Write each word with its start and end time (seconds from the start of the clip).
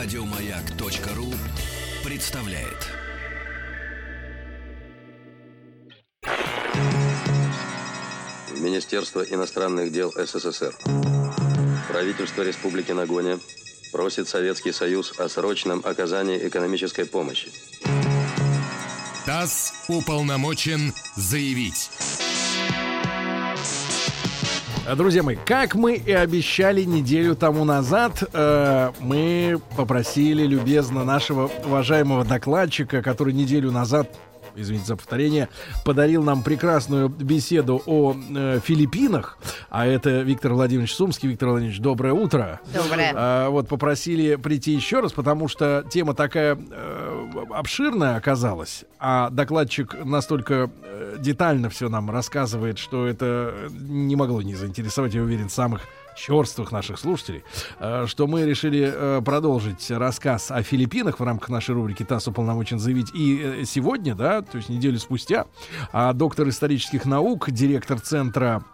Радиомаяк.ру 0.00 1.34
представляет. 2.04 2.86
Министерство 8.60 9.22
иностранных 9.22 9.90
дел 9.90 10.12
СССР. 10.12 10.72
Правительство 11.88 12.42
Республики 12.42 12.92
Нагоня 12.92 13.40
просит 13.90 14.28
Советский 14.28 14.70
Союз 14.70 15.18
о 15.18 15.28
срочном 15.28 15.82
оказании 15.84 16.46
экономической 16.46 17.04
помощи. 17.04 17.50
ТАСС 19.26 19.72
уполномочен 19.88 20.94
заявить. 21.16 21.90
Друзья 24.96 25.22
мои, 25.22 25.36
как 25.44 25.74
мы 25.74 25.96
и 25.96 26.12
обещали 26.12 26.82
неделю 26.84 27.36
тому 27.36 27.64
назад, 27.64 28.22
э, 28.32 28.90
мы 29.00 29.60
попросили 29.76 30.46
любезно 30.46 31.04
нашего 31.04 31.50
уважаемого 31.66 32.24
докладчика, 32.24 33.02
который 33.02 33.34
неделю 33.34 33.70
назад 33.70 34.08
извините 34.60 34.86
за 34.86 34.96
повторение, 34.96 35.48
подарил 35.84 36.22
нам 36.22 36.42
прекрасную 36.42 37.08
беседу 37.08 37.82
о 37.86 38.14
э, 38.14 38.60
Филиппинах. 38.64 39.38
А 39.70 39.86
это 39.86 40.20
Виктор 40.20 40.52
Владимирович 40.52 40.94
Сумский. 40.94 41.28
Виктор 41.28 41.50
Владимирович, 41.50 41.80
доброе 41.80 42.12
утро. 42.12 42.60
Доброе. 42.74 43.12
А, 43.14 43.50
вот 43.50 43.68
попросили 43.68 44.36
прийти 44.36 44.72
еще 44.72 45.00
раз, 45.00 45.12
потому 45.12 45.48
что 45.48 45.84
тема 45.90 46.14
такая 46.14 46.56
э, 46.56 47.28
обширная 47.50 48.16
оказалась, 48.16 48.84
а 48.98 49.30
докладчик 49.30 50.04
настолько 50.04 50.70
э, 50.82 51.16
детально 51.18 51.70
все 51.70 51.88
нам 51.88 52.10
рассказывает, 52.10 52.78
что 52.78 53.06
это 53.06 53.54
не 53.70 54.16
могло 54.16 54.42
не 54.42 54.54
заинтересовать, 54.54 55.14
я 55.14 55.22
уверен, 55.22 55.48
самых 55.48 55.82
черствых 56.18 56.72
наших 56.72 56.98
слушателей, 56.98 57.44
э, 57.78 58.06
что 58.06 58.26
мы 58.26 58.42
решили 58.42 58.92
э, 58.92 59.22
продолжить 59.24 59.90
рассказ 59.90 60.50
о 60.50 60.62
Филиппинах 60.62 61.20
в 61.20 61.22
рамках 61.22 61.48
нашей 61.48 61.74
рубрики 61.74 62.04
«ТАСС 62.04 62.28
уполномочен 62.28 62.78
заявить». 62.78 63.14
И 63.14 63.40
э, 63.42 63.64
сегодня, 63.64 64.14
да, 64.14 64.42
то 64.42 64.58
есть 64.58 64.68
неделю 64.68 64.98
спустя, 64.98 65.46
а 65.92 66.12
доктор 66.12 66.48
исторических 66.48 67.04
наук, 67.04 67.50
директор 67.50 68.00
Центра 68.00 68.64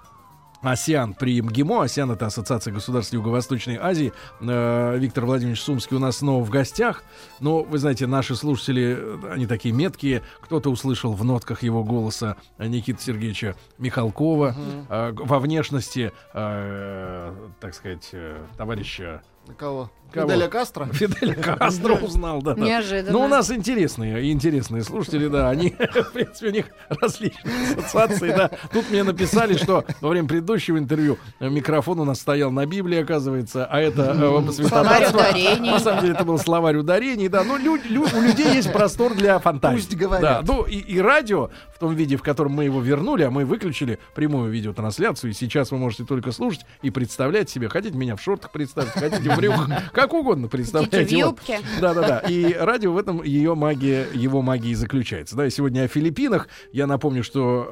АСИАН 0.65 1.15
при 1.15 1.41
МГИМО. 1.43 1.83
АСИАН— 1.83 2.11
это 2.13 2.27
Ассоциация 2.27 2.73
государств 2.73 3.13
Юго-Восточной 3.13 3.77
Азии. 3.77 4.13
Э, 4.41 4.97
Виктор 4.99 5.27
Владимирович 5.27 5.61
Сумский 5.61 5.97
у 5.97 6.01
нас 6.01 6.19
снова 6.19 6.43
в 6.43 6.51
гостях. 6.51 7.05
Но, 7.41 7.63
вы 7.63 7.79
знаете, 7.79 8.07
наши 8.07 8.35
слушатели, 8.35 8.97
э, 8.99 9.33
они 9.33 9.47
такие 9.47 9.75
меткие. 9.75 10.23
Кто-то 10.41 10.71
услышал 10.71 11.13
в 11.13 11.23
нотках 11.23 11.63
его 11.63 11.85
голоса 11.85 12.37
Никиты 12.59 13.03
Сергеевича 13.03 13.57
Михалкова. 13.79 14.57
Э, 14.89 15.13
во 15.15 15.39
внешности, 15.39 16.13
так 16.33 17.75
сказать, 17.75 18.11
товарища... 18.57 19.23
Кого? 19.57 19.91
Кого? 20.13 20.29
Фиделя 20.31 20.49
Кастро? 20.49 20.87
Фиделя 20.93 21.35
Кастро 21.35 21.95
узнал, 21.95 22.41
да. 22.41 22.55
да. 22.55 22.63
Неожиданно. 22.63 23.13
Ну, 23.19 23.25
у 23.25 23.29
нас 23.29 23.51
интересные, 23.51 24.31
интересные 24.31 24.85
слушатели, 24.85 25.27
да, 25.27 25.51
они, 25.51 25.71
в 25.95 26.13
принципе, 26.13 26.49
у 26.49 26.53
них 26.53 26.67
различные 26.89 27.55
ассоциации, 27.77 28.29
да. 28.31 28.51
Тут 28.73 28.91
мне 28.91 29.03
написали, 29.03 29.57
что 29.57 29.85
во 30.01 30.09
время 30.11 30.29
предыдущего 30.29 30.79
интервью 30.79 31.19
микрофон 31.41 31.99
у 31.99 32.05
нас 32.05 32.21
стоял 32.21 32.53
на 32.53 32.65
Библии, 32.65 33.03
оказывается, 33.03 33.67
а 33.67 33.81
это 33.81 34.15
э, 34.17 34.53
святотатство. 34.53 35.19
ударений. 35.19 35.71
На 35.73 35.81
самом 35.81 36.01
деле 36.03 36.15
это 36.15 36.25
был 36.25 36.39
словарь 36.39 36.77
ударений, 36.77 37.29
да. 37.29 37.43
Но 37.43 37.57
лю- 37.57 37.81
лю- 37.89 38.07
у 38.17 38.21
людей 38.21 38.55
есть 38.55 38.73
простор 38.73 39.15
для 39.15 39.41
фантазии. 39.41 39.77
Пусть 39.77 39.97
говорят. 39.97 40.45
Да, 40.45 40.53
ну 40.53 40.63
и, 40.63 40.77
и 40.77 41.01
радио 41.01 41.51
в 41.75 41.79
том 41.81 41.95
виде, 41.95 42.17
в 42.17 42.23
котором 42.23 42.53
мы 42.53 42.65
его 42.65 42.81
вернули, 42.81 43.25
а 43.25 43.31
мы 43.31 43.45
выключили 43.45 43.99
прямую 44.15 44.53
видеотрансляцию, 44.53 45.33
и 45.33 45.35
сейчас 45.35 45.73
вы 45.73 45.79
можете 45.79 46.05
только 46.05 46.31
слушать 46.31 46.65
и 46.83 46.91
представлять 46.91 47.51
себе. 47.51 47.69
Хотите 47.69 47.97
меня 47.97 48.15
в 48.15 48.23
шортах 48.23 48.53
представить, 48.53 48.91
хотите 48.91 49.34
в 49.35 49.39
брюках, 49.39 49.93
как 49.93 50.15
угодно 50.15 50.49
представляйте. 50.49 50.99
Хотите 50.99 51.17
в 51.17 51.19
юбке. 51.19 51.59
Да-да-да. 51.81 52.21
И 52.21 52.55
радио 52.55 52.93
в 52.93 52.99
этом 52.99 53.23
ее 53.23 53.55
магия, 53.55 54.07
его 54.15 54.43
магия 54.43 54.75
заключается. 54.75 55.37
Да, 55.37 55.47
и 55.47 55.51
сегодня 55.51 55.83
о 55.83 55.89
Филиппинах. 55.89 56.49
Я 56.73 56.87
напомню, 56.87 57.23
что 57.23 57.69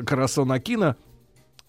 э, 0.00 0.02
Карасон 0.06 0.52
Акина 0.52 0.96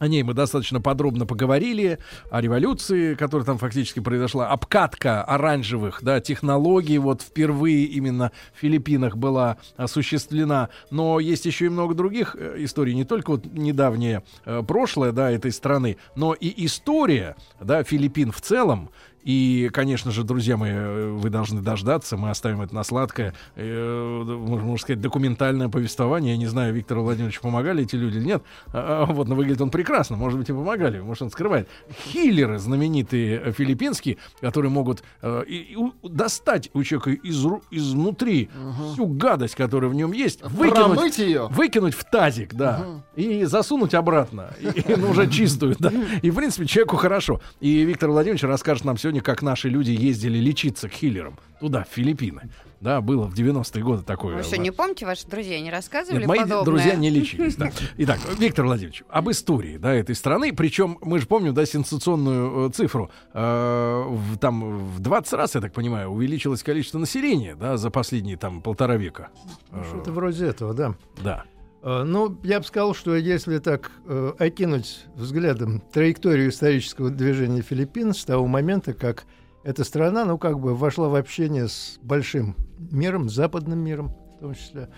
о 0.01 0.07
ней 0.07 0.23
мы 0.23 0.33
достаточно 0.33 0.81
подробно 0.81 1.27
поговорили, 1.27 1.99
о 2.31 2.41
революции, 2.41 3.13
которая 3.13 3.45
там 3.45 3.59
фактически 3.59 3.99
произошла, 3.99 4.49
обкатка 4.49 5.23
оранжевых 5.23 5.99
да, 6.01 6.19
технологий 6.19 6.97
вот 6.97 7.21
впервые 7.21 7.85
именно 7.85 8.31
в 8.55 8.59
Филиппинах 8.61 9.15
была 9.15 9.57
осуществлена. 9.77 10.69
Но 10.89 11.19
есть 11.19 11.45
еще 11.45 11.67
и 11.67 11.69
много 11.69 11.93
других 11.93 12.35
э, 12.35 12.55
историй, 12.63 12.95
не 12.95 13.05
только 13.05 13.29
вот 13.29 13.45
недавнее 13.45 14.23
э, 14.43 14.63
прошлое 14.67 15.11
да, 15.11 15.29
этой 15.29 15.51
страны, 15.51 15.97
но 16.15 16.33
и 16.33 16.65
история 16.65 17.35
да, 17.59 17.83
Филиппин 17.83 18.31
в 18.31 18.41
целом. 18.41 18.89
И, 19.23 19.69
конечно 19.73 20.11
же, 20.11 20.23
друзья 20.23 20.57
мои, 20.57 20.71
э, 20.73 21.09
вы 21.11 21.29
должны 21.29 21.61
дождаться, 21.61 22.17
мы 22.17 22.29
оставим 22.29 22.61
это 22.61 22.73
на 22.73 22.83
сладкое, 22.83 23.33
э, 23.55 24.23
можно 24.23 24.77
сказать, 24.77 25.01
документальное 25.01 25.69
повествование. 25.69 26.33
Я 26.33 26.37
не 26.37 26.47
знаю, 26.47 26.73
Виктору 26.73 27.03
Владимировичу 27.03 27.41
помогали 27.41 27.83
эти 27.83 27.95
люди 27.95 28.17
или 28.17 28.25
нет. 28.25 28.43
А, 28.67 29.05
а, 29.07 29.11
вот, 29.11 29.27
но 29.27 29.35
выглядит 29.35 29.61
он 29.61 29.69
прекрасно, 29.69 30.17
может 30.17 30.39
быть, 30.39 30.49
и 30.49 30.53
помогали, 30.53 30.99
может, 30.99 31.23
он 31.23 31.29
скрывает. 31.31 31.67
Хиллеры 32.07 32.57
знаменитые 32.57 33.41
э, 33.45 33.51
филиппинские, 33.51 34.17
которые 34.39 34.71
могут 34.71 35.03
э, 35.21 35.43
и- 35.47 35.73
и 35.73 35.75
у- 35.75 35.93
достать 36.07 36.69
у 36.73 36.83
человека 36.83 37.11
из, 37.11 37.45
изнутри 37.71 38.49
всю 38.93 39.05
гадость, 39.07 39.55
которая 39.55 39.89
в 39.89 39.93
нем 39.93 40.11
есть, 40.13 40.41
выкинуть, 40.43 41.17
ее? 41.17 41.47
выкинуть 41.51 41.93
в 41.93 42.03
тазик, 42.05 42.53
да, 42.53 42.85
и 43.15 43.43
засунуть 43.45 43.93
обратно, 43.93 44.53
и, 44.59 44.67
и, 44.79 44.95
ну, 44.95 45.09
уже 45.11 45.29
чистую, 45.29 45.75
да. 45.79 45.91
И, 46.21 46.29
в 46.31 46.35
принципе, 46.35 46.65
человеку 46.65 46.95
хорошо. 46.97 47.41
И 47.59 47.83
Виктор 47.83 48.09
Владимирович 48.09 48.43
расскажет 48.43 48.85
нам 48.85 48.97
сегодня, 48.97 49.10
как 49.19 49.41
наши 49.41 49.69
люди 49.69 49.91
ездили 49.91 50.37
лечиться 50.39 50.87
к 50.89 50.93
хиллерам 50.93 51.37
туда, 51.59 51.83
в 51.83 51.93
Филиппины. 51.93 52.49
Да, 52.81 52.99
было 52.99 53.27
в 53.27 53.35
90-е 53.35 53.83
годы 53.83 54.01
такое. 54.01 54.35
Вы 54.35 54.43
что, 54.43 54.57
не 54.57 54.71
помните, 54.71 55.05
ваши 55.05 55.27
друзья 55.27 55.61
не 55.61 55.69
рассказывали 55.69 56.21
Нет, 56.21 56.27
мои 56.27 56.39
подобное? 56.39 56.65
друзья 56.65 56.95
не 56.95 57.11
лечились. 57.11 57.55
Да. 57.55 57.69
Итак, 57.97 58.19
Виктор 58.39 58.65
Владимирович, 58.65 59.03
об 59.07 59.29
истории 59.29 59.77
да, 59.77 59.93
этой 59.93 60.15
страны. 60.15 60.51
Причем 60.51 60.97
мы 61.01 61.19
же 61.19 61.27
помним 61.27 61.53
да, 61.53 61.63
сенсационную 61.63 62.69
э, 62.69 62.71
цифру. 62.71 63.11
Э, 63.33 64.03
в, 64.07 64.37
там 64.39 64.79
в 64.79 64.99
20 64.99 65.33
раз, 65.33 65.53
я 65.53 65.61
так 65.61 65.73
понимаю, 65.73 66.09
увеличилось 66.09 66.63
количество 66.63 66.97
населения 66.97 67.55
да, 67.55 67.77
за 67.77 67.91
последние 67.91 68.37
там 68.37 68.63
полтора 68.63 68.95
века. 68.97 69.29
Э, 69.71 69.83
Что-то 69.87 70.11
вроде 70.11 70.47
этого, 70.47 70.73
да. 70.73 70.95
да. 71.23 71.45
Э, 71.83 72.03
Ну, 72.03 72.37
я 72.43 72.59
бы 72.59 72.65
сказал, 72.65 72.93
что 72.93 73.15
если 73.15 73.57
так 73.59 73.91
э, 74.05 74.33
окинуть 74.39 75.05
взглядом 75.15 75.81
траекторию 75.91 76.49
исторического 76.49 77.09
движения 77.09 77.61
Филиппин 77.61 78.13
с 78.13 78.23
того 78.23 78.47
момента, 78.47 78.93
как 78.93 79.25
эта 79.63 79.83
страна, 79.83 80.25
ну, 80.25 80.37
как 80.37 80.59
бы 80.59 80.75
вошла 80.75 81.09
в 81.09 81.15
общение 81.15 81.67
с 81.67 81.99
большим 82.01 82.55
миром, 82.91 83.29
западным 83.29 83.79
миром 83.79 84.15
в 84.37 84.39
том 84.39 84.55
числе, 84.55 84.89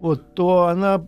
вот, 0.00 0.34
то 0.34 0.66
она, 0.66 1.06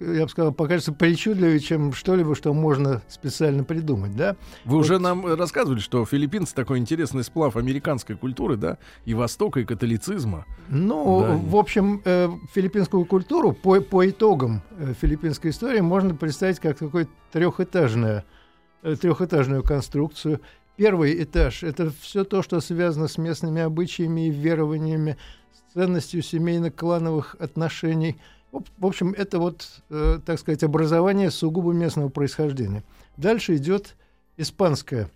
я 0.00 0.24
бы 0.24 0.28
сказал, 0.28 0.52
покажется 0.52 0.92
причудливее, 0.92 1.60
чем 1.60 1.92
что-либо, 1.92 2.34
что 2.34 2.52
можно 2.52 3.00
специально 3.08 3.64
придумать, 3.64 4.14
да? 4.14 4.36
Вы 4.64 4.78
уже 4.78 4.98
нам 4.98 5.24
рассказывали, 5.26 5.80
что 5.80 6.04
филиппинцы 6.04 6.54
такой 6.54 6.78
интересный 6.78 7.24
сплав 7.24 7.56
американской 7.56 8.16
культуры, 8.16 8.56
да, 8.56 8.78
и 9.06 9.14
Востока, 9.14 9.60
и 9.60 9.64
католицизма. 9.64 10.44
Ну, 10.68 11.20
Да. 11.22 11.36
в 11.36 11.56
общем, 11.56 12.02
э, 12.04 12.28
филиппинскую 12.54 13.04
культуру 13.06 13.52
по, 13.52 13.80
по 13.80 14.08
итогам 14.08 14.62
э, 14.78 14.92
филиппинской 15.00 15.50
истории 15.50 15.80
можно 15.80 16.14
представить 16.14 16.60
как 16.60 16.78
какую-то 16.78 17.10
трехэтажную, 17.32 18.24
э, 18.82 18.96
трехэтажную 18.96 19.62
конструкцию. 19.62 20.40
Первый 20.76 21.22
этаж— 21.22 21.62
это 21.64 21.92
все 22.00 22.24
то, 22.24 22.42
что 22.42 22.60
связано 22.60 23.08
с 23.08 23.18
местными 23.18 23.60
обычаями 23.60 24.28
и 24.28 24.30
верованиями, 24.30 25.16
ценностью 25.74 26.22
семейно-клановых 26.22 27.36
отношений. 27.38 28.16
В 28.52 28.86
общем, 28.86 29.14
это 29.16 29.38
вот, 29.38 29.82
э, 29.90 30.18
так 30.26 30.38
сказать, 30.40 30.62
образование 30.64 31.30
сугубо 31.30 31.72
местного 31.72 32.08
происхождения. 32.08 32.82
Дальше 33.16 33.56
идет 33.56 33.96
испанская 34.36 35.08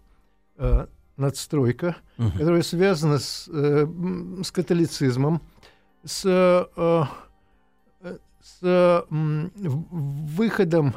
э, 0.57 0.87
надстройка, 1.17 1.97
которая 2.39 2.63
связана 2.63 3.19
с, 3.19 3.49
э, 3.53 3.87
с 4.45 4.51
католицизмом, 4.53 5.41
с, 6.05 6.23
э, 6.25 6.65
э, 6.77 7.03
с 8.43 8.61
в- 8.63 9.51
выходом 10.37 10.95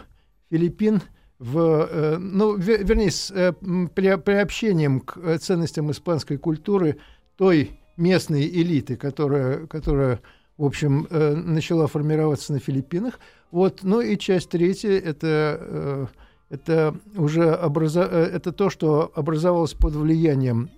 Филиппин 0.52 1.02
в, 1.40 1.58
э, 1.90 2.18
ну, 2.18 2.58
ве- 2.58 2.84
вернее, 2.84 3.10
с 3.12 3.32
э, 3.32 3.54
при- 3.54 4.18
приобщением 4.18 5.00
к 5.02 5.18
э, 5.18 5.38
ценностям 5.38 5.90
испанской 5.92 6.38
культуры 6.38 6.98
той 7.38 7.80
местной 7.98 8.48
элиты, 8.48 8.96
которая, 8.96 9.68
которая 9.68 10.22
в 10.58 10.66
общем, 10.66 11.08
э, 11.10 11.36
начала 11.36 11.88
формироваться 11.88 12.52
на 12.54 12.60
Филиппинах. 12.60 13.20
Вот, 13.52 13.84
ну 13.84 14.02
и 14.02 14.18
часть 14.18 14.50
третья 14.50 14.98
это 14.98 15.60
э, 15.62 16.06
это 16.50 16.96
уже 17.16 17.54
образа- 17.54 18.08
э, 18.10 18.24
это 18.34 18.52
то, 18.52 18.70
что 18.70 19.12
образовалось 19.16 19.74
под 19.74 19.96
влиянием 19.96 20.70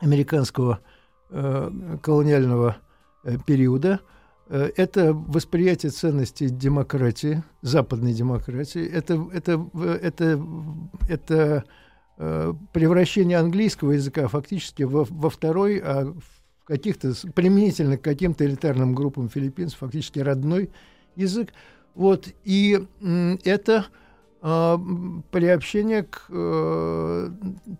американского 0.00 0.80
э, 1.30 1.70
колониального 2.02 2.76
э, 3.24 3.36
периода. 3.46 4.00
Э, 4.48 4.70
это 4.76 5.12
восприятие 5.12 5.90
ценностей 5.90 6.48
демократии, 6.48 7.42
западной 7.62 8.14
демократии. 8.14 8.86
Это, 8.86 9.28
это, 9.32 9.68
это, 10.02 10.42
это 11.08 11.64
э, 12.18 12.52
превращение 12.72 13.38
английского 13.38 13.92
языка 13.92 14.28
фактически 14.28 14.82
во, 14.82 15.06
во 15.08 15.28
второй, 15.28 15.78
а 15.78 16.14
каких-то 16.66 17.12
применительно 17.34 17.96
к 17.96 18.02
каким-то 18.02 18.44
элитарным 18.44 18.94
группам 18.94 19.28
филиппинцев 19.28 19.78
фактически 19.78 20.18
родной 20.18 20.70
язык. 21.14 21.52
Вот, 21.94 22.28
и 22.44 22.86
это 23.44 23.86
э, 24.42 24.78
приобщение 25.30 26.02
к 26.02 26.26
э, 26.28 27.30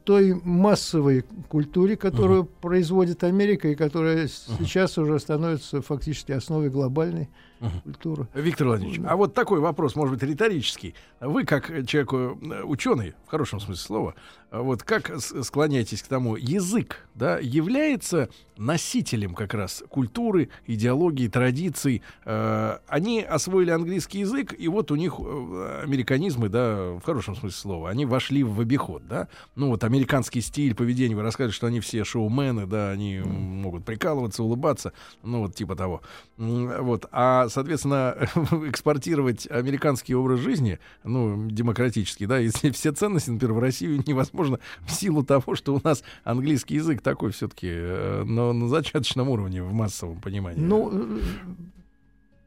той 0.04 0.40
массовой 0.42 1.24
культуре, 1.48 1.96
которую 1.96 2.44
uh-huh. 2.44 2.50
производит 2.62 3.24
Америка 3.24 3.68
и 3.68 3.74
которая 3.74 4.24
uh-huh. 4.24 4.58
сейчас 4.58 4.96
уже 4.96 5.18
становится 5.18 5.82
фактически 5.82 6.32
основой 6.32 6.70
глобальной 6.70 7.28
uh-huh. 7.60 7.82
культуры. 7.84 8.28
Виктор 8.34 8.66
Владимирович, 8.68 9.00
а 9.06 9.16
вот 9.16 9.34
такой 9.34 9.60
вопрос, 9.60 9.94
может 9.96 10.14
быть, 10.14 10.28
риторический. 10.28 10.94
Вы, 11.20 11.44
как 11.44 11.66
человек 11.86 12.12
э, 12.12 12.62
ученый, 12.64 13.14
в 13.26 13.30
хорошем 13.30 13.60
смысле 13.60 13.82
слова, 13.82 14.14
вот 14.50 14.82
как 14.82 15.12
склоняетесь 15.20 16.02
к 16.02 16.06
тому, 16.06 16.36
язык 16.36 17.06
да, 17.14 17.38
является 17.38 18.28
носителем 18.56 19.34
как 19.34 19.54
раз 19.54 19.82
культуры, 19.88 20.50
идеологии, 20.66 21.28
традиций. 21.28 22.02
Э, 22.24 22.78
они 22.88 23.22
освоили 23.22 23.70
английский 23.70 24.20
язык, 24.20 24.54
и 24.56 24.68
вот 24.68 24.90
у 24.90 24.96
них 24.96 25.14
э, 25.18 25.80
американизмы, 25.82 26.48
да, 26.48 26.92
в 26.92 27.00
хорошем 27.02 27.36
смысле 27.36 27.58
слова, 27.58 27.90
они 27.90 28.06
вошли 28.06 28.44
в 28.44 28.60
обиход, 28.60 29.06
да. 29.06 29.28
Ну 29.56 29.68
вот 29.68 29.84
американский 29.84 30.40
стиль 30.40 30.74
поведения, 30.74 31.14
вы 31.14 31.22
рассказываете, 31.22 31.56
что 31.56 31.66
они 31.66 31.80
все 31.80 32.04
шоумены, 32.04 32.66
да, 32.66 32.90
они 32.90 33.16
mm. 33.16 33.26
могут 33.26 33.84
прикалываться, 33.84 34.42
улыбаться, 34.42 34.92
ну 35.22 35.42
вот 35.42 35.54
типа 35.54 35.76
того. 35.76 36.02
Вот. 36.36 37.06
А, 37.10 37.45
соответственно, 37.48 38.16
экспортировать 38.66 39.46
американский 39.50 40.14
образ 40.14 40.40
жизни, 40.40 40.78
ну, 41.04 41.48
демократический, 41.50 42.26
да, 42.26 42.38
если 42.38 42.70
все 42.72 42.92
ценности, 42.92 43.30
например, 43.30 43.54
в 43.54 43.58
Россию 43.58 44.02
невозможно 44.06 44.26
возможно, 44.36 44.58
в 44.86 44.92
силу 44.92 45.24
того, 45.24 45.54
что 45.54 45.74
у 45.74 45.80
нас 45.82 46.02
английский 46.24 46.76
язык 46.76 47.02
такой 47.02 47.32
все-таки 47.32 47.68
э, 47.70 48.24
на, 48.24 48.52
на 48.52 48.68
зачаточном 48.68 49.28
уровне 49.28 49.62
в 49.62 49.72
массовом 49.72 50.20
понимании. 50.20 50.60
Ну, 50.60 50.90
э, 50.92 51.20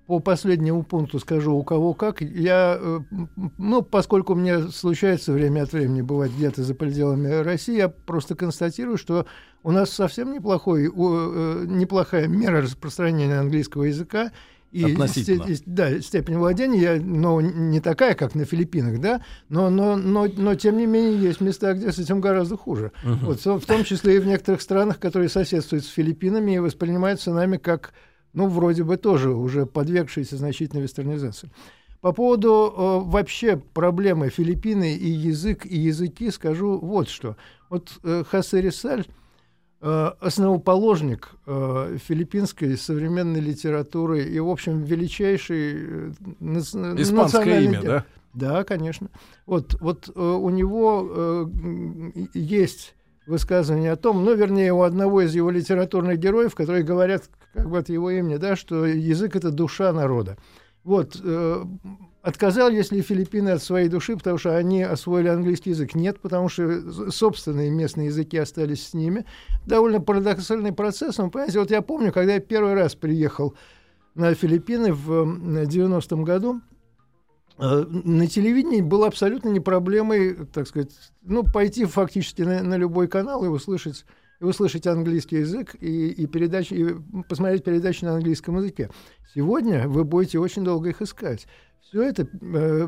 по 0.08 0.20
последнему 0.20 0.84
пункту 0.84 1.20
скажу, 1.20 1.54
у 1.54 1.64
кого 1.64 1.94
как. 1.94 2.22
Я, 2.22 2.78
э, 2.80 3.00
ну, 3.58 3.82
поскольку 3.82 4.36
мне 4.36 4.68
случается 4.70 5.34
время 5.34 5.64
от 5.64 5.74
времени 5.74 6.02
бывать 6.02 6.32
где-то 6.32 6.64
за 6.64 6.76
пределами 6.76 7.28
России, 7.42 7.78
я 7.78 7.90
просто 7.90 8.36
констатирую, 8.36 8.98
что 8.98 9.26
у 9.64 9.72
нас 9.72 9.90
совсем 9.90 10.34
неплохой, 10.34 10.84
неплохая 10.86 12.28
мера 12.28 12.62
распространения 12.62 13.40
английского 13.40 13.84
языка, 13.84 14.32
и 14.72 14.84
Относительно. 14.84 15.56
Сте, 15.56 15.64
да, 15.66 16.00
степень 16.02 16.38
владения, 16.38 17.02
но 17.02 17.42
не 17.42 17.80
такая, 17.80 18.14
как 18.14 18.36
на 18.36 18.46
Филиппинах, 18.46 19.00
да, 19.00 19.22
но, 19.50 19.70
но, 19.70 19.96
но, 19.96 20.28
но 20.36 20.56
тем 20.56 20.78
не 20.78 20.86
менее 20.86 21.20
есть 21.20 21.42
места, 21.42 21.74
где 21.74 21.92
с 21.92 21.98
этим 21.98 22.22
гораздо 22.22 22.56
хуже. 22.56 22.92
Uh-huh. 23.04 23.26
Вот, 23.26 23.62
в 23.62 23.66
том 23.66 23.84
числе 23.84 24.18
и 24.18 24.20
в 24.20 24.28
некоторых 24.28 24.62
странах, 24.62 25.00
которые 25.00 25.30
соседствуют 25.30 25.86
с 25.86 25.90
Филиппинами 25.90 26.56
и 26.56 26.60
воспринимаются 26.60 27.34
нами 27.34 27.58
как, 27.58 27.94
ну, 28.34 28.48
вроде 28.48 28.84
бы 28.84 28.98
тоже 28.98 29.32
уже 29.32 29.66
подвергшиеся 29.66 30.38
значительной 30.38 30.84
вестернизации. 30.84 31.50
По 32.02 32.14
поводу 32.14 32.74
э, 32.78 33.10
вообще 33.10 33.58
проблемы 33.58 34.30
Филиппины 34.30 34.96
и 34.96 35.10
язык, 35.10 35.66
и 35.66 35.78
языки 35.78 36.32
скажу 36.32 36.78
вот 36.78 37.10
что. 37.10 37.36
Вот 37.70 37.92
э, 38.04 38.24
Хосе 38.26 38.62
Рисаль 38.62 39.06
основоположник 39.82 41.32
э, 41.46 41.98
филиппинской 42.06 42.78
современной 42.78 43.40
литературы 43.40 44.24
и, 44.24 44.40
в 44.40 44.50
общем, 44.50 44.84
величайший 44.84 45.74
э, 45.74 46.12
Испанское 46.98 47.62
имя, 47.62 47.82
да? 47.82 48.06
Да, 48.34 48.64
конечно. 48.64 49.10
Вот, 49.46 49.76
вот 49.82 50.10
у 50.16 50.50
него 50.50 51.50
есть 52.34 52.94
высказывание 53.26 53.92
о 53.92 53.96
том, 53.96 54.24
ну, 54.26 54.36
вернее, 54.36 54.74
у 54.74 54.82
одного 54.82 55.22
из 55.22 55.34
его 55.34 55.50
литературных 55.50 56.20
героев, 56.20 56.56
которые 56.56 56.84
говорят 56.84 57.24
как 57.54 57.70
бы 57.70 57.78
от 57.78 57.90
его 57.90 58.12
имени, 58.12 58.38
да, 58.38 58.56
что 58.56 58.86
язык— 58.86 59.36
это 59.38 59.52
душа 59.52 59.92
народа. 59.94 60.38
Вот, 60.84 61.22
отказал, 62.22 62.70
если 62.70 63.02
Филиппины 63.02 63.50
от 63.50 63.64
своей 63.64 63.90
души, 63.90 64.16
потому 64.18 64.38
что 64.38 64.56
они 64.56 64.84
освоили 64.84 65.28
английский 65.28 65.72
язык. 65.72 65.96
Нет, 65.96 66.20
потому 66.20 66.50
что 66.50 67.12
собственные 67.12 67.70
местные 67.70 68.08
языки 68.08 68.38
остались 68.38 68.88
с 68.88 68.94
ними. 68.94 69.26
Довольно 69.66 70.02
парадоксальный 70.02 70.74
процесс. 70.74 71.18
Но, 71.18 71.30
понимаете, 71.30 71.60
вот 71.60 71.72
я 71.72 71.82
помню, 71.82 72.12
когда 72.12 72.34
я 72.34 72.40
первый 72.40 72.74
раз 72.74 72.96
приехал 72.96 73.56
на 74.16 74.34
Филиппины 74.34 74.94
в 74.94 75.12
90-м 75.66 76.24
году, 76.24 76.62
э, 77.58 77.86
на 77.88 78.28
телевидении 78.28 78.82
было 78.82 79.08
абсолютно 79.08 79.50
не 79.50 79.62
проблемой, 79.62 80.36
так 80.54 80.68
сказать, 80.68 80.92
ну, 81.22 81.44
пойти 81.44 81.86
фактически 81.86 82.42
на, 82.42 82.64
на 82.64 82.76
любой 82.76 83.08
канал 83.08 83.46
и 83.46 83.48
услышать 83.48 84.06
и 84.40 84.44
услышать 84.44 84.88
английский 84.88 85.38
язык 85.38 85.76
и, 85.80 86.10
и, 86.10 86.26
передачи, 86.26 86.74
и 86.74 87.24
посмотреть 87.28 87.64
передачи 87.64 88.06
на 88.06 88.16
английском 88.16 88.58
языке. 88.58 88.90
Сегодня 89.36 89.88
вы 89.88 90.04
будете 90.04 90.40
очень 90.40 90.64
долго 90.64 90.90
их 90.90 91.02
искать. 91.02 91.48
Все 91.82 92.04
это 92.04 92.28
э, 92.42 92.88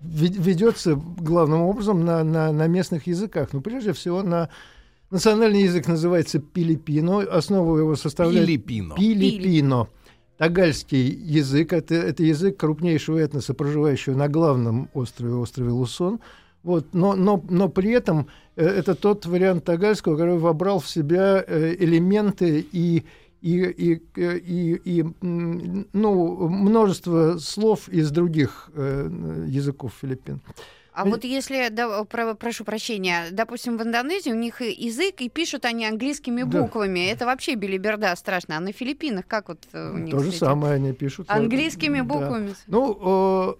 ведется 0.00 0.94
главным 0.94 1.62
образом 1.62 2.04
на, 2.04 2.22
на, 2.22 2.52
на 2.52 2.66
местных 2.66 3.06
языках. 3.06 3.52
Ну, 3.52 3.60
прежде 3.60 3.92
всего, 3.92 4.22
на 4.22 4.50
национальный 5.10 5.62
язык 5.62 5.86
называется 5.88 6.38
пилипино, 6.38 7.20
основу 7.20 7.76
его 7.76 7.96
составляет... 7.96 8.46
Пилипино. 8.46 8.94
Пилипино. 8.94 9.88
Тагальский 10.36 11.06
язык 11.08 11.72
это, 11.72 11.94
это 11.94 12.24
язык 12.24 12.56
крупнейшего 12.56 13.18
этноса, 13.18 13.54
проживающего 13.54 14.16
на 14.16 14.28
главном 14.28 14.90
острове, 14.92 15.34
острове 15.34 15.70
Лусон. 15.70 16.20
Вот, 16.64 16.86
но, 16.94 17.14
но, 17.14 17.44
но 17.48 17.68
при 17.68 17.90
этом 17.90 18.26
э, 18.56 18.66
это 18.66 18.94
тот 18.94 19.26
вариант 19.26 19.64
тагальского, 19.64 20.16
который 20.16 20.38
вобрал 20.38 20.80
в 20.80 20.88
себя 20.88 21.44
э, 21.46 21.76
элементы 21.78 22.66
и 22.72 23.04
и, 23.42 23.58
и, 23.58 24.02
и, 24.16 24.80
и 24.84 25.04
ну, 25.20 26.48
множество 26.48 27.36
слов 27.36 27.90
из 27.90 28.10
других 28.10 28.70
э, 28.72 29.44
языков 29.46 29.92
Филиппин. 30.00 30.40
А 30.94 31.04
вот 31.04 31.24
если, 31.24 31.68
да, 31.70 32.04
про, 32.04 32.34
прошу 32.34 32.64
прощения, 32.64 33.26
допустим, 33.32 33.76
в 33.76 33.82
Индонезии 33.82 34.30
у 34.30 34.36
них 34.36 34.62
язык, 34.62 35.20
и 35.20 35.28
пишут 35.28 35.64
они 35.64 35.84
английскими 35.84 36.44
буквами. 36.44 37.00
Да. 37.00 37.12
Это 37.12 37.26
вообще 37.26 37.56
билиберда 37.56 38.14
страшно. 38.16 38.56
А 38.56 38.60
на 38.60 38.72
Филиппинах 38.72 39.26
как 39.26 39.48
вот 39.48 39.58
э, 39.72 39.90
у 39.90 39.98
них? 39.98 40.14
То 40.14 40.20
же 40.20 40.32
самое 40.32 40.74
они 40.74 40.92
пишут. 40.92 41.28
Английскими 41.28 42.00
буквами. 42.00 42.50
Да. 42.50 42.54
Ну, 42.68 43.58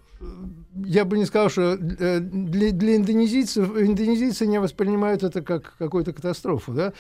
я 0.84 1.05
бы 1.05 1.19
не 1.19 1.25
сказал, 1.25 1.49
что 1.50 1.78
э, 1.78 2.20
для, 2.20 2.72
для 2.72 2.96
индонезийцев, 2.96 3.76
индонезийцы 3.76 4.46
не 4.46 4.58
воспринимают 4.58 5.22
это 5.22 5.43
как 5.43 5.77
какую-то 5.79 6.12
катастрофу. 6.12 6.72
Да? 6.72 6.93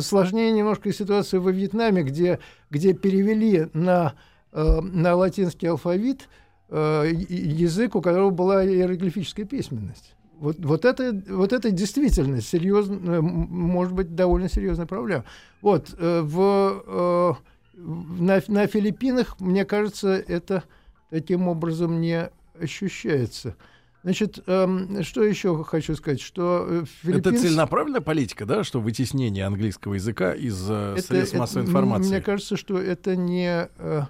Сложнее 0.00 0.52
немножко 0.52 0.92
ситуация 0.92 1.40
во 1.40 1.50
Вьетнаме, 1.50 2.02
где, 2.02 2.38
где 2.70 2.92
перевели 2.94 3.68
на, 3.72 4.14
э, 4.52 4.80
на 4.80 5.14
латинский 5.16 5.68
алфавит 5.68 6.28
э, 6.68 7.10
язык, 7.28 7.96
у 7.96 8.00
которого 8.00 8.30
была 8.30 8.64
иероглифическая 8.64 9.46
письменность. 9.46 10.14
Вот, 10.38 10.56
вот, 10.60 10.84
это, 10.84 11.20
вот 11.30 11.52
это 11.52 11.72
действительно 11.72 12.40
серьезно, 12.40 13.20
может 13.20 13.92
быть, 13.92 14.14
довольно 14.14 14.48
серьезная 14.48 14.86
проблема. 14.86 15.24
Вот, 15.62 15.92
в, 15.98 17.36
на, 17.74 18.40
на 18.46 18.66
Филиппинах, 18.68 19.40
мне 19.40 19.64
кажется, 19.64 20.10
это 20.10 20.62
таким 21.10 21.48
образом 21.48 22.00
не 22.00 22.30
ощущается. 22.60 23.56
Значит, 24.04 24.38
эм, 24.46 25.02
что 25.02 25.24
еще 25.24 25.64
хочу 25.64 25.94
сказать, 25.96 26.20
что 26.20 26.66
э, 26.68 26.84
филиппинс... 27.02 27.34
Это 27.34 27.42
целенаправленная 27.42 28.00
политика, 28.00 28.46
да, 28.46 28.62
что 28.62 28.80
вытеснение 28.80 29.44
английского 29.44 29.94
языка 29.94 30.32
из 30.32 30.70
э, 30.70 30.94
это, 30.96 31.06
средств 31.06 31.36
массовой 31.36 31.62
это, 31.62 31.70
информации? 31.70 32.10
Мне 32.10 32.20
кажется, 32.20 32.56
что 32.56 32.78
это 32.78 33.16
не... 33.16 33.68
Э, 33.78 34.02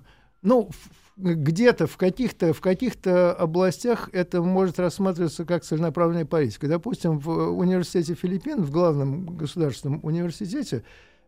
ну, 0.42 0.70
где-то 1.16 1.86
в 1.86 1.96
каких-то 1.96 2.52
в 2.52 2.60
каких-то 2.60 3.32
областях 3.32 4.08
это 4.12 4.40
может 4.40 4.78
рассматриваться 4.78 5.44
как 5.44 5.64
целенаправленная 5.64 6.26
политика. 6.26 6.68
Допустим, 6.68 7.18
в 7.18 7.58
университете 7.58 8.14
Филиппин, 8.14 8.62
в 8.62 8.70
главном 8.70 9.36
государственном 9.36 10.00
университете, 10.04 10.84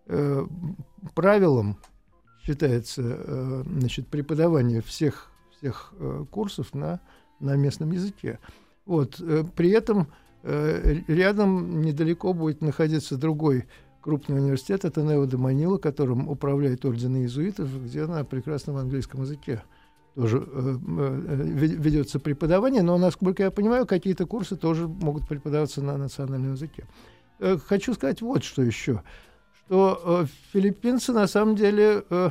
э, 0.06 0.46
правилом 1.14 1.76
считается 2.44 3.02
э, 3.04 3.64
значит, 3.66 4.06
преподавание 4.06 4.80
всех 4.80 5.29
всех 5.60 5.92
э, 5.98 6.24
курсов 6.30 6.74
на, 6.74 7.00
на 7.38 7.56
местном 7.56 7.92
языке. 7.92 8.38
Вот. 8.86 9.20
Э, 9.20 9.44
при 9.54 9.70
этом 9.70 10.08
э, 10.42 11.00
рядом 11.06 11.82
недалеко 11.82 12.32
будет 12.32 12.62
находиться 12.62 13.16
другой 13.16 13.66
крупный 14.00 14.38
университет, 14.38 14.84
это 14.84 15.02
Нео 15.02 15.26
де 15.26 15.36
Манила, 15.36 15.76
которым 15.76 16.28
управляет 16.28 16.84
орден 16.84 17.16
иезуитов, 17.16 17.68
где 17.84 18.06
на 18.06 18.24
прекрасном 18.24 18.76
английском 18.76 19.22
языке 19.22 19.62
тоже 20.14 20.42
э, 20.46 20.76
ведется 20.82 22.18
преподавание, 22.18 22.82
но, 22.82 22.98
насколько 22.98 23.42
я 23.42 23.50
понимаю, 23.50 23.86
какие-то 23.86 24.26
курсы 24.26 24.56
тоже 24.56 24.88
могут 24.88 25.28
преподаваться 25.28 25.82
на 25.82 25.96
национальном 25.96 26.52
языке. 26.52 26.86
Э, 27.38 27.58
хочу 27.58 27.94
сказать 27.94 28.22
вот 28.22 28.42
что 28.42 28.62
еще, 28.62 29.02
что 29.66 30.00
э, 30.04 30.26
филиппинцы 30.52 31.12
на 31.12 31.26
самом 31.26 31.56
деле 31.56 32.04
э, 32.10 32.30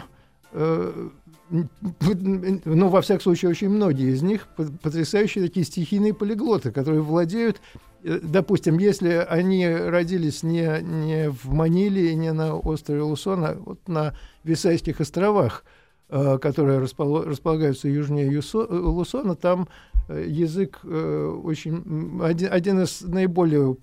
ну, 1.49 2.89
во 2.89 3.01
всяком 3.01 3.21
случае, 3.21 3.51
очень 3.51 3.69
многие 3.69 4.13
из 4.13 4.21
них 4.21 4.47
потрясающие 4.55 5.43
такие 5.43 5.65
стихийные 5.65 6.13
полиглоты, 6.13 6.71
которые 6.71 7.01
владеют, 7.01 7.59
э, 8.03 8.19
допустим, 8.21 8.77
если 8.77 9.25
они 9.27 9.67
родились 9.67 10.43
не, 10.43 10.81
не 10.81 11.29
в 11.29 11.51
Маниле 11.51 12.11
и 12.11 12.15
не 12.15 12.31
на 12.33 12.55
острове 12.55 13.01
Лусон, 13.01 13.45
а 13.45 13.55
вот 13.55 13.87
на 13.87 14.13
Висайских 14.43 15.01
островах, 15.01 15.63
э, 16.09 16.37
которые 16.37 16.79
располагаются 16.79 17.87
южнее 17.87 18.41
Лусона, 18.53 19.35
там 19.35 19.67
язык 20.07 20.79
очень 20.83 22.19
один, 22.23 22.51
один 22.51 22.81
из 22.81 23.01
наиболее, 23.01 23.77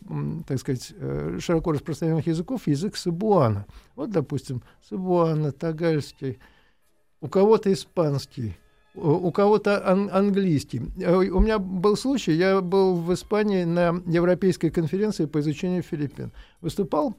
так 0.49 0.59
сказать, 0.59 0.93
широко 1.39 1.71
распространенных 1.71 2.27
языков 2.27 2.67
язык 2.67 2.97
сабуана. 2.97 3.65
Вот, 3.95 4.11
допустим, 4.11 4.63
сабуана, 4.89 5.53
тагальский– 5.53 6.41
у 7.26 7.28
кого-то 7.28 7.73
испанский, 7.73 8.56
у 8.95 9.30
кого-то 9.33 9.83
ан- 9.85 10.09
английский. 10.12 10.83
Э, 11.00 11.16
у 11.16 11.40
меня 11.40 11.59
был 11.59 11.97
случай, 11.97 12.33
я 12.33 12.61
был 12.61 12.95
в 12.95 13.12
Испании 13.12 13.64
на 13.64 14.00
Европейской 14.06 14.71
конференции 14.71 15.26
по 15.26 15.40
изучению 15.40 15.83
Филиппин. 15.83 16.33
Выступал, 16.61 17.16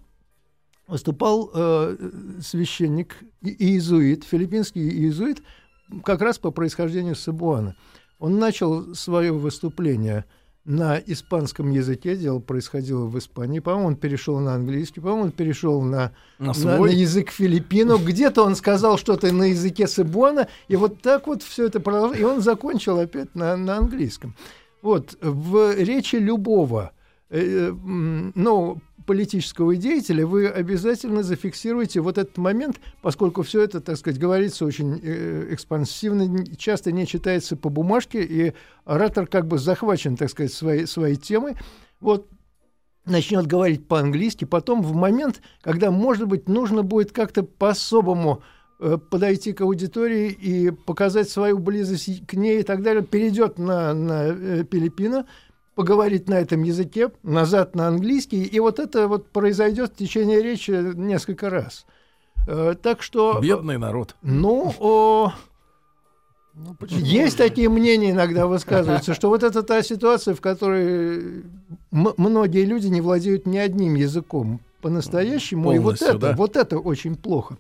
выступал 0.88 1.52
э, 1.54 1.98
священник, 2.42 3.18
иезуит, 3.42 4.24
филиппинский 4.24 4.90
иезуит, 4.90 5.44
как 6.04 6.22
раз 6.22 6.40
по 6.40 6.52
происхождению 6.52 7.16
Сабуана. 7.16 7.76
Он 8.18 8.40
начал 8.40 8.96
свое 8.96 9.32
выступление– 9.32 10.26
на 10.68 11.00
испанском 11.00 11.72
языке, 11.72 12.18
дело 12.18 12.40
происходило 12.40 13.06
в 13.06 13.18
Испании, 13.18 13.60
по-моему, 13.60 13.88
он 13.88 13.96
перешел 13.96 14.38
на 14.40 14.54
английский, 14.54 15.00
по-моему, 15.00 15.24
он 15.24 15.32
перешел 15.32 15.82
на, 15.82 16.12
на, 16.40 16.52
на, 16.54 16.78
на 16.78 16.86
язык 16.88 17.32
Филиппинов, 17.32 18.04
где-то 18.06 18.44
он 18.44 18.54
сказал 18.56 18.98
что-то 18.98 19.32
на 19.34 19.44
языке 19.44 19.88
Сыбуана, 19.88 20.50
и 20.68 20.76
вот 20.76 21.02
так 21.02 21.28
вот 21.28 21.42
все 21.42 21.68
это 21.68 21.80
продолжилось, 21.80 22.20
и 22.20 22.24
он 22.26 22.42
закончил 22.42 23.00
опять 23.00 23.34
на, 23.34 23.56
на 23.56 23.78
английском. 23.78 24.36
Вот, 24.82 25.18
в 25.22 25.74
речи 25.78 26.18
любого, 26.18 26.92
э, 27.30 27.40
э 27.40 27.72
ну, 28.36 28.82
политического 29.08 29.76
деятеля, 29.76 30.28
вы 30.28 30.48
обязательно 30.48 31.24
зафиксируете 31.24 32.02
вот 32.02 32.20
этот 32.20 32.38
момент, 32.38 32.80
поскольку 33.02 33.42
все 33.42 33.64
это, 33.64 33.82
так 33.82 33.98
сказать, 33.98 34.20
говорится 34.20 34.66
очень 34.66 35.00
э, 35.02 35.48
экспансивно, 35.52 36.46
часто 36.58 36.92
не 36.92 37.08
читается 37.08 37.56
по 37.56 37.70
бумажке, 37.70 38.22
и 38.24 38.54
оратор 38.86 39.26
как 39.26 39.48
бы 39.48 39.58
захвачен, 39.58 40.18
так 40.18 40.30
сказать, 40.30 40.54
своей, 40.54 40.86
своей 40.86 41.16
темой. 41.16 41.56
Вот 42.02 42.28
начнет 43.06 43.48
говорить 43.48 43.88
по-английски, 43.88 44.46
потом 44.46 44.84
в 44.84 44.94
момент, 44.94 45.42
когда, 45.62 45.90
может 45.90 46.28
быть, 46.28 46.50
нужно 46.50 46.84
будет 46.84 47.14
как-то 47.14 47.44
по-особому 47.44 48.44
э, 48.80 48.98
подойти 48.98 49.54
к 49.54 49.62
аудитории 49.62 50.30
и 50.30 50.70
показать 50.70 51.30
свою 51.30 51.60
близость 51.60 52.28
к 52.28 52.34
ней 52.34 52.60
и 52.60 52.64
так 52.64 52.84
далее, 52.84 53.04
перейдет 53.04 53.58
на, 53.58 53.94
на 53.94 54.28
э, 54.28 54.64
Пилиппино, 54.66 55.26
поговорить 55.78 56.28
на 56.28 56.34
этом 56.34 56.64
языке, 56.64 57.12
назад 57.22 57.76
на 57.76 57.88
английский, 57.88 58.44
и 58.44 58.60
вот 58.60 58.80
это 58.80 59.08
вот 59.08 59.30
произойдет 59.30 59.92
в 59.92 59.96
течение 59.96 60.42
речи 60.42 60.72
несколько 60.72 61.52
раз. 61.52 61.86
Э, 62.48 62.74
так 62.82 63.04
что... 63.04 63.40
Бедный 63.40 63.78
народ. 63.78 64.16
Ну, 64.24 64.74
о, 64.80 65.34
ну, 66.56 66.76
есть 66.90 67.38
такие 67.38 67.70
мнения 67.70 68.10
иногда 68.10 68.48
высказываются, 68.48 69.14
что 69.14 69.30
вот 69.30 69.44
это 69.44 69.62
та 69.62 69.84
ситуация, 69.84 70.34
в 70.34 70.42
которой 70.42 71.44
многие 71.92 72.66
люди 72.66 72.88
не 72.88 73.00
владеют 73.00 73.46
ни 73.46 73.60
одним 73.60 73.94
языком 73.94 74.60
по-настоящему, 74.82 75.74
и 75.74 75.78
вот 75.78 76.02
это, 76.02 76.18
да? 76.18 76.36
вот 76.36 76.58
это 76.58 76.80
очень 76.80 77.16
плохо. 77.16 77.58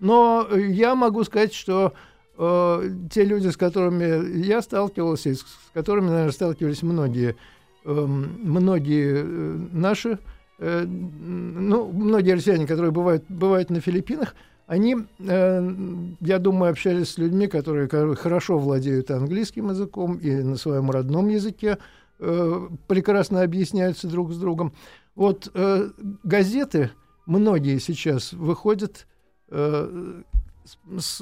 Но 0.00 0.48
я 0.56 0.96
могу 0.96 1.22
сказать, 1.22 1.54
что 1.54 1.92
э, 2.36 2.90
те 3.12 3.24
люди, 3.24 3.46
с 3.46 3.56
которыми 3.56 4.44
я 4.44 4.60
сталкивался, 4.60 5.36
с 5.36 5.44
которыми, 5.72 6.08
наверное, 6.08 6.32
сталкивались 6.32 6.82
многие 6.82 7.36
многие 7.84 9.22
э, 9.22 9.56
наши, 9.72 10.18
э, 10.58 10.84
ну, 10.84 11.90
многие 11.92 12.32
россияне, 12.32 12.66
которые 12.66 12.90
бывают, 12.90 13.24
бывают 13.28 13.70
на 13.70 13.80
Филиппинах, 13.80 14.34
они, 14.66 14.96
э, 15.18 15.74
я 16.20 16.38
думаю, 16.38 16.70
общались 16.70 17.10
с 17.10 17.18
людьми, 17.18 17.46
которые, 17.48 17.88
хорошо 17.88 18.58
владеют 18.58 19.10
английским 19.10 19.70
языком 19.70 20.16
и 20.16 20.30
на 20.30 20.56
своем 20.56 20.90
родном 20.90 21.28
языке 21.28 21.78
прекрасно 22.86 23.40
объясняются 23.40 24.06
друг 24.06 24.30
с 24.34 24.36
другом. 24.36 24.74
Вот 25.14 25.50
газеты, 26.22 26.90
многие 27.24 27.78
сейчас 27.78 28.34
выходят 28.34 29.06
с, 29.48 31.18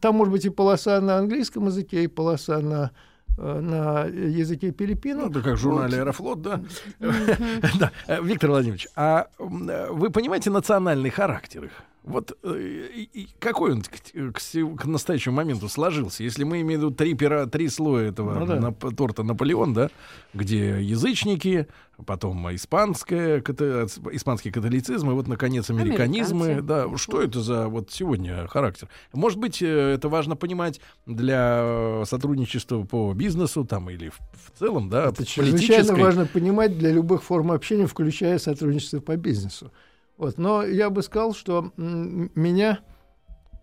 там 0.00 0.14
может 0.14 0.32
быть 0.32 0.44
и 0.44 0.50
полоса 0.50 1.00
на 1.00 1.18
английском 1.18 1.66
языке, 1.66 2.04
и 2.04 2.06
полоса 2.06 2.60
на 2.60 2.92
на 3.36 4.04
языке 4.04 4.70
Пилиппинов. 4.70 5.24
Ну, 5.24 5.30
это 5.30 5.42
как 5.42 5.54
в 5.54 5.60
журнале 5.60 5.98
«Аэрофлот», 5.98 6.42
да? 6.42 6.60
да. 7.00 7.92
Э, 8.06 8.22
Виктор 8.22 8.50
Владимирович, 8.50 8.88
а 8.96 9.28
э, 9.38 9.90
вы 9.90 10.10
понимаете 10.10 10.50
национальный 10.50 11.10
характер 11.10 11.64
их? 11.64 11.72
Вот 12.04 12.36
э, 12.42 13.06
какой 13.38 13.72
он 13.72 13.82
к, 13.82 13.88
к, 13.88 14.76
к 14.76 14.84
настоящему 14.84 15.36
моменту 15.36 15.70
сложился? 15.70 16.22
Если 16.22 16.44
мы 16.44 16.60
имеем 16.60 16.80
в 16.80 16.84
виду 16.84 16.90
три, 16.94 17.14
пера, 17.14 17.46
три 17.46 17.68
слоя 17.70 18.08
этого 18.08 18.40
ну, 18.40 18.46
да. 18.46 18.60
на, 18.60 18.72
торта 18.72 19.22
Наполеон, 19.22 19.72
да, 19.72 19.88
где 20.34 20.82
язычники, 20.82 21.66
потом 22.04 22.54
испанское, 22.54 23.40
ката, 23.40 23.86
испанский 24.12 24.50
католицизм, 24.50 25.10
и 25.10 25.14
вот, 25.14 25.28
наконец, 25.28 25.70
американизмы. 25.70 26.44
Американцы. 26.44 26.66
Да, 26.66 26.98
что 26.98 27.22
это 27.22 27.40
за 27.40 27.68
вот 27.68 27.90
сегодня 27.90 28.46
характер? 28.48 28.90
Может 29.14 29.38
быть, 29.38 29.62
э, 29.62 29.94
это 29.94 30.10
важно 30.10 30.36
понимать 30.36 30.82
для 31.06 32.02
сотрудничества 32.04 32.82
по 32.82 33.14
бизнесу 33.14 33.64
там 33.64 33.88
или 33.88 34.10
в, 34.10 34.18
в 34.18 34.58
целом, 34.58 34.90
да, 34.90 35.06
это 35.08 35.24
чрезвычайно 35.24 35.94
важно 35.96 36.26
понимать 36.26 36.76
для 36.76 36.92
любых 36.92 37.22
форм 37.22 37.50
общения, 37.50 37.86
включая 37.86 38.38
сотрудничество 38.38 39.00
по 39.00 39.16
бизнесу. 39.16 39.72
Вот. 40.16 40.38
Но 40.38 40.64
я 40.64 40.90
бы 40.90 41.02
сказал, 41.02 41.34
что 41.34 41.72
меня 41.76 42.80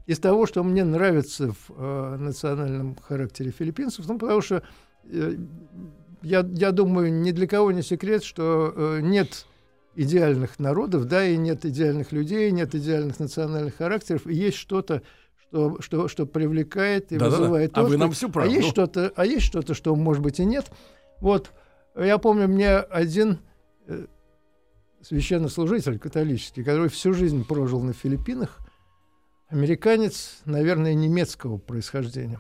из 0.08 0.20
того, 0.20 0.46
что 0.46 0.64
мне 0.64 0.84
нравится 0.84 1.52
в 1.52 1.70
э, 1.70 2.18
национальном 2.18 2.96
характере 2.96 3.52
филиппинцев, 3.52 4.08
ну, 4.08 4.18
потому 4.18 4.42
что 4.42 4.64
э, 5.06 5.36
я, 6.22 6.46
я 6.54 6.72
думаю, 6.72 7.14
ни 7.14 7.32
для 7.32 7.48
кого 7.48 7.72
не 7.72 7.82
секрет, 7.82 8.24
что 8.24 8.74
э, 8.76 9.00
нет 9.02 9.46
идеальных 9.96 10.60
народов, 10.60 11.06
да, 11.06 11.26
и 11.26 11.38
нет 11.38 11.66
идеальных 11.66 12.12
людей, 12.12 12.52
нет 12.52 12.74
идеальных 12.76 13.20
национальных 13.20 13.76
характеров, 13.76 14.26
и 14.28 14.34
есть 14.34 14.58
что-то, 14.58 15.02
что, 15.38 15.82
что, 15.82 16.08
что 16.08 16.26
привлекает 16.26 17.12
и 17.12 17.18
да, 17.18 17.26
вызывает 17.26 17.74
да, 17.74 17.82
да. 17.82 17.88
А 17.88 17.90
вы 17.90 17.98
нам 17.98 18.12
всю 18.12 18.30
правду. 18.30 18.52
А 18.52 18.54
есть 18.54 18.70
что-то, 18.70 19.12
а 19.16 19.26
есть 19.26 19.46
что-то, 19.46 19.74
что, 19.74 19.96
может 19.96 20.24
быть, 20.24 20.40
и 20.40 20.46
нет. 20.46 20.72
Вот, 21.20 21.52
я 21.96 22.18
помню, 22.18 22.48
мне 22.48 22.78
один 22.78 23.40
э, 23.88 24.06
священнослужитель 25.04 26.00
католический, 26.00 26.64
который 26.64 26.90
всю 26.90 27.14
жизнь 27.14 27.46
прожил 27.46 27.82
на 27.82 27.94
Филиппинах, 27.94 28.60
американец, 29.50 30.40
наверное, 30.46 30.94
немецкого 30.94 31.58
происхождения. 31.58 32.40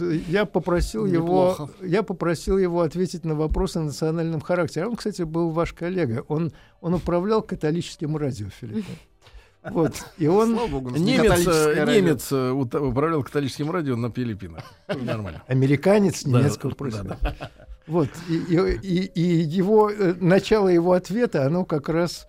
Я 0.00 0.46
попросил 0.46 1.04
его, 1.04 1.68
я 1.82 2.02
попросил 2.02 2.56
его 2.56 2.80
ответить 2.80 3.24
на 3.24 3.34
вопросы 3.34 3.76
о 3.76 3.82
национальном 3.82 4.40
характере. 4.40 4.86
Он, 4.86 4.96
кстати, 4.96 5.22
был 5.22 5.50
ваш 5.50 5.74
коллега. 5.74 6.24
Он, 6.28 6.52
он 6.80 6.94
управлял 6.94 7.42
католическим 7.42 8.16
радио 8.16 8.48
Филиппин. 8.48 8.96
Вот. 9.62 9.92
И 10.16 10.26
он... 10.26 10.56
Богу, 10.56 10.90
немец, 10.96 11.46
э, 11.46 11.84
немец 11.86 12.32
э, 12.32 12.50
управлял 12.50 13.22
католическим 13.22 13.70
радио 13.70 13.94
на 13.96 14.10
Филиппинах. 14.10 14.64
Нормально. 14.88 15.42
Американец 15.46 16.24
немецкого 16.24 16.70
да, 16.70 16.76
происхождения. 16.76 17.18
Да, 17.20 17.36
да. 17.38 17.50
Вот, 17.86 18.08
и, 18.28 18.34
и, 18.34 19.04
и 19.06 19.20
его, 19.20 19.90
э, 19.90 20.14
начало 20.20 20.68
его 20.68 20.92
ответа, 20.92 21.44
оно 21.44 21.64
как 21.64 21.88
раз, 21.88 22.26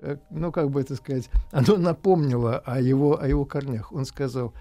э, 0.00 0.16
ну, 0.30 0.50
как 0.50 0.70
бы 0.70 0.80
это 0.80 0.96
сказать, 0.96 1.30
оно 1.52 1.76
напомнило 1.76 2.58
о 2.58 2.80
его, 2.80 3.20
о 3.20 3.28
его 3.28 3.44
корнях. 3.44 3.92
Он 3.92 4.04
сказал, 4.06 4.54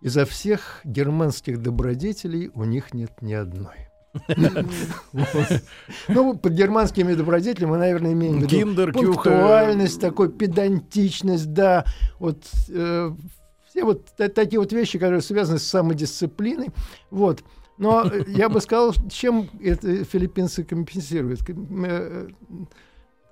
изо 0.00 0.24
всех 0.24 0.80
германских 0.84 1.60
добродетелей 1.60 2.50
у 2.54 2.64
них 2.64 2.94
нет 2.94 3.20
ни 3.20 3.34
одной. 3.34 3.90
Ну, 6.08 6.36
под 6.36 6.52
германскими 6.52 7.14
добродетелями 7.14 7.70
мы, 7.70 7.78
наверное, 7.78 8.12
имеем 8.12 8.40
в 8.40 8.50
виду 8.50 8.92
пунктуальность, 8.92 10.00
такой 10.00 10.30
педантичность, 10.30 11.52
да, 11.52 11.84
вот 12.18 12.42
э, 12.68 13.12
все 13.68 13.84
вот 13.84 14.06
такие 14.16 14.58
вот 14.58 14.72
вещи, 14.72 14.98
которые 14.98 15.20
связаны 15.20 15.58
с 15.58 15.64
самодисциплиной, 15.64 16.70
вот. 17.10 17.42
Но 17.80 18.04
э, 18.04 18.24
я 18.26 18.50
бы 18.50 18.60
сказал, 18.60 18.92
чем 19.08 19.48
это 19.58 20.04
филиппинцы 20.04 20.64
компенсируют? 20.64 21.40
Э, 21.48 22.28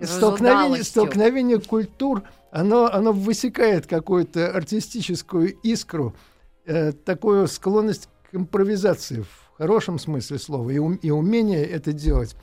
столкновение, 0.01 0.83
столкновение 0.83 1.61
культур, 1.61 2.23
оно, 2.51 2.87
оно 2.87 3.13
высекает 3.13 3.87
какую-то 3.87 4.51
артистическую 4.51 5.55
искру, 5.63 6.15
э, 6.65 6.93
такую 6.93 7.47
склонность 7.47 8.09
к 8.31 8.37
импровизации 8.37 9.21
в 9.21 9.59
хорошем 9.59 9.99
смысле 9.99 10.39
слова, 10.39 10.71
и, 10.71 10.77
и 10.77 11.11
умение 11.11 11.67
это 11.67 11.93
делать. 11.93 12.35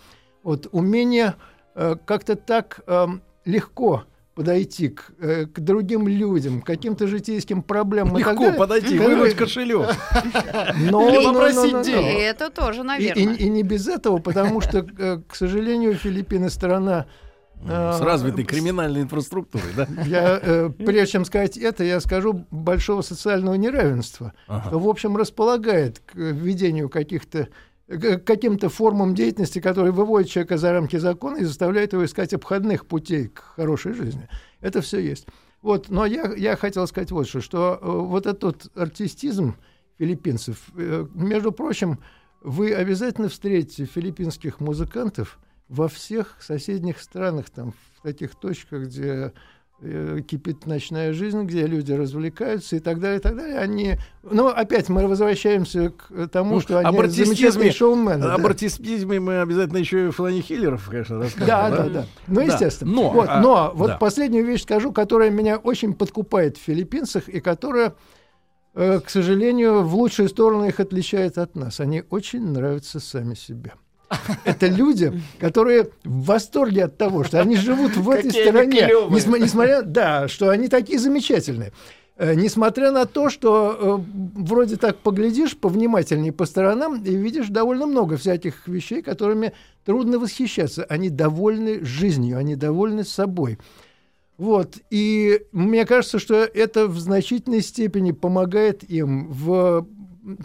Вот 0.44 0.68
умение 0.72 1.34
э, 1.74 1.96
как-то 2.06 2.36
так 2.36 2.82
э, 2.86 3.08
легко 3.46 4.04
подойти 4.36 4.90
к, 4.90 5.12
э, 5.20 5.46
к 5.46 5.60
другим 5.62 6.08
людям, 6.10 6.62
к 6.62 6.66
каким-то 6.66 7.08
житейским 7.08 7.64
проблемам. 7.64 8.18
Легко 8.18 8.34
далее, 8.36 8.54
подойти, 8.54 8.98
как 8.98 9.08
вынуть 9.08 9.34
кошелек. 9.36 9.88
Но- 10.92 11.24
попросить 11.24 11.82
денег. 11.84 12.18
И 12.18 12.22
это 12.22 12.50
тоже, 12.50 12.84
наверное. 12.84 13.34
и- 13.36 13.44
и 13.46 13.50
не 13.50 13.64
без 13.64 13.88
этого, 13.88 14.18
потому 14.20 14.60
что, 14.62 14.86
э, 14.98 15.22
к 15.28 15.36
сожалению, 15.36 15.96
Филиппины 15.96 16.50
страна... 16.50 17.06
э, 17.66 17.94
С 17.94 18.02
развитой 18.02 18.44
криминальной 18.44 19.02
инфраструктурой, 19.04 19.72
да? 19.76 19.88
Я, 20.06 20.40
э, 20.42 20.70
прежде 20.78 21.14
чем 21.14 21.24
сказать 21.26 21.56
это, 21.58 21.86
я 21.86 22.02
скажу 22.02 22.46
большого 22.52 23.02
социального 23.04 23.56
неравенства, 23.56 24.34
Ага. 24.48 24.68
что, 24.68 24.80
в 24.80 24.90
общем, 24.90 25.16
располагает 25.16 26.00
к 26.00 26.14
введению 26.16 26.90
каких-то 26.90 27.48
к 27.88 28.20
каким-то 28.20 28.70
формам 28.70 29.14
деятельности, 29.14 29.60
которые 29.60 29.92
выводят 29.92 30.30
человека 30.30 30.58
за 30.58 30.72
рамки 30.72 30.96
закона 30.98 31.38
и 31.38 31.44
заставляют 31.44 31.94
его 31.94 32.04
искать 32.06 32.34
обходных 32.34 32.86
путей 32.86 33.28
к 33.28 33.40
хорошей 33.40 33.94
жизни. 33.94 34.28
Это 34.62 34.82
все 34.82 35.00
есть. 35.00 35.28
Вот, 35.62 35.90
но 35.90 36.06
я, 36.06 36.34
я 36.36 36.56
хотел 36.56 36.88
сказать 36.88 37.12
вот 37.12 37.28
что, 37.28 37.42
что 37.42 37.80
э, 37.82 37.88
вот 37.88 38.26
этот 38.26 38.68
артистизм 38.76 39.56
филиппинцев, 39.98 40.62
э, 40.76 41.08
между 41.14 41.52
прочим, 41.52 42.00
вы 42.42 42.74
обязательно 42.74 43.30
встретите 43.30 43.86
филиппинских 43.86 44.60
музыкантов 44.60 45.40
во 45.68 45.88
всех 45.88 46.38
соседних 46.40 47.02
странах, 47.02 47.50
там, 47.50 47.74
в 47.98 48.02
таких 48.04 48.36
точках, 48.36 48.84
где 48.84 49.34
кипит 50.28 50.66
ночная 50.66 51.12
жизнь, 51.14 51.44
где 51.44 51.68
люди 51.68 51.92
развлекаются 51.92 52.78
и 52.78 52.80
так 52.80 53.00
далее, 53.00 53.20
и 53.20 53.22
так 53.22 53.36
далее. 53.36 53.60
Они, 53.60 53.96
ну, 54.24 54.48
опять 54.48 54.90
мы 54.90 55.06
возвращаемся 55.08 55.90
к 55.92 56.28
тому, 56.30 56.56
Ну, 56.56 56.62
что 56.62 56.80
они 56.80 56.88
об 56.88 57.00
артистизме- 57.00 57.72
шоумены. 57.72 58.24
да. 58.24 58.36
Об 58.36 58.46
артистизме 58.46 59.20
мы 59.20 59.42
обязательно 59.42 59.78
еще 59.78 60.08
и 60.08 60.12
Флани 60.12 60.42
Хиллеров, 60.42 60.88
конечно, 60.90 61.20
расскажем. 61.20 61.48
Да, 61.48 61.70
да, 61.70 61.90
да. 61.90 62.06
Ну, 62.28 62.36
Да. 62.36 62.44
естественно. 62.44 62.92
Но, 62.92 63.10
вот, 63.12 63.28
а, 63.30 63.42
но 63.42 63.72
вот 63.76 63.88
да. 63.88 63.98
последнюю 63.98 64.46
вещь 64.46 64.64
скажу, 64.64 64.92
которая 64.94 65.30
меня 65.30 65.58
очень 65.58 65.94
подкупает 65.94 66.58
в 66.58 66.62
филиппинцах 66.62 67.28
и 67.28 67.40
которая, 67.42 67.96
э, 68.76 69.00
к 69.02 69.10
сожалению, 69.10 69.84
в 69.84 69.94
лучшую 69.96 70.30
сторону 70.30 70.66
их 70.68 70.80
отличает 70.80 71.38
от 71.38 71.56
нас. 71.56 71.80
Они 71.80 72.04
очень 72.10 72.46
нравятся 72.52 73.00
сами 73.00 73.34
себе. 73.36 73.74
Это 74.46 74.68
люди, 74.68 75.14
которые 75.40 75.90
в 76.04 76.26
восторге 76.26 76.86
от 76.86 76.98
того, 76.98 77.24
что 77.24 77.42
они 77.42 77.56
живут 77.56 77.96
в 77.96 78.10
этой 78.10 78.32
стране, 78.32 78.90
несмотря, 79.10 79.82
да, 79.82 80.28
что 80.28 80.50
они 80.50 80.68
такие 80.68 81.00
замечательные. 81.00 81.72
Э, 82.18 82.34
Несмотря 82.34 82.92
на 82.92 83.06
то, 83.06 83.30
что 83.30 83.78
э, 83.78 84.42
вроде 84.42 84.78
так 84.78 84.98
поглядишь 85.00 85.58
повнимательнее 85.58 86.32
по 86.32 86.46
сторонам 86.46 87.04
и 87.04 87.14
видишь 87.14 87.50
довольно 87.50 87.86
много 87.86 88.16
всяких 88.16 88.68
вещей, 88.68 89.02
которыми 89.02 89.54
трудно 89.84 90.18
восхищаться. 90.18 90.86
Они 90.86 91.10
довольны 91.10 91.84
жизнью, 91.84 92.38
они 92.38 92.56
довольны 92.56 93.04
собой. 93.04 93.60
Вот. 94.38 94.78
И 94.90 95.42
мне 95.52 95.86
кажется, 95.86 96.20
что 96.20 96.36
это 96.36 96.88
в 96.88 97.00
значительной 97.00 97.62
степени 97.62 98.12
помогает 98.12 98.90
им 98.90 99.28
в 99.32 99.88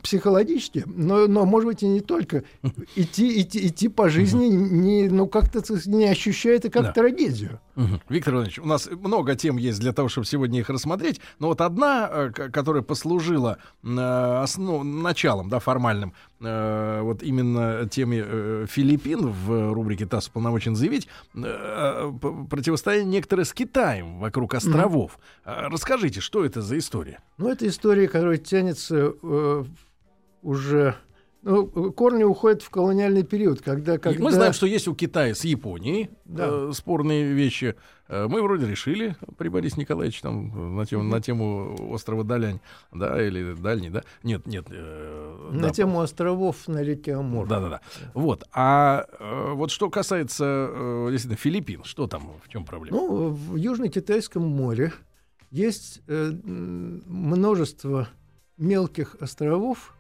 психологически, 0.03 0.85
но, 0.87 1.27
но 1.27 1.45
может 1.47 1.67
быть 1.67 1.83
и 1.83 1.87
не 1.87 2.01
только 2.01 2.45
идти, 2.97 3.41
идти, 3.41 3.67
идти 3.69 3.89
по 3.89 4.09
жизни, 4.09 4.47
не, 4.47 5.09
ну 5.09 5.27
как-то 5.27 5.63
не 5.87 6.07
ощущая 6.07 6.57
это 6.57 6.71
как 6.71 6.83
Да. 6.85 6.93
трагедию. 6.93 7.61
Мгм. 7.81 8.01
Виктор 8.11 8.35
Иванович, 8.35 8.59
у 8.59 8.67
нас 8.67 8.91
много 8.91 9.35
тем 9.37 9.57
есть 9.57 9.81
для 9.81 9.95
того, 9.95 10.09
чтобы 10.11 10.27
сегодня 10.27 10.61
их 10.61 10.69
рассмотреть, 10.69 11.19
но 11.39 11.47
вот 11.47 11.63
одна, 11.63 12.09
э, 12.13 12.31
которая 12.31 12.83
послужила 12.83 13.57
э, 13.83 13.87
основ- 13.87 14.83
началом, 14.83 15.49
да, 15.49 15.61
формальным, 15.61 16.13
э, 16.41 17.01
вот 17.01 17.23
именно 17.23 17.89
теме 17.89 18.67
Филиппин 18.67 19.29
в 19.29 19.73
рубрике 19.73 20.05
«ТАСС 20.05 20.29
уполномочен 20.29 20.77
заявить», 20.77 21.09
противостояние 21.33 23.11
некоторое 23.11 23.45
с 23.45 23.53
Китаем 23.55 24.19
вокруг 24.19 24.55
островов. 24.55 25.19
Э, 25.47 25.69
Расскажите, 25.69 26.21
что 26.21 26.45
это 26.45 26.61
за 26.61 26.77
история? 26.77 27.21
Ну, 27.39 27.49
это 27.49 27.67
история, 27.67 28.09
которая 28.09 28.37
тянется 28.37 29.15
уже... 30.43 30.97
Ну, 31.43 31.67
корни 31.93 32.23
уходят 32.23 32.61
в 32.63 32.69
колониальный 32.69 33.23
период, 33.23 33.63
когда... 33.63 33.97
Когда... 33.97 34.23
Мы 34.23 34.31
знаем, 34.31 34.53
что 34.53 34.67
есть 34.67 34.87
у 34.89 34.95
Китая 34.95 35.35
с 35.35 35.43
Японией 35.45 36.11
Да. 36.27 36.49
э, 36.51 36.73
спорные 36.75 37.33
вещи. 37.33 37.77
Э, 38.09 38.27
Мы 38.29 38.43
вроде 38.43 38.67
решили 38.67 39.17
при 39.39 39.49
Борисе 39.49 39.81
Николаевиче 39.81 40.21
там 40.21 40.53
э, 40.55 40.77
на 40.77 40.85
тему, 40.85 41.03
на 41.03 41.21
тему 41.23 41.93
острова 41.95 42.25
Далянь, 42.25 42.61
да, 42.93 43.27
или 43.27 43.55
Дальний, 43.55 43.89
да? 43.89 44.03
Нет, 44.23 44.47
нет. 44.47 44.67
э, 44.69 45.49
На 45.53 45.69
да, 45.69 45.71
тему 45.71 46.01
островов 46.03 46.69
на 46.69 46.83
реке 46.83 47.15
Амур. 47.15 47.49
Да, 47.49 47.59
да, 47.61 47.69
да. 47.71 47.81
Вот. 48.13 48.45
А 48.53 49.07
э, 49.19 49.53
вот 49.55 49.71
что 49.71 49.89
касается 49.89 50.45
э, 50.71 51.09
действительно 51.11 51.39
Филиппин, 51.39 51.85
что 51.85 52.07
там, 52.07 52.33
в 52.45 52.49
чем 52.51 52.67
проблема? 52.67 52.99
Ну, 52.99 53.29
в 53.31 53.57
Южно-Китайском 53.57 54.43
море 54.43 54.93
есть 55.51 56.03
э, 56.07 56.33
множество 56.45 58.09
мелких 58.59 59.17
островов, 59.21 59.95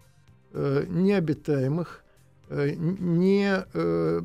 э, 0.52 0.84
необитаемых, 0.88 2.04
э, 2.48 2.74
не, 2.76 3.64
э, 3.72 4.20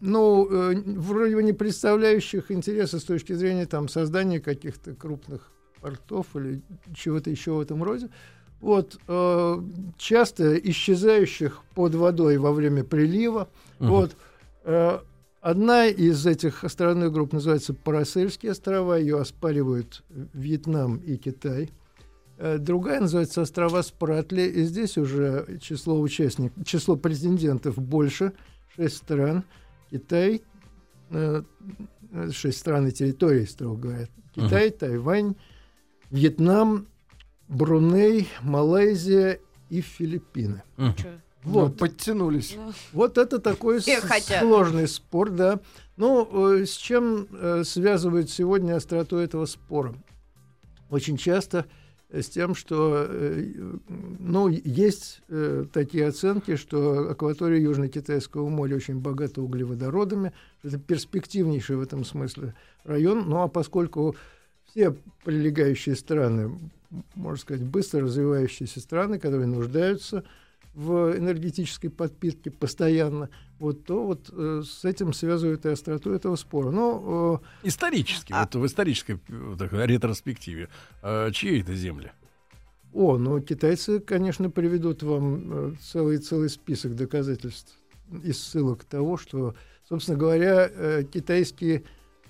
ну, 0.00 0.48
э, 0.50 0.74
вроде 0.96 1.36
бы 1.36 1.42
не 1.42 1.52
представляющих 1.52 2.50
интереса 2.50 2.98
с 2.98 3.04
точки 3.04 3.32
зрения 3.32 3.66
там, 3.66 3.88
создания 3.88 4.40
каких-то 4.40 4.94
крупных 4.94 5.50
портов 5.80 6.26
или 6.34 6.62
чего-то 6.94 7.30
еще 7.30 7.52
в 7.52 7.60
этом 7.60 7.82
роде. 7.82 8.08
Вот, 8.60 8.98
э, 9.08 9.62
часто 9.98 10.56
исчезающих 10.56 11.62
под 11.74 11.94
водой 11.96 12.38
во 12.38 12.52
время 12.52 12.84
прилива. 12.84 13.48
Мгм. 13.80 13.90
Вот, 13.90 14.16
э, 14.64 14.98
одна 15.40 15.86
из 15.86 16.24
этих 16.26 16.62
островных 16.62 17.12
групп 17.12 17.32
называется 17.32 17.74
Парасельские 17.74 18.52
острова, 18.52 18.94
ее 18.94 19.20
оспаривают 19.20 20.04
Вьетнам 20.32 20.98
и 20.98 21.16
Китай. 21.16 21.70
Э, 22.44 22.58
Другая 22.58 22.98
называется 23.00 23.42
острова 23.42 23.82
Спратли, 23.82 24.42
и 24.42 24.64
здесь 24.64 24.98
уже 24.98 25.58
число 25.60 26.00
участников, 26.00 26.64
число 26.66 26.96
претендентов 26.96 27.76
больше, 27.78 28.32
шесть 28.74 28.96
стран. 28.96 29.44
Китай, 29.92 30.42
э, 31.10 31.42
шесть 32.32 32.58
стран 32.58 32.88
и 32.88 32.90
территорий, 32.90 33.46
строго 33.46 33.80
говоря. 33.80 34.08
Китай, 34.34 34.70
Тайвань, 34.70 35.36
Вьетнам, 36.10 36.88
Бруней, 37.46 38.26
Малайзия 38.40 39.38
и 39.70 39.80
Филиппины. 39.80 40.64
Чё? 40.76 41.10
Вот. 41.44 41.68
Ну, 41.68 41.74
подтянулись. 41.76 42.56
Вот 42.92 43.18
это 43.18 43.38
такой 43.38 43.80
с- 43.80 43.84
сложный 44.40 44.88
спор, 44.88 45.30
да. 45.30 45.60
Ну, 45.96 46.56
э, 46.58 46.66
с 46.66 46.74
чем 46.76 47.28
э, 47.30 47.62
связывают 47.64 48.30
сегодня 48.30 48.74
остроту 48.74 49.16
этого 49.18 49.46
спора? 49.46 49.94
Очень 50.90 51.16
часто 51.16 51.58
э, 51.58 51.81
с 52.20 52.28
тем, 52.28 52.54
что 52.54 53.06
э, 53.08 53.54
ну, 54.18 54.48
есть 54.48 55.22
э, 55.28 55.64
такие 55.72 56.06
оценки, 56.06 56.56
что 56.56 57.10
акватория 57.10 57.58
Южно-Китайского 57.58 58.48
моря 58.48 58.76
очень 58.76 58.98
богата 59.00 59.40
углеводородами. 59.40 60.32
Это 60.62 60.78
перспективнейший 60.78 61.76
в 61.76 61.80
этом 61.80 62.04
смысле 62.04 62.54
район. 62.84 63.28
Ну 63.28 63.40
а 63.40 63.48
поскольку 63.48 64.14
все 64.66 64.94
прилегающие 65.24 65.96
страны, 65.96 66.58
можно 67.14 67.40
сказать, 67.40 67.64
быстро 67.64 68.02
развивающиеся 68.02 68.80
страны, 68.80 69.18
которые 69.18 69.46
нуждаются 69.46 70.20
в 70.20 70.24
энергетической 70.74 71.88
подпитке 71.88 72.50
постоянно, 72.50 73.28
вот, 73.58 73.84
то 73.84 74.04
вот 74.06 74.30
э, 74.32 74.62
с 74.64 74.84
этим 74.84 75.12
связывают 75.12 75.66
и 75.66 75.70
остроту 75.70 76.12
этого 76.12 76.36
спора. 76.36 76.70
Но 76.70 77.40
э, 77.62 77.68
Исторически, 77.68 78.32
А- 78.32 78.40
вот 78.40 78.54
в 78.54 78.66
исторической 78.66 79.20
э, 79.28 79.56
такой 79.58 79.86
ретроспективе, 79.86 80.68
э, 81.02 81.30
чьи 81.32 81.60
это 81.60 81.74
земли? 81.74 82.12
О, 82.92 83.16
ну 83.16 83.40
китайцы, 83.40 84.00
конечно, 84.00 84.50
приведут 84.50 85.02
вам 85.02 85.72
э, 85.72 85.74
целый 85.80 86.18
целый 86.18 86.48
список 86.48 86.94
доказательств 86.94 87.74
и 88.22 88.32
ссылок 88.32 88.84
того, 88.84 89.16
что, 89.16 89.54
собственно 89.88 90.18
говоря, 90.18 90.70
э, 90.70 91.02
китайские 91.04 91.84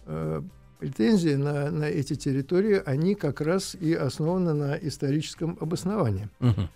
э, 0.06 0.42
претензии 0.78 1.34
на, 1.34 1.70
на 1.70 1.84
эти 1.84 2.14
территории, 2.14 2.82
они 2.84 3.14
как 3.14 3.40
раз 3.40 3.74
и 3.76 3.94
основаны 3.94 4.52
на 4.52 4.74
историческом 4.76 5.56
обосновании. 5.60 6.28
Мгм. 6.40 6.68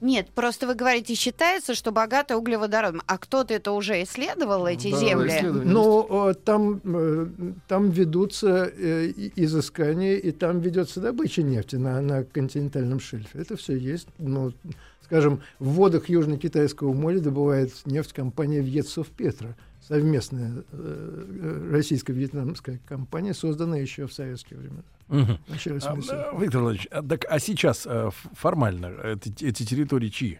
Нет, 0.00 0.28
просто 0.34 0.66
вы 0.66 0.74
говорите, 0.74 1.14
считается, 1.14 1.74
что 1.74 1.90
богато 1.90 2.36
углеводородом. 2.36 3.02
А 3.06 3.18
кто-то 3.18 3.54
это 3.54 3.72
уже 3.72 4.02
исследовал, 4.02 4.66
эти 4.66 4.90
Да, 4.90 4.98
земли? 4.98 5.40
Но 5.42 6.30
э, 6.30 6.34
там, 6.34 6.80
э, 6.84 7.26
там 7.66 7.90
ведутся 7.90 8.70
э, 8.76 9.12
изыскания, 9.36 10.16
и 10.16 10.32
там 10.32 10.60
ведется 10.60 11.00
добыча 11.00 11.42
нефти 11.42 11.76
на, 11.76 12.00
на 12.00 12.24
континентальном 12.24 13.00
шельфе. 13.00 13.38
Это 13.38 13.56
все 13.56 13.74
есть. 13.74 14.08
Ну, 14.18 14.52
скажем, 15.04 15.42
в 15.58 15.70
водах 15.70 16.08
Южно-Китайского 16.08 16.92
моря 16.92 17.20
добывает 17.20 17.72
нефть 17.84 18.12
компания 18.12 18.60
Вьетсов 18.60 19.08
Петра. 19.08 19.56
Совместная 19.90 20.52
э, 20.70 21.24
э, 21.42 21.70
российско-вьетнамская 21.72 22.80
компания, 22.86 23.34
созданная 23.34 23.80
еще 23.82 24.06
в 24.06 24.12
советские 24.12 24.60
времена. 24.60 24.84
Начале 25.48 25.80
А, 25.82 25.96
70-х. 25.96 26.30
э, 26.32 26.40
Виктор 26.40 26.60
Владимирович, 26.60 26.86
а, 26.92 27.02
так, 27.02 27.24
а 27.28 27.40
сейчас 27.40 27.88
э, 27.90 28.10
формально 28.32 28.92
эти, 29.02 29.44
эти 29.44 29.64
территории 29.64 30.08
чьи? 30.08 30.38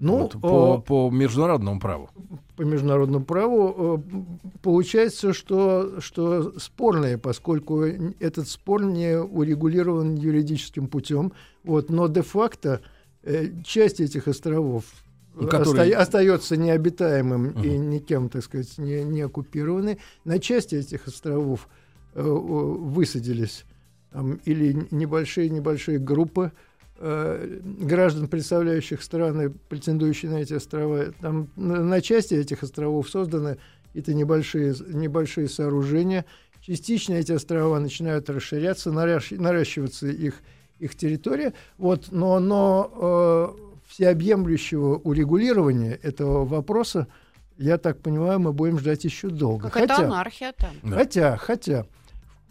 Ну, 0.00 0.22
вот, 0.22 0.32
по, 0.40 0.80
по 0.80 1.08
международному 1.08 1.78
праву. 1.78 2.10
По 2.56 2.62
международному 2.62 3.24
праву 3.24 4.04
получается, 4.60 5.32
что, 5.32 6.00
что 6.00 6.58
спорное, 6.58 7.16
поскольку 7.16 7.82
этот 7.82 8.48
спор 8.48 8.82
не 8.82 9.16
урегулирован 9.16 10.16
юридическим 10.16 10.88
путем. 10.88 11.32
Вот, 11.62 11.90
но 11.90 12.08
де-факто 12.08 12.80
э, 13.22 13.50
часть 13.64 14.00
этих 14.00 14.26
островов 14.26 14.84
которые... 15.34 15.96
оста- 15.96 15.98
остается 15.98 16.56
необитаемым 16.56 17.48
uh-huh. 17.48 17.66
и 17.66 17.78
никем, 17.78 18.28
так 18.28 18.44
сказать, 18.44 18.78
не, 18.78 19.02
не 19.04 19.22
оккупированный. 19.22 19.98
На 20.24 20.38
части 20.38 20.76
этих 20.76 21.06
островов 21.06 21.68
э, 22.14 22.22
высадились 22.22 23.64
там, 24.12 24.40
или 24.44 24.86
небольшие-небольшие 24.90 25.98
группы 25.98 26.52
э, 26.98 27.60
граждан, 27.80 28.28
представляющих 28.28 29.02
страны, 29.02 29.50
претендующие 29.50 30.30
на 30.30 30.36
эти 30.36 30.54
острова. 30.54 31.06
Там 31.20 31.48
на, 31.56 31.82
на 31.82 32.00
части 32.00 32.34
этих 32.34 32.62
островов 32.62 33.10
созданы 33.10 33.58
это 33.94 34.14
небольшие, 34.14 34.74
небольшие 34.88 35.48
сооружения. 35.48 36.24
Частично 36.60 37.14
эти 37.14 37.32
острова 37.32 37.78
начинают 37.78 38.30
расширяться, 38.30 38.90
наращ, 38.90 39.32
наращиваться 39.32 40.06
их, 40.08 40.34
их 40.78 40.94
территория. 40.94 41.52
Вот, 41.78 42.08
но 42.10 42.40
но 42.40 43.56
э, 43.56 43.73
всеобъемлющего 43.86 44.96
урегулирования 44.96 45.98
этого 46.02 46.44
вопроса, 46.44 47.06
я 47.56 47.78
так 47.78 48.00
понимаю, 48.00 48.40
мы 48.40 48.52
будем 48.52 48.78
ждать 48.78 49.04
еще 49.04 49.28
долго. 49.28 49.64
Как 49.64 49.74
хотя, 49.74 49.94
это 49.94 50.06
анархия 50.06 50.52
там. 50.52 50.72
Хотя, 50.90 51.36
хотя 51.36 51.86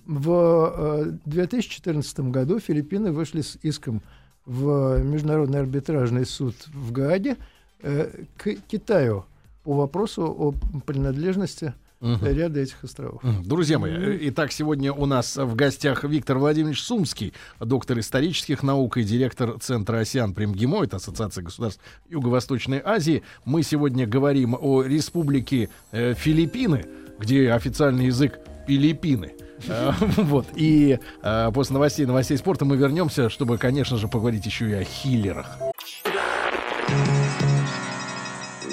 в 0.05 1.17
2014 1.25 2.19
э, 2.19 2.23
году 2.23 2.59
Филиппины 2.59 3.11
вышли 3.11 3.41
с 3.41 3.57
иском 3.61 4.01
в 4.45 5.01
Международный 5.01 5.59
арбитражный 5.59 6.25
суд 6.25 6.55
в 6.67 6.91
Гааге 6.91 7.37
э, 7.81 8.25
к 8.37 8.55
Китаю 8.67 9.25
по 9.63 9.73
вопросу 9.73 10.23
о 10.23 10.53
принадлежности 10.85 11.73
угу. 12.03 12.25
ряда 12.25 12.59
этих 12.59 12.83
островов. 12.83 13.21
Друзья 13.43 13.79
мои, 13.79 14.17
итак, 14.29 14.51
сегодня 14.51 14.93
у 14.93 15.05
нас 15.05 15.37
в 15.37 15.55
гостях 15.55 16.03
Виктор 16.03 16.37
Владимирович 16.37 16.83
Сумский, 16.83 17.33
доктор 17.59 17.99
исторических 17.99 18.61
наук 18.61 18.97
и 18.97 19.03
директор 19.03 19.57
Центра 19.59 19.99
«Осиан 19.99 20.33
Примгимо», 20.33 20.83
это 20.83 20.97
Ассоциация 20.97 21.43
государств 21.43 21.81
Юго-Восточной 22.09 22.81
Азии. 22.83 23.23
Мы 23.45 23.63
сегодня 23.63 24.05
говорим 24.05 24.55
о 24.59 24.83
республике 24.83 25.69
э, 25.91 26.13
Филиппины, 26.13 26.85
где 27.19 27.51
официальный 27.51 28.07
язык 28.07 28.39
Филиппины. 28.67 29.33
Э, 29.65 29.93
вот. 30.17 30.45
И 30.55 30.99
э, 31.21 31.51
после 31.53 31.73
новостей, 31.75 32.05
новостей 32.05 32.37
спорта 32.37 32.65
мы 32.65 32.75
вернемся, 32.75 33.29
чтобы, 33.29 33.57
конечно 33.57 33.95
же, 33.95 34.09
поговорить 34.09 34.45
еще 34.45 34.69
и 34.69 34.73
о 34.73 34.83
хиллерах. 34.83 35.57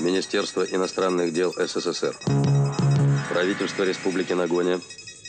Министерство 0.01 0.63
иностранных 0.63 1.33
дел 1.33 1.55
СССР. 1.57 2.17
Правительство 3.31 3.85
Республики 3.85 4.33
Нагоня 4.33 4.81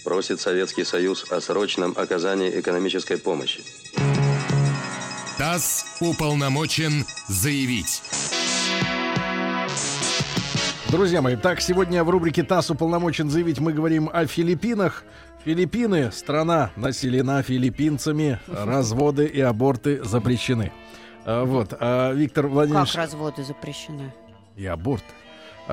просит 0.03 0.39
Советский 0.39 0.83
Союз 0.83 1.31
о 1.31 1.39
срочном 1.39 1.93
оказании 1.95 2.59
экономической 2.59 3.19
помощи. 3.19 3.61
ТАСС 5.37 5.97
уполномочен 6.01 7.05
заявить. 7.27 8.01
Друзья 10.89 11.21
мои, 11.21 11.35
так, 11.35 11.61
сегодня 11.61 12.03
в 12.03 12.09
рубрике 12.09 12.41
ТАСС 12.41 12.71
уполномочен 12.71 13.29
заявить 13.29 13.59
мы 13.59 13.71
говорим 13.71 14.09
о 14.11 14.25
Филиппинах. 14.25 15.03
Филиппины– 15.45 16.11
страна 16.13 16.71
населена 16.75 17.43
филиппинцами, 17.43 18.39
разводы 18.47 19.25
и 19.27 19.41
аборты 19.41 20.03
запрещены. 20.03 20.71
А, 21.23 21.45
вот, 21.45 21.75
а 21.79 22.13
Виктор 22.13 22.47
Владимирович... 22.47 22.93
Как 22.93 23.03
разводы 23.03 23.43
запрещены? 23.43 24.11
И 24.55 24.65
аборты. 24.65 25.05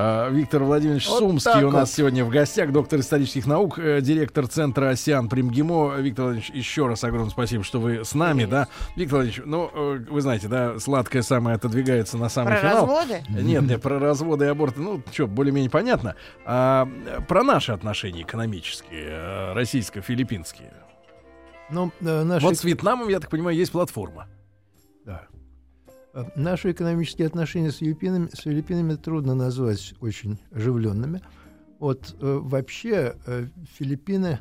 А, 0.01 0.31
Виктор 0.31 0.63
Владимирович 0.63 1.09
вот 1.09 1.19
Сумский 1.19 1.65
у 1.65 1.73
нас 1.73 1.89
вот. 1.89 1.97
сегодня 1.97 2.25
в 2.25 2.29
гостях, 2.29 2.71
доктор 2.71 3.01
исторических 3.01 3.49
наук, 3.49 3.81
э, 3.81 4.01
директор 4.01 4.47
центра 4.47 4.91
«Осиан 4.91 5.29
Примгимо». 5.29 5.97
Виктор 5.97 6.27
Владимирович, 6.27 6.55
еще 6.55 6.87
раз 6.87 7.03
огромное 7.03 7.31
спасибо, 7.31 7.65
что 7.65 7.81
вы 7.81 8.05
с 8.05 8.15
нами, 8.15 8.45
да. 8.45 8.69
Виктор 8.95 9.17
Владимирович, 9.17 9.43
ну, 9.45 9.69
э, 9.75 10.05
вы 10.09 10.21
знаете, 10.21 10.47
да, 10.47 10.79
сладкое 10.79 11.23
самое 11.23 11.57
отодвигается 11.57 12.17
на 12.17 12.29
самый 12.29 12.51
про 12.51 12.61
финал. 12.61 12.87
Про 12.87 12.95
разводы? 12.95 13.23
Нет, 13.29 13.63
нет, 13.65 13.83
про 13.83 13.99
разводы 13.99 14.45
и 14.45 14.49
аборты, 14.49 14.81
ну, 14.81 15.03
что, 15.11 15.27
более-менее 15.27 15.71
понятно. 15.71 16.15
А, 16.45 16.89
про 17.27 17.43
наши 17.43 17.73
отношения 17.73 18.23
экономические, 18.23 19.09
э, 19.09 19.53
российско-филиппинские. 19.55 20.75
Ну, 21.71 21.91
наши... 21.99 22.47
Вот 22.47 22.57
с 22.57 22.63
Вьетнамом, 22.63 23.09
я 23.09 23.19
так 23.19 23.31
понимаю, 23.31 23.57
есть 23.57 23.73
платформа. 23.73 24.29
Да. 25.05 25.27
Э, 26.19 26.25
наши 26.35 26.73
экономические 26.73 27.27
отношения 27.27 27.71
с 27.71 27.77
Филиппинами, 27.77 28.29
с 28.33 28.41
Филиппинами 28.41 28.97
трудно 28.97 29.35
назвать 29.35 29.95
очень 30.01 30.39
оживленными. 30.51 31.23
Вот 31.79 32.17
э, 32.21 32.39
вообще 32.43 33.15
э, 33.27 33.47
Филиппины 33.79 34.41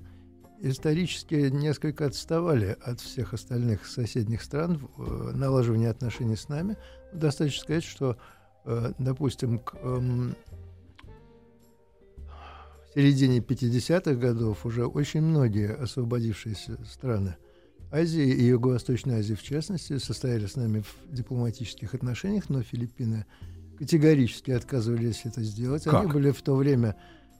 исторически 0.60 1.36
несколько 1.36 2.08
отставали 2.08 2.76
от 2.82 3.00
всех 3.00 3.34
остальных 3.34 3.86
соседних 3.86 4.42
стран 4.42 4.90
в 4.98 5.36
налаживании 5.36 5.88
отношений 5.88 6.36
с 6.36 6.50
нами. 6.50 6.78
Достаточно 7.14 7.62
сказать, 7.62 7.84
что, 7.84 8.18
допустим, 8.98 9.60
к 9.60 9.76
э, 9.76 10.32
середине 12.96 13.38
50-х 13.38 14.16
годов 14.16 14.66
уже 14.66 14.88
очень 14.88 15.22
многие 15.22 15.76
освободившиеся 15.76 16.84
страны– 16.86 17.36
Азии 17.92 18.28
и 18.28 18.44
Юго-Восточной 18.46 19.20
Азии 19.20 19.34
в 19.34 19.44
частности 19.44 19.98
состояли 19.98 20.46
с 20.46 20.56
нами 20.56 20.82
в 20.82 21.14
дипломатических 21.14 21.94
отношениях, 21.94 22.50
но 22.50 22.62
Филиппины 22.62 23.26
категорически 23.78 24.52
отказывались 24.52 25.22
это 25.24 25.42
сделать. 25.42 25.84
Как? 25.84 25.94
Они 25.94 26.12
были 26.12 26.32
в 26.32 26.42
то 26.42 26.56
время 26.56 26.96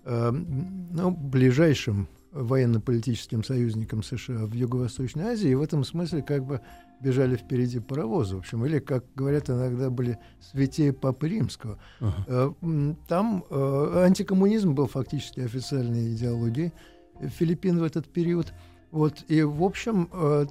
э, 0.06 0.32
ну, 0.32 1.12
ближайшим 1.12 2.08
военно-политическим 2.32 3.44
союзником 3.44 4.04
США 4.04 4.46
в 4.46 4.54
Юго-Восточной 4.54 5.24
Азии, 5.24 5.50
и 5.50 5.56
в 5.56 5.62
этом 5.62 5.84
смысле 5.84 6.22
как 6.22 6.46
бы 6.46 6.62
бежали 7.02 7.36
впереди 7.36 7.80
паровоза, 7.80 8.36
в 8.36 8.40
общем, 8.40 8.66
или, 8.66 8.80
как 8.80 9.04
говорят 9.16 9.50
иногда, 9.50 9.90
были 9.90 10.18
святее 10.40 10.94
Папы 10.94 11.30
Римского. 11.30 11.80
Uh-huh. 12.00 12.56
Э, 12.62 12.96
там 13.08 13.44
э, 13.50 14.04
антикоммунизм 14.06 14.74
был 14.76 14.88
фактически 14.88 15.42
официальной 15.42 16.14
идеологией 16.14 16.72
Филиппин 17.20 17.80
в 17.80 17.84
этот 17.84 18.08
период– 18.08 18.54
вот, 18.98 19.26
и, 19.28 19.44
в 19.44 19.64
общем, 19.64 20.10
э, 20.12 20.48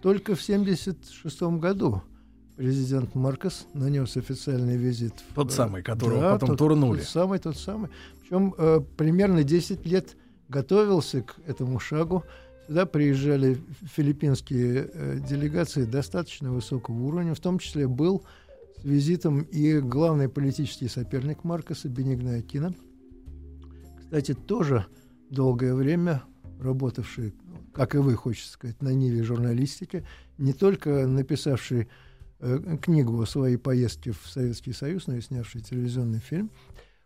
только 0.00 0.34
в 0.34 0.42
1976 0.42 1.60
году 1.60 2.02
президент 2.56 3.14
Маркос 3.14 3.66
нанес 3.74 4.16
официальный 4.16 4.78
визит. 4.78 5.12
Тот 5.34 5.50
в, 5.50 5.54
самый, 5.54 5.82
которого 5.82 6.18
да, 6.18 6.32
потом 6.32 6.48
тот, 6.48 6.58
турнули. 6.58 7.00
Тот 7.00 7.08
самый, 7.08 7.38
тот 7.40 7.58
самый. 7.58 7.90
Причем 8.22 8.54
э, 8.56 8.80
примерно 8.96 9.44
10 9.44 9.84
лет 9.84 10.16
готовился 10.48 11.20
к 11.20 11.36
этому 11.46 11.78
шагу. 11.78 12.24
Сюда 12.66 12.86
приезжали 12.86 13.58
филиппинские 13.94 14.88
э, 14.90 15.18
делегации 15.18 15.84
достаточно 15.84 16.50
высокого 16.50 16.98
уровня, 17.02 17.34
в 17.34 17.40
том 17.40 17.58
числе 17.58 17.86
был 17.86 18.24
с 18.80 18.82
визитом 18.82 19.42
и 19.42 19.78
главный 19.78 20.30
политический 20.30 20.88
соперник 20.88 21.44
Маркоса 21.44 21.90
Бенигна 21.90 22.36
Акина. 22.36 22.72
Кстати, 23.98 24.32
тоже 24.32 24.86
долгое 25.28 25.74
время 25.74 26.22
работавший 26.60 27.34
как 27.72 27.94
и 27.94 27.98
вы, 27.98 28.14
хочется 28.14 28.52
сказать, 28.52 28.82
на 28.82 28.90
ниве 28.90 29.22
журналистики, 29.22 30.04
не 30.38 30.52
только 30.52 31.06
написавший 31.06 31.88
э, 32.40 32.76
книгу 32.82 33.20
о 33.20 33.26
своей 33.26 33.56
поездке 33.56 34.12
в 34.12 34.28
Советский 34.28 34.72
Союз, 34.72 35.06
но 35.06 35.16
и 35.16 35.20
снявший 35.20 35.60
телевизионный 35.60 36.18
фильм. 36.18 36.50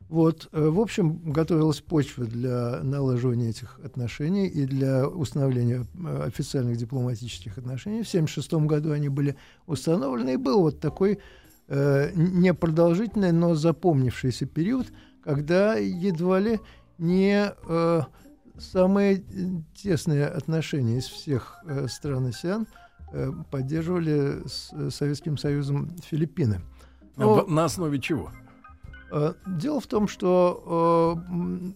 Вот, 0.08 0.48
э, 0.52 0.68
в 0.68 0.80
общем, 0.80 1.32
готовилась 1.32 1.80
почва 1.80 2.24
для 2.24 2.80
налаживания 2.82 3.50
этих 3.50 3.78
отношений 3.84 4.46
и 4.46 4.64
для 4.64 5.08
установления 5.08 5.86
э, 5.94 6.22
официальных 6.26 6.76
дипломатических 6.76 7.58
отношений. 7.58 8.02
В 8.02 8.08
1976 8.08 8.66
году 8.66 8.92
они 8.92 9.08
были 9.08 9.36
установлены, 9.66 10.34
и 10.34 10.36
был 10.36 10.60
вот 10.60 10.80
такой 10.80 11.18
э, 11.68 12.10
непродолжительный, 12.14 13.32
но 13.32 13.54
запомнившийся 13.54 14.46
период, 14.46 14.86
когда 15.22 15.74
едва 15.76 16.38
ли 16.38 16.60
не 16.98 17.52
э, 17.66 18.02
самые 18.58 19.24
тесные 19.74 20.26
отношения 20.26 20.98
из 20.98 21.06
всех 21.06 21.58
э, 21.66 21.86
стран 21.88 22.26
АСЕАН 22.26 22.66
э, 23.12 23.30
поддерживали 23.50 24.46
с 24.46 24.70
э, 24.72 24.90
Советским 24.90 25.36
Союзом 25.36 25.96
Филиппины. 26.04 26.60
Но, 27.16 27.44
на 27.46 27.64
основе 27.64 28.00
чего? 28.00 28.30
Э, 29.10 29.34
дело 29.46 29.80
в 29.80 29.86
том, 29.86 30.08
что 30.08 31.22
э, 31.26 31.72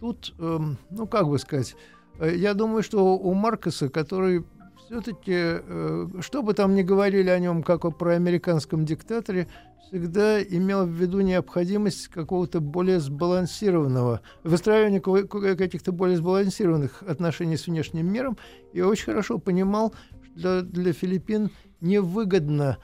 тут, 0.00 0.34
э, 0.38 0.58
ну 0.90 1.06
как 1.06 1.28
бы 1.28 1.38
сказать, 1.38 1.76
э, 2.18 2.34
я 2.36 2.54
думаю, 2.54 2.82
что 2.82 3.16
у 3.16 3.34
Маркоса, 3.34 3.88
который 3.88 4.44
все-таки, 4.88 5.34
э, 5.34 6.06
что 6.20 6.42
бы 6.42 6.54
там 6.54 6.74
ни 6.74 6.82
говорили 6.82 7.28
о 7.28 7.38
нем, 7.38 7.62
как 7.62 7.84
о 7.84 7.90
проамериканском 7.90 8.86
диктаторе, 8.86 9.48
всегда 9.86 10.42
имел 10.42 10.86
в 10.86 10.90
виду 10.90 11.20
необходимость 11.20 12.08
какого-то 12.08 12.60
более 12.60 12.98
сбалансированного, 12.98 14.22
выстраивания 14.44 15.00
каких-то 15.00 15.92
более 15.92 16.16
сбалансированных 16.16 17.02
отношений 17.02 17.56
с 17.56 17.66
внешним 17.66 18.10
миром, 18.10 18.38
и 18.72 18.80
очень 18.80 19.04
хорошо 19.04 19.38
понимал, 19.38 19.94
что 20.36 20.62
для, 20.62 20.82
для 20.82 20.92
Филиппин 20.92 21.50
невыгодно 21.80 22.78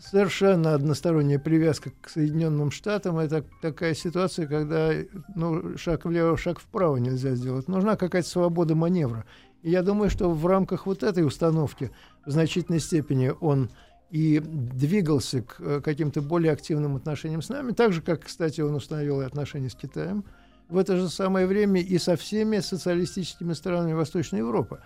совершенно 0.00 0.74
односторонняя 0.74 1.38
привязка 1.38 1.92
к 2.00 2.08
Соединенным 2.08 2.70
Штатам. 2.70 3.18
Это 3.18 3.44
такая 3.60 3.94
ситуация, 3.94 4.46
когда 4.46 4.92
ну, 5.34 5.76
шаг 5.76 6.04
влево, 6.04 6.36
шаг 6.36 6.58
вправо 6.58 6.96
нельзя 6.96 7.34
сделать. 7.34 7.68
Нужна 7.68 7.96
какая-то 7.96 8.28
свобода 8.28 8.74
маневра. 8.74 9.26
Я 9.62 9.82
думаю, 9.82 10.10
что 10.10 10.30
в 10.30 10.46
рамках 10.46 10.86
вот 10.86 11.02
этой 11.02 11.24
установки 11.24 11.90
в 12.24 12.30
значительной 12.30 12.80
степени 12.80 13.32
он 13.40 13.70
и 14.10 14.40
двигался 14.40 15.42
к 15.42 15.56
э, 15.60 15.80
каким-то 15.82 16.20
более 16.20 16.52
активным 16.52 16.96
отношениям 16.96 17.42
с 17.42 17.48
нами, 17.48 17.72
так 17.72 17.92
же, 17.92 18.02
как, 18.02 18.24
кстати, 18.24 18.60
он 18.60 18.74
установил 18.74 19.20
и 19.20 19.24
отношения 19.24 19.70
с 19.70 19.74
Китаем 19.74 20.24
в 20.68 20.78
это 20.78 20.96
же 20.96 21.08
самое 21.08 21.46
время 21.46 21.80
и 21.80 21.98
со 21.98 22.16
всеми 22.16 22.60
социалистическими 22.60 23.52
странами 23.52 23.92
Восточной 23.92 24.38
Европы. 24.38 24.80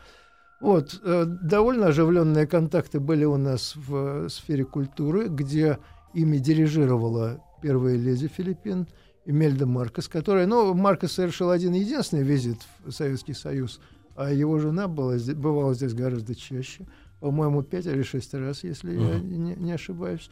Вот, 0.60 1.00
э, 1.02 1.24
довольно 1.26 1.88
оживленные 1.88 2.46
контакты 2.46 3.00
были 3.00 3.24
у 3.24 3.36
нас 3.36 3.74
в 3.76 4.28
сфере 4.28 4.64
культуры, 4.64 5.28
где 5.28 5.78
ими 6.14 6.38
дирижировала 6.38 7.42
первая 7.62 7.96
леди 7.96 8.28
Филиппин 8.28 8.86
Эмельда 9.26 9.66
Маркос, 9.66 10.08
которая, 10.08 10.46
ну, 10.46 10.74
Маркос 10.74 11.12
совершил 11.12 11.50
один 11.50 11.72
единственный 11.72 12.22
визит 12.22 12.58
в 12.84 12.92
Советский 12.92 13.34
Союз, 13.34 13.80
а 14.16 14.32
его 14.32 14.58
жена 14.58 14.88
была, 14.88 15.16
бывала 15.34 15.74
здесь 15.74 15.94
гораздо 15.94 16.34
чаще– 16.34 16.86
по-моему, 17.24 17.62
пять 17.62 17.86
или 17.86 18.02
шесть 18.02 18.34
раз, 18.34 18.64
если 18.64 18.92
uh-huh. 18.92 19.14
я 19.14 19.18
не, 19.18 19.54
не 19.54 19.72
ошибаюсь. 19.72 20.28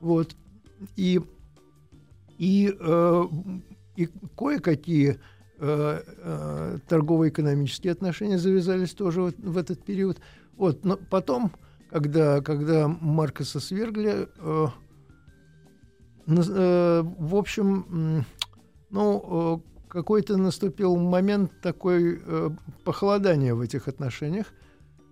Вот. 0.00 0.36
И, 0.94 1.20
и, 2.38 2.72
э, 2.78 3.24
и 3.96 4.08
кое-какие 4.36 5.18
э, 5.58 6.02
э, 6.06 6.78
торгово-экономические 6.88 7.92
отношения 7.92 8.38
завязались 8.38 8.92
тоже 8.92 9.22
вот 9.22 9.34
в 9.38 9.58
этот 9.58 9.82
период. 9.84 10.20
Вот. 10.56 10.84
Но 10.84 10.96
потом, 10.96 11.50
когда, 11.90 12.40
когда 12.42 12.86
Маркоса 12.86 13.58
свергли, 13.58 14.28
э, 14.38 14.66
э, 16.28 17.02
в 17.02 17.34
общем, 17.34 18.24
ну, 18.90 19.62
э, 19.66 19.75
какой-то 19.88 20.36
наступил 20.36 20.96
момент 20.96 21.52
такой 21.60 22.20
э, 22.24 22.50
похолодания 22.84 23.54
в 23.54 23.60
этих 23.60 23.88
отношениях. 23.88 24.46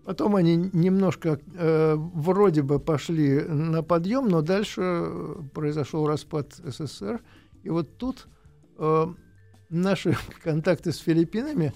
Потом 0.04 0.36
они 0.36 0.56
немножко 0.72 1.40
э, 1.56 1.94
вроде 1.96 2.62
бы 2.62 2.78
пошли 2.78 3.40
на 3.40 3.82
подъем, 3.82 4.28
но 4.28 4.42
дальше 4.42 5.08
произошел 5.54 6.06
распад 6.06 6.52
СССР. 6.54 7.22
И 7.62 7.70
вот 7.70 7.96
тут 7.96 8.28
э, 8.78 9.06
наши 9.70 10.16
контакты 10.42 10.92
с 10.92 10.98
Филиппинами, 10.98 11.72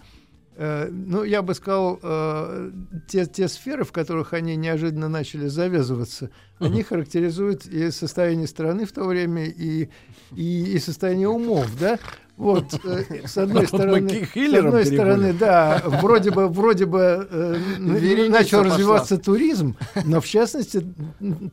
э, 0.59 0.89
ну, 0.91 1.25
я 1.25 1.41
бы 1.41 1.55
сказал, 1.55 1.99
э, 2.03 2.71
те, 3.09 3.25
те 3.27 3.49
сферы, 3.49 3.85
в 3.85 3.93
которых 3.93 4.35
они 4.35 4.57
неожиданно 4.57 5.09
начали 5.09 5.47
завязываться, 5.47 6.27
uh-huh. 6.27 6.67
они 6.67 6.83
характеризуют 6.83 7.67
и 7.67 7.91
состояние 7.91 8.47
страны 8.47 8.85
в 8.85 8.93
то 8.93 9.05
время, 9.05 9.47
и, 9.47 9.89
и, 10.37 10.75
и 10.75 10.79
состояние 10.79 11.29
умов, 11.29 11.67
да. 11.81 11.99
Вот, 12.37 12.75
э, 12.85 13.27
с 13.27 13.39
одной 13.39 13.67
стороны, 13.67 14.29
с 14.33 14.55
одной 14.55 14.85
стороны, 14.85 15.33
да, 15.33 15.83
вроде 15.85 16.31
бы, 16.31 16.49
вроде 16.49 16.87
бы 16.87 17.27
э, 17.31 17.57
начал 17.79 18.63
развиваться 18.63 19.17
пошла. 19.17 19.33
туризм, 19.33 19.77
но 20.05 20.21
в 20.21 20.27
частности 20.27 20.85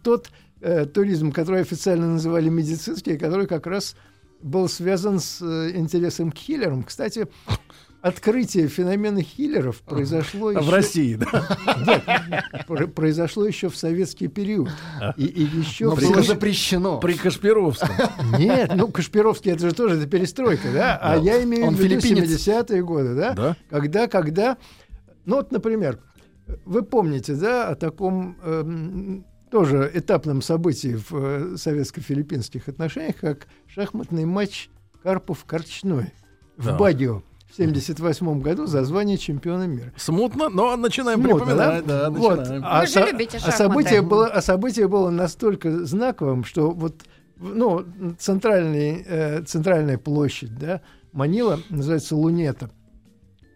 тот 0.04 0.30
э, 0.62 0.86
туризм, 0.86 1.32
который 1.32 1.62
официально 1.62 2.08
называли 2.08 2.50
медицинский, 2.50 3.18
который 3.18 3.48
как 3.48 3.66
раз 3.66 3.96
был 4.42 4.70
связан 4.70 5.20
с 5.20 5.42
э, 5.42 5.72
интересом 5.76 6.32
к 6.32 6.38
хиллерам. 6.38 6.84
Кстати, 6.84 7.28
открытие 8.06 8.68
феномена 8.68 9.24
хиллеров 9.24 9.82
произошло 9.82 10.52
еще... 10.52 10.62
В 10.62 10.70
России, 10.70 11.16
да? 11.16 11.58
Нет, 11.88 12.94
произошло 12.94 13.48
еще 13.48 13.70
в 13.70 13.76
советский 13.76 14.28
период. 14.28 14.70
И, 15.18 15.26
и 15.26 15.42
еще... 15.42 15.86
Но 15.86 15.96
было 15.96 16.22
запрещено. 16.22 17.00
При 17.00 17.14
Кашпировском. 17.14 17.90
Нет, 18.38 18.74
ну 18.76 18.90
Кашпировский 18.90 19.52
это 19.52 19.70
же 19.70 19.76
тоже 19.76 19.96
это 19.96 20.08
перестройка, 20.08 20.72
да? 20.72 21.00
А 21.02 21.18
я 21.18 21.44
имею 21.44 21.72
в 21.72 21.80
виду 21.80 21.96
70-е 21.96 22.84
годы, 22.84 23.16
да? 23.16 23.34
Да. 23.34 23.58
Когда, 23.72 24.08
когда... 24.08 24.58
Ну 25.26 25.38
вот, 25.38 25.52
например, 25.52 26.00
вы 26.64 26.84
помните, 26.84 27.34
да, 27.34 27.70
о 27.70 27.76
таком 27.76 28.38
эм, 28.44 29.26
тоже 29.50 29.90
этапном 29.92 30.44
событии 30.44 30.96
в 30.96 31.16
э, 31.16 31.58
советско-филиппинских 31.58 32.68
отношениях, 32.68 33.16
как 33.16 33.48
шахматный 33.66 34.26
матч 34.26 34.70
Карпов-Корчной 35.04 36.12
в 36.58 36.66
да. 36.68 36.78
Бадио 36.78 37.24
в 37.56 37.68
1978 37.68 38.42
году 38.42 38.66
за 38.66 38.84
звание 38.84 39.18
чемпиона 39.18 39.64
мира. 39.68 39.94
Смутно, 39.98 40.50
но 40.50 40.76
начинаем 40.76 41.22
Смутно, 41.22 41.40
припоминать. 41.40 41.86
Да? 41.86 42.10
Да, 42.10 42.10
вот. 42.10 42.40
А, 42.64 42.82
Вы 42.82 42.88
со- 42.88 43.06
любите 43.06 43.40
а, 43.44 43.52
событие 43.52 44.02
было, 44.02 44.28
а 44.28 44.42
событие 44.42 44.88
было 44.88 45.10
настолько 45.10 45.86
знаковым, 45.86 46.44
что 46.44 46.72
вот 46.72 47.04
ну, 47.38 47.86
центральный, 48.18 49.04
э, 49.06 49.44
центральная 49.44 49.98
площадь, 49.98 50.58
да, 50.58 50.82
Манила, 51.12 51.60
называется 51.70 52.16
Лунета, 52.16 52.70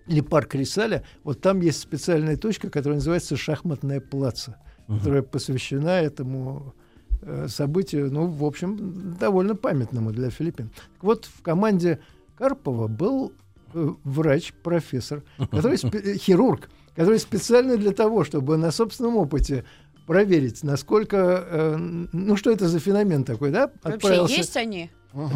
или 0.08 0.22
парк 0.22 0.56
Рисаля, 0.56 1.04
вот 1.24 1.42
там 1.42 1.62
есть 1.62 1.80
специальная 1.80 2.36
точка, 2.36 2.70
которая 2.70 2.98
называется 2.98 3.38
Шахматная 3.38 4.00
плаца, 4.00 4.58
угу. 4.88 4.98
которая 4.98 5.22
посвящена 5.22 6.02
этому 6.02 6.74
э, 7.22 7.48
событию, 7.48 8.12
ну, 8.12 8.26
в 8.28 8.44
общем, 8.44 9.16
довольно 9.20 9.56
памятному 9.56 10.12
для 10.12 10.30
Филиппин. 10.30 10.70
Так 10.70 11.04
вот, 11.04 11.26
в 11.26 11.42
команде 11.42 12.00
Карпова 12.38 12.88
был 12.88 13.34
врач, 13.74 14.54
профессор, 14.64 15.24
который 15.52 15.78
э, 15.82 16.18
хирург, 16.18 16.70
который 16.96 17.20
специально 17.20 17.78
для 17.78 17.92
того, 17.92 18.24
чтобы 18.24 18.58
на 18.58 18.72
собственном 18.72 19.18
опыте 19.18 19.66
проверить, 20.08 20.64
насколько, 20.64 21.46
э, 21.48 21.78
ну 21.78 22.36
что 22.36 22.52
это 22.52 22.68
за 22.68 22.80
феномен 22.80 23.24
такой, 23.24 23.52
да? 23.52 23.72
Отправился... 23.84 24.22
Вообще 24.22 24.38
есть 24.38 24.58
они? 24.58 24.90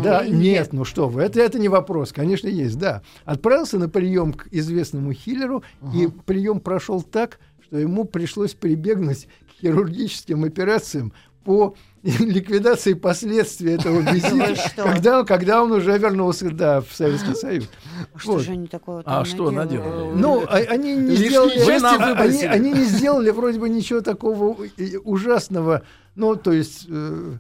Да, 0.04 0.26
нет, 0.26 0.34
нет, 0.34 0.74
ну 0.74 0.86
что 0.86 1.08
вы, 1.08 1.24
это, 1.24 1.40
это 1.42 1.58
не 1.58 1.68
вопрос, 1.68 2.12
конечно, 2.12 2.48
есть, 2.48 2.78
да. 2.78 3.02
Отправился 3.26 3.80
на 3.80 3.90
прием 3.90 4.34
к 4.34 4.48
известному 4.52 5.14
хиллеру, 5.14 5.64
uh 5.82 5.96
и 5.96 6.08
прием 6.26 6.60
прошел 6.60 7.02
так, 7.02 7.40
что 7.64 7.78
ему 7.78 8.06
пришлось 8.06 8.54
прибегнуть 8.54 9.28
к 9.48 9.62
хирургическим 9.62 10.44
операциям 10.44 11.14
по 11.44 11.76
ликвидации 12.04 12.94
последствий 12.94 13.74
этого 13.74 14.00
визита, 14.14 14.56
когда, 14.76 15.24
когда 15.24 15.64
он 15.64 15.72
уже 15.72 15.98
вернулся 15.98 16.52
да, 16.52 16.82
в 16.82 16.94
Советский 16.94 17.34
Союз. 17.36 17.70
А 18.14 18.20
что 18.20 18.40
же 18.40 18.52
они 18.52 18.68
такого 18.68 19.04
А 19.06 19.24
что 19.26 19.52
наделали? 19.52 20.12
Ну, 20.14 20.44
а, 20.48 20.58
они 20.58 20.96
не 20.96 21.16
сделали, 21.16 21.60
они, 22.22 22.44
они 22.44 22.74
не 22.74 22.84
сделали 22.84 23.30
вроде 23.30 23.60
бы 23.60 23.70
ничего 23.70 24.02
такого 24.02 24.58
ужасного. 25.04 25.84
Ну, 26.16 26.36
то 26.36 26.52
есть, 26.52 26.86
э, 26.90 27.38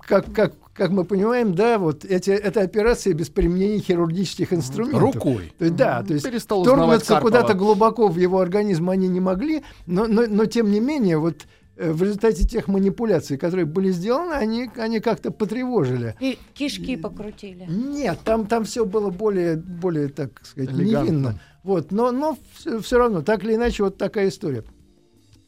как, 0.00 0.32
как, 0.32 0.54
как 0.72 0.90
мы 0.90 1.04
понимаем, 1.04 1.54
да, 1.54 1.78
вот 1.78 2.04
эти, 2.04 2.30
это 2.30 2.62
операция 2.62 3.12
без 3.12 3.28
применения 3.28 3.78
хирургических 3.78 4.52
инструментов. 4.52 5.14
Рукой. 5.14 5.52
То 5.56 5.66
есть, 5.66 5.76
да, 5.76 6.02
то 6.02 6.14
есть 6.14 6.26
вторгнуться 6.26 7.20
куда-то 7.20 7.54
глубоко 7.54 8.08
в 8.08 8.18
его 8.18 8.40
организм 8.40 8.90
они 8.90 9.06
не 9.06 9.20
могли, 9.20 9.62
но, 9.86 10.08
но, 10.08 10.24
но 10.26 10.46
тем 10.46 10.72
не 10.72 10.80
менее, 10.80 11.18
вот 11.18 11.46
Э, 11.57 11.57
в 11.78 12.02
результате 12.02 12.44
тех 12.44 12.68
манипуляций, 12.68 13.38
которые 13.38 13.64
были 13.64 13.90
сделаны, 13.90 14.32
они, 14.34 14.70
они 14.76 15.00
как-то 15.00 15.30
потревожили. 15.30 16.16
И 16.20 16.38
кишки 16.54 16.96
покрутили. 16.96 17.66
Нет, 17.68 18.18
там, 18.24 18.46
там 18.46 18.64
все 18.64 18.84
было 18.84 19.10
более, 19.10 19.56
более, 19.56 20.08
так 20.08 20.44
сказать, 20.44 20.70
Элегантно. 20.70 21.10
невинно. 21.10 21.40
Вот, 21.62 21.92
но, 21.92 22.10
но 22.12 22.36
все, 22.54 22.80
все 22.80 22.98
равно, 22.98 23.22
так 23.22 23.44
или 23.44 23.54
иначе, 23.54 23.84
вот 23.84 23.96
такая 23.98 24.28
история. 24.28 24.64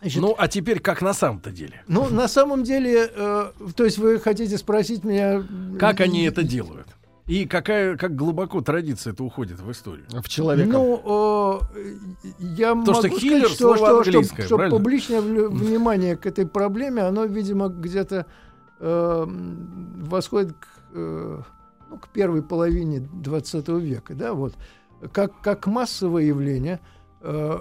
Значит, 0.01 0.23
ну, 0.23 0.35
а 0.39 0.49
теперь 0.49 0.81
как 0.81 1.03
на 1.03 1.13
самом-то 1.13 1.51
деле? 1.51 1.83
Ну, 1.87 2.09
на 2.09 2.27
самом 2.27 2.63
деле, 2.63 3.11
э, 3.15 3.53
то 3.77 3.85
есть 3.85 3.99
вы 3.99 4.19
хотите 4.19 4.57
спросить 4.57 5.05
меня... 5.05 5.45
Как 5.79 6.01
они 6.01 6.25
это 6.25 6.43
делают? 6.43 6.87
И 7.27 7.47
какая, 7.47 7.97
как 7.97 8.17
глубоко 8.17 8.61
традиция 8.61 9.13
это 9.13 9.23
уходит 9.23 9.61
в 9.61 9.71
историю? 9.71 10.07
В 10.11 10.29
человека. 10.29 10.73
Ну, 10.73 11.61
э, 11.75 11.93
я 12.41 12.71
То, 12.71 12.75
могу 12.75 12.95
что 12.95 13.03
сказать, 13.03 13.47
что, 13.47 13.77
что, 13.77 14.05
что, 14.05 14.23
что, 14.23 14.43
что 14.43 14.69
публичное 14.69 15.21
внимание 15.21 16.17
к 16.17 16.27
этой 16.27 16.47
проблеме, 16.47 17.03
оно, 17.03 17.25
видимо, 17.25 17.69
где-то 17.69 18.27
э, 18.81 19.27
восходит 19.27 20.53
к, 20.55 20.67
э, 20.95 21.43
ну, 21.91 21.99
к 21.99 22.09
первой 22.09 22.43
половине 22.43 23.01
20 23.01 23.69
века, 23.69 24.15
да, 24.15 24.35
вот. 24.35 24.55
Как, 25.13 25.41
как 25.41 25.67
массовое 25.67 26.25
явление, 26.25 26.81
э, 27.23 27.59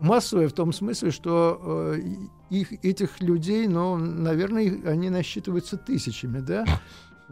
массовое 0.00 0.48
в 0.48 0.52
том 0.52 0.72
смысле, 0.72 1.10
что 1.10 1.60
э, 1.94 2.00
их, 2.50 2.72
этих 2.84 3.20
людей, 3.20 3.66
ну, 3.68 3.96
наверное, 3.96 4.80
они 4.86 5.10
насчитываются 5.10 5.76
тысячами, 5.76 6.40
да, 6.40 6.64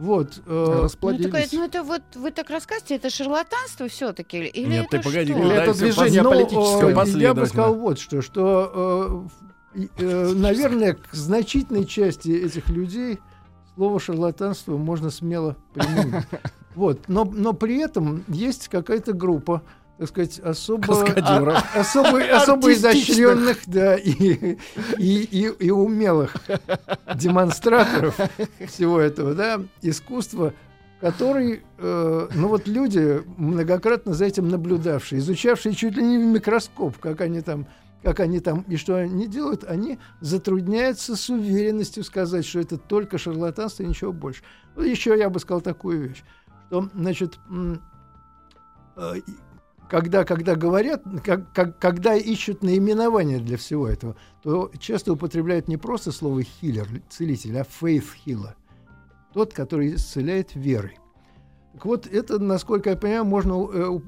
вот, 0.01 0.41
э, 0.47 0.79
расплодились. 0.83 1.25
Ну, 1.25 1.31
такое, 1.31 1.47
ну, 1.51 1.65
это 1.65 1.83
вот 1.83 2.01
вы 2.15 2.31
так 2.31 2.49
рассказываете, 2.49 2.95
это 2.95 3.11
шарлатанство 3.11 3.87
все-таки? 3.87 4.39
Или 4.39 4.69
Нет, 4.69 4.87
это 4.87 4.97
ты 4.97 5.03
погоди, 5.03 5.31
что? 5.31 5.43
Или 5.43 5.53
это 5.53 5.73
движение 5.77 6.23
ну, 6.23 6.29
политическое 6.31 7.17
э, 7.17 7.19
Я 7.19 7.33
бы 7.35 7.45
сказал 7.45 7.75
вот 7.75 7.99
что, 7.99 8.23
что, 8.23 9.27
э, 9.75 9.81
э, 9.99 10.33
наверное, 10.33 10.95
к 10.95 11.13
значительной 11.13 11.85
части 11.85 12.29
этих 12.29 12.67
людей 12.69 13.19
слово 13.75 13.99
шарлатанство 13.99 14.75
можно 14.75 15.11
смело 15.11 15.55
применить. 15.73 16.25
Вот, 16.73 17.09
но, 17.09 17.25
но 17.25 17.51
при 17.51 17.79
этом 17.79 18.23
есть 18.29 18.69
какая-то 18.69 19.11
группа 19.11 19.61
так 20.01 20.09
сказать, 20.09 20.39
особо, 20.39 21.05
а- 21.15 21.63
особо, 21.75 22.23
особо 22.35 22.73
изощренных 22.73 23.59
да, 23.67 23.95
и, 23.95 24.57
и, 24.97 25.21
и, 25.29 25.51
и 25.59 25.69
умелых 25.69 26.37
демонстраторов 27.13 28.19
всего 28.67 28.99
этого 28.99 29.35
да, 29.35 29.61
искусства, 29.83 30.55
который, 31.01 31.61
э, 31.77 32.27
ну 32.33 32.47
вот 32.47 32.67
люди, 32.67 33.21
многократно 33.37 34.15
за 34.15 34.25
этим 34.25 34.49
наблюдавшие, 34.49 35.19
изучавшие 35.19 35.75
чуть 35.75 35.95
ли 35.95 36.03
не 36.03 36.17
в 36.17 36.25
микроскоп, 36.25 36.97
как 36.97 37.21
они 37.21 37.41
там 37.41 37.67
как 38.01 38.21
они 38.21 38.39
там 38.39 38.61
и 38.61 38.77
что 38.77 38.95
они 38.95 39.27
делают, 39.27 39.63
они 39.65 39.99
затрудняются 40.19 41.15
с 41.15 41.29
уверенностью 41.29 42.03
сказать, 42.03 42.43
что 42.43 42.59
это 42.59 42.79
только 42.79 43.19
шарлатанство 43.19 43.83
и 43.83 43.85
ничего 43.85 44.11
больше. 44.11 44.41
Еще 44.75 45.15
я 45.15 45.29
бы 45.29 45.39
сказал 45.39 45.61
такую 45.61 46.09
вещь, 46.09 46.23
что, 46.69 46.89
значит, 46.95 47.37
э, 48.97 49.21
когда, 49.91 50.23
когда 50.23 50.55
говорят, 50.55 51.03
как, 51.21 51.51
как- 51.51 51.77
когда 51.77 52.15
ищут 52.15 52.63
наименование 52.63 53.39
для 53.39 53.57
всего 53.57 53.89
этого, 53.89 54.15
то 54.41 54.71
часто 54.79 55.11
употребляют 55.11 55.67
не 55.67 55.75
просто 55.75 56.13
слово 56.13 56.43
хиллер, 56.43 56.87
целитель, 57.09 57.57
а 57.59 57.63
faith 57.63 58.05
healer. 58.25 58.53
Тот, 59.33 59.53
который 59.53 59.95
исцеляет 59.95 60.55
верой. 60.55 60.97
Так 61.73 61.85
вот, 61.85 62.07
это, 62.07 62.39
насколько 62.39 62.89
я 62.91 62.95
понимаю, 62.95 63.25
можно 63.25 63.67
э, 63.69 63.99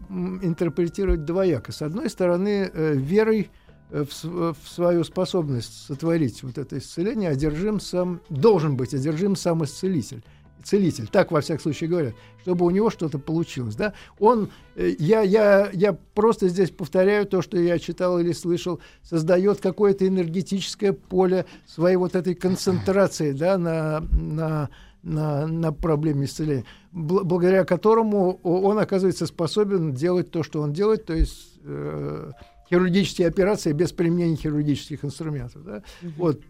интерпретировать 0.42 1.26
двояко. 1.26 1.74
С 1.74 1.82
одной 1.82 2.10
стороны, 2.10 2.72
э, 2.74 2.94
верой 2.96 3.50
э, 3.90 4.06
в, 4.06 4.14
с- 4.14 4.24
в 4.24 4.56
свою 4.66 5.04
способность 5.04 5.86
сотворить 5.88 6.44
вот 6.44 6.58
это 6.58 6.78
исцеление 6.78 7.30
одержим 7.30 7.82
сам, 7.82 8.22
должен 8.30 8.78
быть 8.78 8.94
одержим 8.94 9.36
сам 9.36 9.66
исцелитель. 9.66 10.24
Целитель, 10.64 11.08
так 11.08 11.32
во 11.32 11.42
всяком 11.42 11.62
случае 11.62 11.90
говорят, 11.90 12.14
чтобы 12.42 12.66
у 12.66 12.70
него 12.70 12.90
что-то 12.90 13.20
получилось. 13.20 13.76
Да? 13.76 13.94
Он, 14.20 14.50
э, 14.76 14.96
я, 14.98 15.22
я, 15.22 15.70
я 15.74 15.94
просто 16.14 16.48
здесь 16.48 16.72
повторяю 16.72 17.26
то, 17.26 17.42
что 17.42 17.58
я 17.60 17.78
читал 17.80 18.20
или 18.20 18.32
слышал, 18.32 18.80
создает 19.04 19.60
какое-то 19.60 20.08
энергетическое 20.08 20.94
поле 20.94 21.46
своей 21.68 21.98
вот 21.98 22.16
этой 22.16 22.34
концентрации 22.34 23.34
да, 23.34 23.58
на, 23.58 24.00
на, 24.12 24.70
на, 25.04 25.48
на 25.48 25.74
проблеме 25.74 26.26
исцеления, 26.26 26.66
бл- 26.94 27.24
благодаря 27.24 27.66
которому 27.66 28.40
он 28.44 28.80
оказывается 28.80 29.26
способен 29.26 29.94
делать 29.94 30.32
то, 30.32 30.44
что 30.44 30.62
он 30.62 30.72
делает, 30.72 31.06
то 31.06 31.14
есть 31.14 31.60
э, 31.66 32.32
хирургические 32.70 33.28
операции 33.28 33.74
без 33.74 33.92
применения 33.92 34.38
хирургических 34.38 35.04
инструментов. 35.04 35.64
Да? 35.66 35.84
Вот, 36.18 36.42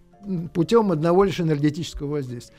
путем 0.54 0.91
одного 0.91 1.23
лишь 1.23 1.39
энергетического 1.39 2.12
воздействия. 2.12 2.56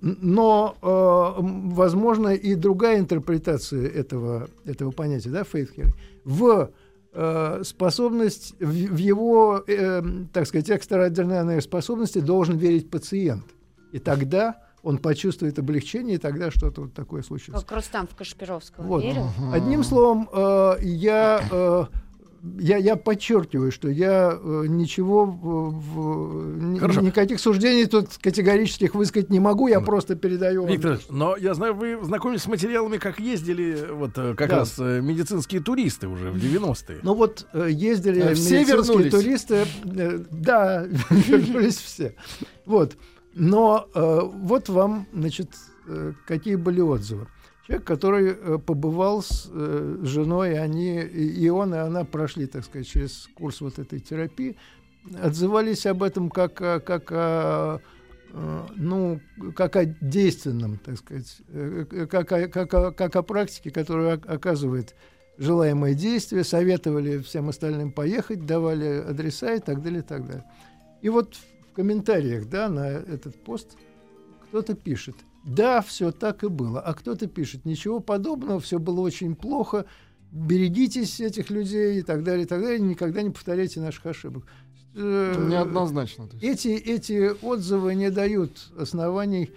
Но, 0.00 0.76
э, 0.80 1.42
возможно, 1.74 2.28
и 2.28 2.54
другая 2.54 2.98
интерпретация 2.98 3.88
этого, 3.88 4.48
этого 4.64 4.90
понятия, 4.90 5.30
да, 5.30 5.42
faith 5.42 5.74
healing, 5.76 5.94
в 6.24 6.70
э, 7.12 7.62
способность, 7.64 8.54
в, 8.60 8.70
в 8.70 8.96
его, 8.96 9.62
э, 9.66 10.02
так 10.32 10.46
сказать, 10.46 10.70
экстраординарные 10.70 11.60
способности 11.60 12.20
должен 12.20 12.56
верить 12.56 12.90
пациент. 12.90 13.44
И 13.92 13.98
тогда 13.98 14.62
он 14.82 14.98
почувствует 14.98 15.58
облегчение, 15.58 16.16
и 16.16 16.18
тогда 16.18 16.50
что-то 16.50 16.82
вот 16.82 16.94
такое 16.94 17.22
случится. 17.22 17.60
Как 17.60 17.72
Рустам 17.72 18.06
в 18.06 18.14
Кашпировского 18.14 18.84
Вот. 18.84 19.02
верил? 19.02 19.28
Одним 19.52 19.84
словом, 19.84 20.28
э, 20.32 20.76
я, 20.82 21.42
э, 21.50 21.84
я, 22.58 22.76
я 22.78 22.96
подчеркиваю, 22.96 23.70
что 23.70 23.88
я 23.88 24.32
э, 24.32 24.64
ничего, 24.68 25.26
в- 25.26 26.78
Хорошо. 26.78 27.00
никаких 27.02 27.38
суждений 27.40 27.86
тут 27.86 28.16
категорических 28.20 28.94
высказать 28.94 29.30
не 29.30 29.40
могу, 29.40 29.68
я 29.68 29.80
просто 29.80 30.16
передаю 30.16 30.62
вам. 30.62 30.70
Виктор, 30.72 30.98
но 31.10 31.36
я 31.36 31.54
знаю, 31.54 31.74
вы 31.74 31.98
знакомились 32.02 32.42
с 32.42 32.46
материалами, 32.48 32.96
как 32.98 33.20
ездили 33.20 33.88
вот 33.92 34.12
э, 34.16 34.34
как 34.34 34.48
Да. 34.50 34.58
раз 34.60 34.76
э, 34.78 35.00
медицинские 35.00 35.60
туристы 35.60 36.08
уже 36.08 36.30
в 36.30 36.36
90-е. 36.36 37.00
Ну 37.02 37.14
вот 37.14 37.46
ездили 37.54 38.20
А 38.20 38.34
все 38.34 38.60
медицинские 38.60 38.76
вернулись? 38.76 39.12
туристы, 39.12 39.66
да, 40.30 40.86
вернулись 41.10 41.76
все. 41.78 42.14
Вот. 42.66 42.96
Но 43.34 43.86
вот 43.94 44.68
вам, 44.68 45.06
значит, 45.12 45.50
какие 46.26 46.56
были 46.56 46.80
отзывы. 46.80 47.26
Человек, 47.70 47.86
который 47.86 48.32
э, 48.32 48.58
побывал 48.58 49.22
с 49.22 49.48
э, 49.48 49.98
женой, 50.02 50.58
они, 50.58 51.02
и 51.02 51.48
он, 51.50 51.72
и 51.72 51.78
она 51.78 52.02
прошли, 52.04 52.46
так 52.46 52.64
сказать, 52.64 52.88
через 52.88 53.28
курс 53.36 53.60
вот 53.60 53.78
этой 53.78 54.00
терапии, 54.00 54.56
отзывались 55.22 55.86
об 55.86 56.02
этом 56.02 56.30
как 56.30 56.60
о, 56.60 56.80
как 56.80 57.12
о, 57.12 57.80
э, 58.32 58.66
ну, 58.74 59.20
как 59.54 59.76
о 59.76 59.84
действенном, 59.84 60.78
так 60.78 60.98
сказать, 60.98 61.36
э, 61.46 61.84
э, 61.92 62.06
как 62.06 62.32
о, 62.32 62.48
как 62.48 62.74
о, 62.74 62.90
как 62.90 63.14
о 63.14 63.22
практике, 63.22 63.70
которая 63.70 64.16
ок- 64.16 64.26
оказывает 64.28 64.96
желаемое 65.38 65.94
действие, 65.94 66.42
советовали 66.42 67.18
всем 67.18 67.50
остальным 67.50 67.92
поехать, 67.92 68.46
давали 68.46 69.00
адреса 69.08 69.54
и 69.54 69.60
так 69.60 69.80
далее, 69.80 70.00
и 70.00 70.04
так 70.04 70.26
далее. 70.26 70.44
И 71.02 71.08
вот 71.08 71.36
в 71.70 71.72
комментариях, 71.76 72.48
да, 72.48 72.68
на 72.68 72.88
этот 72.88 73.40
пост 73.44 73.76
кто-то 74.48 74.74
пишет, 74.74 75.14
да, 75.44 75.80
все 75.80 76.12
так 76.12 76.44
и 76.44 76.48
было, 76.48 76.80
а 76.80 76.94
кто-то 76.94 77.26
пишет, 77.26 77.64
ничего 77.64 78.00
подобного, 78.00 78.60
все 78.60 78.78
было 78.78 79.00
очень 79.00 79.34
плохо, 79.34 79.86
берегитесь 80.32 81.20
этих 81.20 81.50
людей 81.50 82.00
и 82.00 82.02
так 82.02 82.22
далее, 82.22 82.44
и 82.44 82.48
так 82.48 82.60
далее, 82.60 82.80
никогда 82.80 83.22
не 83.22 83.30
повторяйте 83.30 83.80
наших 83.80 84.06
ошибок. 84.06 84.44
Э, 84.94 85.34
Неоднозначно. 85.48 86.28
эти, 86.40 86.68
эти 86.68 87.32
отзывы 87.44 87.94
не 87.94 88.10
дают 88.10 88.70
оснований, 88.76 89.50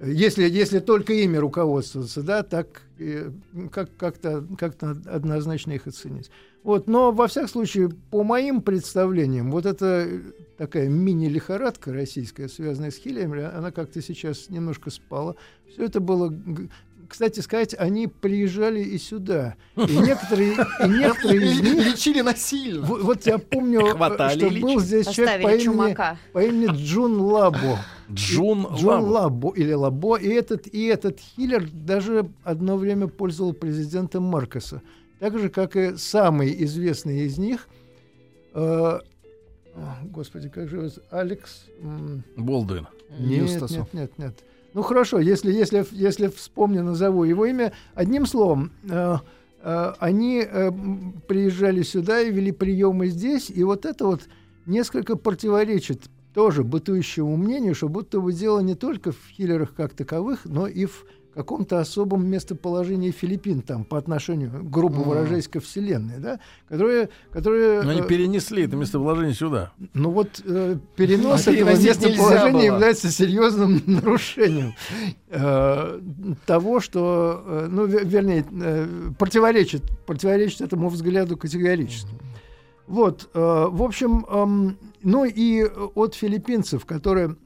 если, 0.00 0.48
если 0.48 0.78
только 0.78 1.12
ими 1.12 1.36
руководствоваться, 1.36 2.22
да, 2.22 2.42
так 2.42 2.82
э, 2.98 3.30
как, 3.70 3.96
как-то, 3.96 4.46
как-то 4.58 4.90
однозначно 5.06 5.72
их 5.72 5.86
оценить. 5.86 6.30
Вот, 6.62 6.88
но, 6.88 7.12
во 7.12 7.28
всяком 7.28 7.48
случае, 7.48 7.90
по 8.10 8.24
моим 8.24 8.60
представлениям, 8.60 9.50
вот 9.50 9.66
эта 9.66 10.06
э, 10.08 10.20
такая 10.56 10.88
мини-лихорадка 10.88 11.92
российская, 11.92 12.48
связанная 12.48 12.90
с 12.90 12.96
хилием, 12.96 13.32
она 13.32 13.70
как-то 13.70 14.00
сейчас 14.02 14.48
немножко 14.50 14.90
спала. 14.90 15.36
Все 15.70 15.84
это 15.84 16.00
было... 16.00 16.32
Кстати 17.08 17.38
сказать, 17.38 17.72
они 17.78 18.08
приезжали 18.08 18.80
и 18.80 18.98
сюда. 18.98 19.54
И 19.76 19.80
некоторые, 19.96 20.54
и 20.54 20.88
некоторые 20.88 21.52
из 21.52 21.60
них... 21.60 21.86
Лечили 21.92 22.20
насильно. 22.20 22.84
Вот, 22.84 23.02
вот 23.02 23.26
я 23.26 23.38
помню, 23.38 23.86
э, 23.86 23.90
Хватали 23.92 24.38
что 24.38 24.46
и 24.48 24.60
был 24.60 24.80
здесь 24.80 25.06
человек 25.06 25.42
по 25.42 25.48
имени, 25.50 25.62
чумака. 25.64 26.18
по 26.32 26.42
имени 26.44 26.66
Джун 26.76 27.20
Лабо. 27.20 27.78
Джун, 28.10 28.62
И- 28.74 28.80
Джон 28.80 29.04
Лабо. 29.04 29.46
Лабо 29.46 29.52
или 29.56 29.72
Лабо. 29.72 30.16
И 30.16 30.28
этот, 30.28 30.66
и 30.66 30.86
этот 30.86 31.20
хиллер 31.20 31.68
даже 31.72 32.28
одно 32.42 32.76
время 32.76 33.06
пользовал 33.06 33.52
президента 33.52 34.18
Маркоса. 34.20 34.82
Так 35.20 35.38
же, 35.38 35.48
как 35.48 35.76
и 35.76 35.96
самый 35.96 36.60
известный 36.64 37.20
из 37.20 37.38
них. 37.38 37.68
э, 38.54 38.98
о, 39.76 40.06
господи, 40.06 40.48
как 40.48 40.68
же 40.68 40.76
его? 40.76 40.88
Алекс... 41.10 41.66
Болдуин. 42.36 42.88
нет, 43.18 43.50
Юстасу. 43.50 43.74
нет, 43.74 43.92
нет, 43.92 44.18
нет. 44.18 44.44
Ну 44.72 44.82
хорошо, 44.82 45.18
если, 45.18 45.52
если, 45.52 45.86
если 45.92 46.28
вспомню, 46.28 46.82
назову 46.82 47.24
его 47.24 47.46
имя. 47.46 47.72
Одним 47.94 48.26
словом, 48.26 48.72
э, 48.88 49.16
э, 49.62 49.92
они 49.98 50.44
э, 50.46 50.70
приезжали 51.26 51.82
сюда 51.82 52.20
и 52.20 52.30
вели 52.30 52.52
приемы 52.52 53.08
здесь, 53.08 53.50
и 53.50 53.64
вот 53.64 53.84
это 53.84 54.06
вот 54.06 54.22
несколько 54.64 55.16
противоречит 55.16 56.02
тоже 56.34 56.64
бытующему 56.64 57.36
мнению, 57.36 57.74
что 57.74 57.88
будто 57.88 58.20
бы 58.20 58.32
дело 58.32 58.60
не 58.60 58.74
только 58.74 59.12
в 59.12 59.18
хиллерах 59.30 59.74
как 59.74 59.94
таковых, 59.94 60.44
но 60.44 60.66
и 60.66 60.86
в 60.86 61.06
каком-то 61.36 61.80
особом 61.80 62.26
местоположении 62.26 63.10
Филиппин 63.10 63.60
там 63.60 63.84
по 63.84 63.98
отношению, 63.98 64.50
грубо 64.64 65.00
выражаясь, 65.00 65.48
ко 65.48 65.60
Вселенной, 65.60 66.18
да, 66.18 66.40
которые, 66.66 67.10
которые 67.30 67.82
Но 67.82 67.90
они 67.90 68.00
э, 68.00 68.06
перенесли 68.06 68.64
это 68.64 68.74
местоположение 68.76 69.34
сюда. 69.34 69.72
ну 69.92 70.10
вот 70.10 70.40
э, 70.44 70.78
перенос 70.96 71.46
А 71.46 71.52
этого 71.52 71.70
местоположения 71.70 72.64
является 72.64 73.10
серьезным 73.10 73.82
нарушением 73.86 74.74
э, 75.28 76.00
того, 76.46 76.80
что, 76.80 77.44
э, 77.46 77.68
ну, 77.70 77.86
ве- 77.86 78.04
вернее, 78.04 78.44
э, 78.50 79.10
противоречит, 79.18 79.82
противоречит 80.06 80.62
этому 80.62 80.88
взгляду 80.88 81.36
категорически. 81.36 82.14
Вот, 82.86 83.28
э, 83.34 83.38
в 83.38 83.82
общем, 83.82 84.24
эм, 84.30 84.78
ну 85.02 85.24
и 85.26 85.64
от 85.64 86.14
филиппинцев, 86.14 86.86
которые 86.86 87.36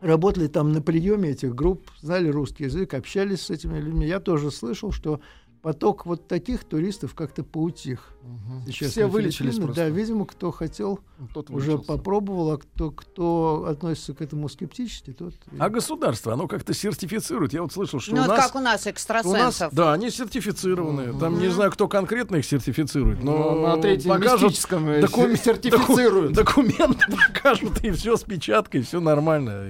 работали 0.00 0.46
там 0.46 0.72
на 0.72 0.82
приеме 0.82 1.30
этих 1.30 1.54
групп, 1.54 1.90
знали 2.00 2.28
русский 2.28 2.64
язык, 2.64 2.94
общались 2.94 3.42
с 3.42 3.50
этими 3.50 3.78
людьми, 3.78 4.06
я 4.06 4.20
тоже 4.20 4.50
слышал, 4.50 4.92
что 4.92 5.20
поток 5.66 6.06
вот 6.06 6.28
таких 6.28 6.62
туристов 6.62 7.14
как-то 7.16 7.42
поутих. 7.42 8.10
Мгм. 8.22 8.62
Сейчас 8.66 8.92
Все 8.92 9.06
вылечились 9.06 9.56
просто. 9.56 9.74
Да, 9.74 9.88
видимо, 9.88 10.24
кто 10.24 10.52
хотел, 10.52 11.00
Тот 11.34 11.50
уже 11.50 11.72
вылечился. 11.72 11.86
попробовал, 11.92 12.52
а 12.52 12.58
кто, 12.58 12.92
кто 12.92 13.66
относится 13.68 14.14
к 14.14 14.20
этому 14.22 14.48
скептически, 14.48 15.10
тот... 15.12 15.34
А 15.58 15.68
государство, 15.68 16.34
оно 16.34 16.46
как-то 16.46 16.72
сертифицирует. 16.72 17.52
Я 17.52 17.62
вот 17.62 17.72
слышал, 17.72 17.98
что 17.98 18.12
Ну, 18.14 18.18
у 18.18 18.26
вот 18.26 18.36
нас... 18.36 18.46
как 18.46 18.54
у 18.54 18.60
нас 18.60 18.82
у 18.82 18.84
нас, 18.84 18.86
экстрасенсов. 18.86 19.74
да, 19.74 19.92
они 19.92 20.10
сертифицированы. 20.10 21.18
Там 21.18 21.40
не 21.40 21.48
знаю, 21.48 21.72
кто 21.72 21.88
конкретно 21.88 22.36
их 22.36 22.44
сертифицирует, 22.46 23.24
но 23.24 23.56
Но 23.56 23.74
на 23.76 23.82
третьем 23.82 24.10
покажут 24.12 24.42
мистическом 24.50 24.84
докум- 25.00 25.36
сертифицируют. 25.36 26.32
документы 26.32 27.06
покажут, 27.34 27.82
и 27.82 27.90
все 27.90 28.16
с 28.16 28.22
печаткой, 28.22 28.82
все 28.82 29.00
нормально. 29.00 29.66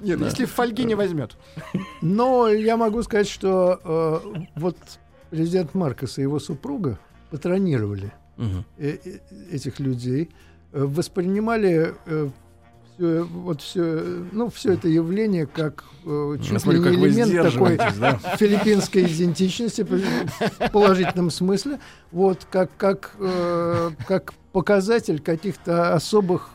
И- 0.00 0.06
Нет, 0.06 0.20
Да. 0.20 0.24
если 0.24 0.46
в 0.46 0.52
фольге 0.52 0.84
не 0.84 0.94
возьмет. 0.94 1.36
Но 2.00 2.48
я 2.48 2.78
могу 2.78 3.02
сказать, 3.02 3.28
что 3.28 3.78
э, 3.84 4.44
вот 4.56 4.78
президент 5.34 5.74
Маркос 5.74 6.18
и 6.18 6.22
его 6.22 6.38
супруга 6.38 6.98
патронировали 7.30 8.12
э- 8.38 8.98
э- 9.04 9.18
этих 9.50 9.80
людей, 9.80 10.30
э, 10.72 10.84
воспринимали 10.84 11.94
э, 12.06 12.28
всё- 12.96 13.24
вот 13.24 13.60
все, 13.60 14.02
ну, 14.32 14.48
все 14.48 14.74
это 14.74 14.86
явление 14.88 15.46
как 15.46 15.84
э, 16.06 16.36
чуть 16.40 16.52
ли 16.52 16.58
смотрю, 16.60 16.82
не 16.82 16.88
как 16.90 16.98
вы 16.98 17.08
элемент 17.08 17.32
такой 17.52 17.76
да? 17.76 18.18
филиппинской 18.38 19.04
идентичности 19.06 19.82
в 19.82 20.70
положительном 20.72 21.30
смысле, 21.30 21.80
вот 22.12 22.46
как 22.50 22.70
как 22.76 23.16
э, 23.18 23.90
как 24.06 24.34
показатель 24.52 25.20
каких-то 25.20 25.94
особых 25.94 26.50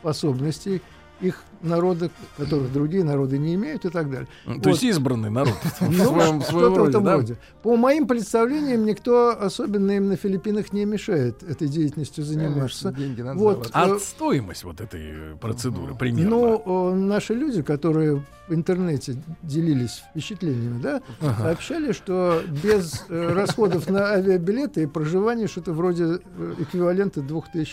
способностей 0.00 0.82
их 1.20 1.42
народа, 1.62 2.10
которых 2.36 2.72
другие 2.72 3.02
народы 3.02 3.38
не 3.38 3.54
имеют 3.54 3.84
и 3.84 3.88
так 3.88 4.10
далее. 4.10 4.28
То 4.44 4.52
Вот. 4.52 4.66
есть 4.66 4.84
избранный 4.84 5.30
народ 5.30 5.54
в 5.54 5.80
Ну, 5.90 6.04
своем, 6.04 6.40
что-то 6.42 6.70
в 6.70 6.76
роде, 6.76 6.90
этом 6.90 7.04
да? 7.04 7.14
роде. 7.14 7.36
По 7.62 7.76
моим 7.76 8.06
представлениям, 8.06 8.84
никто 8.84 9.30
особенно 9.40 9.90
им 9.92 10.08
на 10.08 10.16
Филиппинах 10.16 10.72
не 10.72 10.84
мешает 10.84 11.42
этой 11.42 11.66
деятельностью 11.68 12.24
заниматься. 12.24 12.92
Конечно, 12.92 13.34
Вот. 13.34 13.70
А 13.72 13.98
стоимость 13.98 14.62
вот 14.64 14.80
этой 14.80 15.36
процедуры 15.40 15.94
примерно? 15.94 16.30
Ну, 16.30 16.94
наши 16.94 17.34
люди, 17.34 17.62
которые 17.62 18.22
в 18.48 18.54
интернете 18.54 19.16
делились 19.42 20.02
впечатлениями, 20.10 20.80
да, 20.80 21.02
сообщали, 21.38 21.92
что 21.92 22.40
без 22.62 23.04
э, 23.08 23.32
расходов 23.34 23.90
на 23.90 24.12
авиабилеты 24.12 24.84
и 24.84 24.86
проживание 24.86 25.48
что-то 25.48 25.72
вроде 25.72 26.20
эквивалента 26.58 27.20
2000 27.20 27.72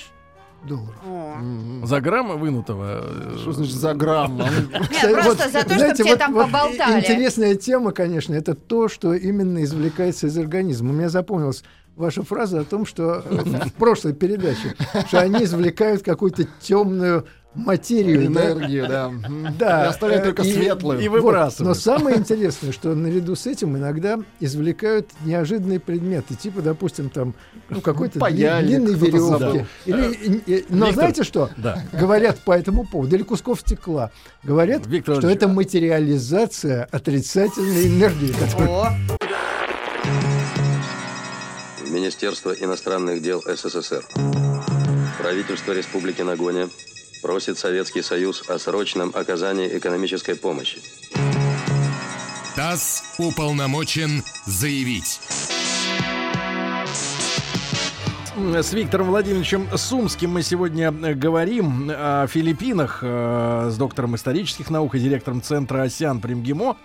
долларов. 0.63 0.95
О. 1.05 1.35
За 1.85 2.01
грамм 2.01 2.39
вынутого? 2.39 3.01
э, 3.03 3.37
Что 3.39 3.51
значит 3.53 3.75
за 3.75 3.93
грамм? 3.93 4.41
А 4.41 4.49
ну, 4.51 4.79
Нет, 4.91 5.23
просто 5.23 5.49
за 5.49 5.63
то, 5.63 5.75
чтобы 5.75 5.93
тебе 5.93 6.15
там 6.15 6.33
поболтали. 6.33 6.99
Интересная 7.01 7.55
тема, 7.55 7.91
конечно, 7.91 8.33
это 8.33 8.55
то, 8.55 8.87
что 8.87 9.13
именно 9.13 9.63
извлекается 9.63 10.27
из 10.27 10.37
организма. 10.37 10.93
Мне 10.93 11.09
запомнилась 11.09 11.63
ваша 11.95 12.23
фраза 12.23 12.61
о 12.61 12.63
том, 12.63 12.85
что 12.85 13.23
э, 13.25 13.67
в 13.69 13.73
прошлой 13.73 14.13
передаче, 14.13 14.75
что 15.07 15.19
они 15.21 15.43
извлекают 15.43 16.03
какую-то 16.03 16.45
темную 16.61 17.25
материю. 17.55 18.29
да? 18.31 18.51
Энергию, 18.51 18.87
да. 18.87 19.11
Да, 19.57 19.85
И 19.85 19.87
оставляют 19.87 20.23
э, 20.23 20.25
только 20.27 20.43
и- 20.43 20.53
светлую. 20.53 20.99
и 20.99 21.07
Вот. 21.07 21.21
выбрасывают. 21.21 21.67
Но 21.67 21.73
самое 21.73 22.17
интересное, 22.17 22.71
что 22.71 22.93
наряду 22.93 23.35
с 23.35 23.47
этим 23.47 23.75
иногда 23.77 24.19
извлекают 24.39 25.09
неожиданные 25.23 25.79
предметы, 25.79 26.35
типа, 26.35 26.61
допустим, 26.61 27.09
там 27.09 27.33
ну, 27.69 27.81
какой-то 27.81 28.19
дли- 28.19 28.21
Паяльник 28.21 28.67
длинной 28.83 28.93
веревки. 28.95 29.65
Или, 29.85 30.41
э, 30.47 30.63
но 30.69 30.87
Виктор. 30.87 30.93
знаете 30.93 31.23
что? 31.23 31.49
Да. 31.57 31.81
Говорят 31.93 32.39
по 32.39 32.51
этому 32.51 32.85
поводу, 32.85 33.15
или 33.15 33.23
кусков 33.23 33.61
стекла. 33.61 34.11
Говорят, 34.43 34.85
Виктор 34.87 35.15
что 35.17 35.29
это 35.29 35.47
материализация 35.47 36.87
отрицательной 36.91 37.87
энергии. 37.87 38.33
которая- 38.33 38.69
О, 38.69 38.89
Министерство 41.89 42.51
иностранных 42.51 43.21
дел 43.21 43.41
СССР. 43.45 44.03
Правительство 45.19 45.71
Республики 45.71 46.21
Нагоня 46.21 46.67
просит 47.25 47.57
Советский 47.57 48.03
Союз 48.03 48.43
о 48.47 48.59
срочном 48.59 49.11
оказании 49.15 49.79
экономической 49.79 50.35
помощи. 50.35 50.79
ТАСС 52.55 53.03
уполномочен 53.17 54.23
заявить. 54.45 55.19
С 58.37 58.73
Виктором 58.73 59.07
Владимировичем 59.07 59.65
Сумским 59.77 60.31
мы 60.31 60.41
сегодня 60.41 60.91
э, 60.91 61.13
говорим 61.13 61.89
о 61.89 62.27
Филиппинах 62.27 62.99
э, 63.01 63.69
с 63.71 63.77
доктором 63.77 64.17
исторических 64.17 64.69
наук 64.69 64.95
и 64.95 64.99
директором 64.99 65.41
центра 65.41 65.83
ОСЯН 65.83 66.19
Примгимо. 66.19 66.75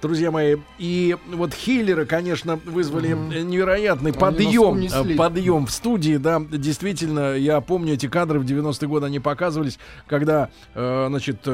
Друзья 0.00 0.30
мои, 0.30 0.58
и 0.78 1.16
вот 1.32 1.52
хиллеры, 1.52 2.06
конечно, 2.06 2.60
вызвали 2.64 3.08
невероятный 3.08 4.12
нас 4.12 4.20
подъем, 4.20 4.78
э, 4.78 5.16
подъем 5.16 5.66
в 5.66 5.72
студии, 5.72 6.16
да, 6.16 6.40
действительно, 6.48 7.34
я 7.34 7.60
помню 7.60 7.94
эти 7.94 8.06
кадры 8.06 8.38
в 8.38 8.44
90-е 8.44 8.88
годы, 8.88 9.06
они 9.06 9.18
показывались, 9.18 9.80
когда, 10.06 10.50
значит, 10.74 11.44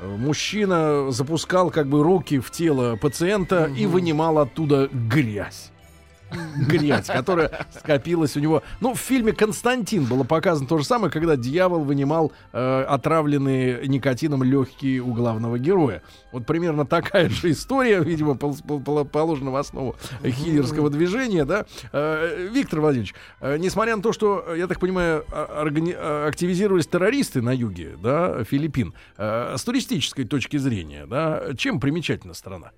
мужчина 0.00 1.10
запускал 1.10 1.70
как 1.70 1.88
бы 1.88 2.04
руки 2.04 2.38
в 2.38 2.52
тело 2.52 2.94
пациента 2.94 3.64
и 3.64 3.84
вынимал 3.86 4.38
оттуда 4.38 4.88
грязь 4.92 5.72
грязь, 6.68 7.06
которая 7.06 7.66
скопилась 7.78 8.36
у 8.36 8.40
него. 8.40 8.62
Ну, 8.80 8.94
в 8.94 8.98
фильме 8.98 9.32
«Константин» 9.32 10.04
было 10.06 10.24
показано 10.24 10.66
то 10.66 10.78
же 10.78 10.84
самое, 10.84 11.10
когда 11.12 11.36
дьявол 11.36 11.84
вынимал 11.84 12.32
э, 12.52 12.82
отравленные 12.88 13.86
никотином 13.86 14.42
легкие 14.42 15.00
у 15.00 15.12
главного 15.12 15.58
героя. 15.58 16.02
Вот 16.32 16.44
примерно 16.46 16.84
такая 16.84 17.28
же 17.28 17.52
история, 17.52 18.00
видимо, 18.00 18.34
пол- 18.34 18.56
пол- 18.66 18.80
пол- 18.80 19.04
положена 19.04 19.50
в 19.50 19.56
основу 19.56 19.96
хиллерского 20.24 20.90
движения, 20.90 21.44
да. 21.44 21.64
Э, 21.92 22.48
Виктор 22.52 22.80
Владимирович, 22.80 23.14
э, 23.40 23.56
несмотря 23.58 23.96
на 23.96 24.02
то, 24.02 24.12
что, 24.12 24.54
я 24.54 24.66
так 24.66 24.80
понимаю, 24.80 25.24
органи- 25.30 25.94
а, 25.96 26.26
активизировались 26.26 26.86
террористы 26.86 27.40
на 27.42 27.54
юге, 27.54 27.96
да, 28.02 28.42
Филиппин, 28.44 28.94
э, 29.16 29.54
с 29.56 29.64
туристической 29.64 30.24
точки 30.24 30.56
зрения, 30.56 31.06
да, 31.06 31.54
чем 31.56 31.78
примечательна 31.80 32.34
страна? 32.34 32.72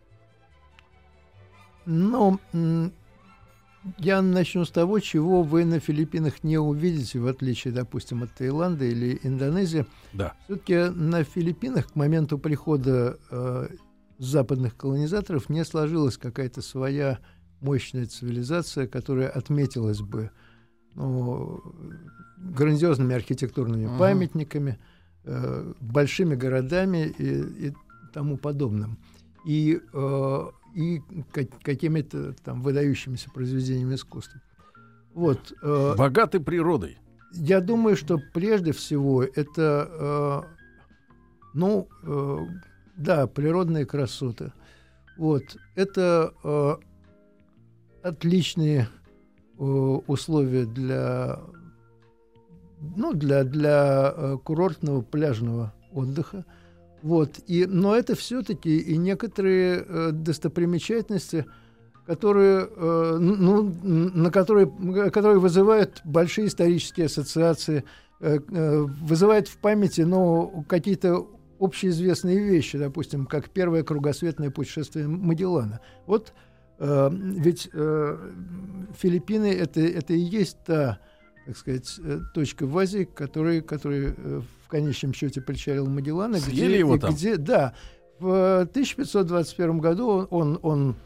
М, 2.52 2.92
я 3.98 4.22
начну 4.22 4.64
с 4.64 4.70
того, 4.70 4.98
чего 5.00 5.42
вы 5.42 5.64
на 5.64 5.80
Филиппинах 5.80 6.44
не 6.44 6.58
увидите, 6.58 7.18
в 7.18 7.26
отличие, 7.26 7.72
допустим, 7.72 8.22
от 8.22 8.32
Таиланда 8.32 8.84
или 8.84 9.18
Индонезии. 9.22 9.86
Да. 10.12 10.34
Все-таки 10.44 10.90
на 10.94 11.24
Филиппинах 11.24 11.92
к 11.92 11.96
моменту 11.96 12.38
прихода 12.38 13.18
э, 13.30 13.68
западных 14.18 14.76
колонизаторов 14.76 15.48
не 15.48 15.64
сложилась 15.64 16.16
какая-то 16.16 16.62
своя 16.62 17.18
мощная 17.60 18.06
цивилизация, 18.06 18.86
которая 18.86 19.28
отметилась 19.28 20.00
бы 20.00 20.30
ну, 20.94 21.62
грандиозными 22.36 23.14
архитектурными 23.14 23.86
Мгм. 23.86 23.98
памятниками, 23.98 24.78
э, 25.24 25.72
большими 25.80 26.34
городами 26.34 27.14
и, 27.18 27.68
и 27.68 27.72
тому 28.12 28.36
подобным. 28.36 28.98
И, 29.46 29.80
э, 29.92 30.46
и 30.74 31.00
ка- 31.32 31.46
какими-то 31.62 32.32
там 32.44 32.62
выдающимися 32.62 33.30
произведениями 33.30 33.94
искусства. 33.94 34.40
Вот. 35.14 35.52
э, 35.62 35.94
Богаты 35.96 36.40
природой. 36.40 36.98
я 37.32 37.60
думаю, 37.60 37.96
что 37.96 38.18
прежде 38.34 38.72
всего 38.72 39.22
это, 39.24 40.44
э, 40.44 40.48
ну, 41.54 41.88
э, 42.04 42.38
да, 42.96 43.26
природные 43.26 43.84
красоты. 43.86 44.52
Вот. 45.16 45.42
Это 45.74 46.32
э, 46.44 46.76
отличные 48.02 48.88
э, 49.58 49.62
условия 49.62 50.66
для, 50.66 51.40
ну, 52.96 53.12
для, 53.12 53.44
для 53.44 54.12
э, 54.16 54.36
курортного 54.44 55.02
пляжного 55.02 55.72
отдыха. 55.92 56.44
Вот. 57.02 57.40
И, 57.46 57.66
но 57.66 57.94
это 57.94 58.14
все-таки 58.14 58.78
и 58.78 58.96
некоторые 58.96 59.84
э, 59.86 60.10
достопримечательности, 60.12 61.46
которые, 62.06 62.68
э, 62.74 63.16
ну, 63.20 63.62
на 63.82 64.30
которые, 64.30 64.66
которые 65.10 65.38
вызывают 65.38 66.00
большие 66.04 66.48
исторические 66.48 67.06
ассоциации, 67.06 67.84
э, 68.20 68.38
э, 68.38 68.80
вызывают 69.02 69.48
в 69.48 69.58
памяти 69.58 70.02
ну, 70.02 70.64
какие-то 70.68 71.26
общеизвестные 71.60 72.38
вещи, 72.38 72.78
допустим, 72.78 73.26
как 73.26 73.50
первое 73.50 73.82
кругосветное 73.82 74.50
путешествие 74.50 75.06
Магеллана. 75.06 75.80
Вот 76.06 76.32
э, 76.78 77.10
ведь 77.12 77.68
э, 77.72 78.30
Филиппины 78.96 79.52
это, 79.52 79.80
это 79.80 80.14
и 80.14 80.18
есть 80.18 80.56
та, 80.64 81.00
так 81.48 81.56
сказать, 81.56 81.98
э, 82.04 82.20
точка 82.34 82.66
в 82.66 82.76
Азии, 82.76 83.04
которой, 83.04 83.62
которой 83.62 84.12
э, 84.14 84.40
в 84.66 84.68
конечном 84.68 85.14
счете 85.14 85.40
причалил 85.40 85.86
Магеллан. 85.86 86.36
и 86.36 86.40
Съели 86.40 86.66
где- 86.66 86.78
его 86.80 86.98
там? 86.98 87.14
где- 87.14 87.38
да. 87.38 87.72
В 88.20 88.66
1521 88.70 89.78
году 89.78 90.08
он, 90.08 90.26
он, 90.30 90.58
он 90.62 90.96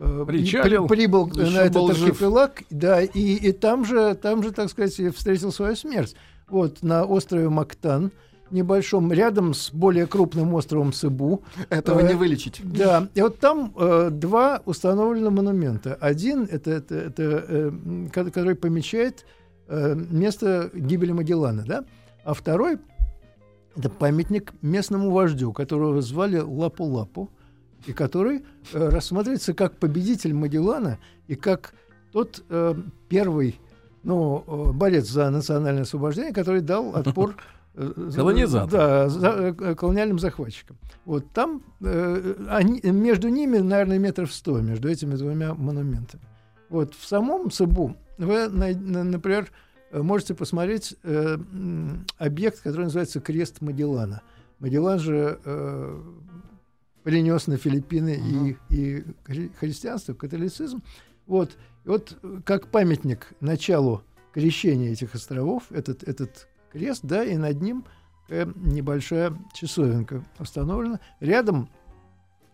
э, 0.00 0.24
Причалил? 0.26 0.88
при- 0.88 0.96
прибыл 0.96 1.28
на 1.28 1.58
этот 1.60 1.94
жив. 1.96 2.08
архипелаг, 2.08 2.62
да, 2.70 3.00
и, 3.00 3.34
и 3.36 3.52
там 3.52 3.84
же, 3.84 4.16
там 4.16 4.42
же, 4.42 4.50
так 4.50 4.70
сказать, 4.70 4.92
встретил 5.14 5.52
свою 5.52 5.76
смерть. 5.76 6.16
Вот 6.48 6.82
на 6.82 7.04
острове 7.04 7.48
Мактан, 7.48 8.10
небольшом, 8.50 9.12
рядом 9.12 9.54
с 9.54 9.70
более 9.72 10.08
крупным 10.08 10.52
островом 10.54 10.92
Сыбу. 10.92 11.44
Этого 11.70 12.00
Э, 12.00 12.08
не 12.08 12.14
вылечить. 12.14 12.60
Да, 12.64 13.06
и 13.14 13.22
вот 13.22 13.38
там 13.38 13.72
э, 13.78 14.08
два 14.10 14.62
установлены 14.66 15.30
монумента. 15.30 15.94
Один 16.00 16.48
это, 16.50 16.72
это, 16.72 16.94
это 16.96 17.22
э, 17.48 17.72
который 18.12 18.56
помечает 18.56 19.24
э, 19.72 19.94
место 20.10 20.70
гибели 20.74 21.12
Магеллана, 21.12 21.64
да, 21.66 21.84
а 22.24 22.34
второй 22.34 22.78
это 23.76 23.88
памятник 23.88 24.52
местному 24.62 25.10
вождю, 25.10 25.52
которого 25.52 26.02
звали 26.02 26.38
Лапу-Лапу, 26.38 27.30
и 27.86 27.92
который 27.92 28.44
э, 28.72 28.88
рассматривается 28.88 29.54
как 29.54 29.76
победитель 29.78 30.34
Магеллана 30.34 30.98
и 31.26 31.34
как 31.34 31.74
тот 32.12 32.44
э, 32.48 32.74
первый 33.08 33.58
ну, 34.02 34.44
э, 34.46 34.72
борец 34.72 35.08
за 35.08 35.30
национальное 35.30 35.82
освобождение, 35.82 36.32
который 36.34 36.60
дал 36.60 36.94
отпор 36.94 37.36
э, 37.74 37.92
за- 37.96 38.18
Колонизаторам. 38.18 38.70
Да, 38.70 39.08
за- 39.08 39.74
колониальным 39.74 40.18
захватчикам. 40.18 40.76
Вот 41.04 41.24
там 41.32 41.62
э, 41.80 42.34
они, 42.50 42.80
между 42.82 43.28
ними, 43.28 43.58
наверное, 43.58 43.98
метров 43.98 44.32
сто, 44.32 44.60
между 44.60 44.88
этими 44.88 45.14
двумя 45.16 45.54
монументами. 45.54 46.22
Вот 46.72 46.94
в 46.94 47.06
самом 47.06 47.50
Сыбу 47.50 47.96
вы, 48.16 48.48
на- 48.48 48.72
на- 48.74 49.04
например, 49.04 49.50
можете 49.92 50.34
посмотреть 50.34 50.96
э, 51.02 51.36
объект, 52.16 52.60
который 52.62 52.84
называется 52.84 53.20
крест 53.20 53.60
Магеллана. 53.60 54.22
Магеллан 54.58 54.98
же 54.98 55.38
э, 55.44 56.02
принес 57.02 57.46
на 57.46 57.58
Филиппины 57.58 58.56
и, 58.70 58.74
и 58.74 59.04
хри- 59.24 59.52
христианство, 59.54 60.14
католицизм. 60.14 60.82
Вот. 61.26 61.58
И 61.84 61.88
вот 61.88 62.16
э, 62.22 62.40
как 62.46 62.68
памятник 62.68 63.34
началу 63.40 64.02
крещения 64.32 64.92
этих 64.92 65.14
островов, 65.14 65.64
этот, 65.70 66.02
этот 66.04 66.48
крест, 66.72 67.00
да, 67.04 67.22
и 67.22 67.36
над 67.36 67.60
ним 67.60 67.84
э, 68.30 68.46
небольшая 68.56 69.36
часовенка 69.52 70.24
установлена. 70.38 71.00
Рядом 71.20 71.68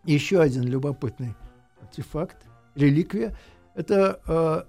еще 0.04 0.40
один 0.40 0.64
любопытный 0.64 1.36
артефакт, 1.80 2.38
реликвия. 2.74 3.36
Это, 3.78 4.20
э, 4.26 4.62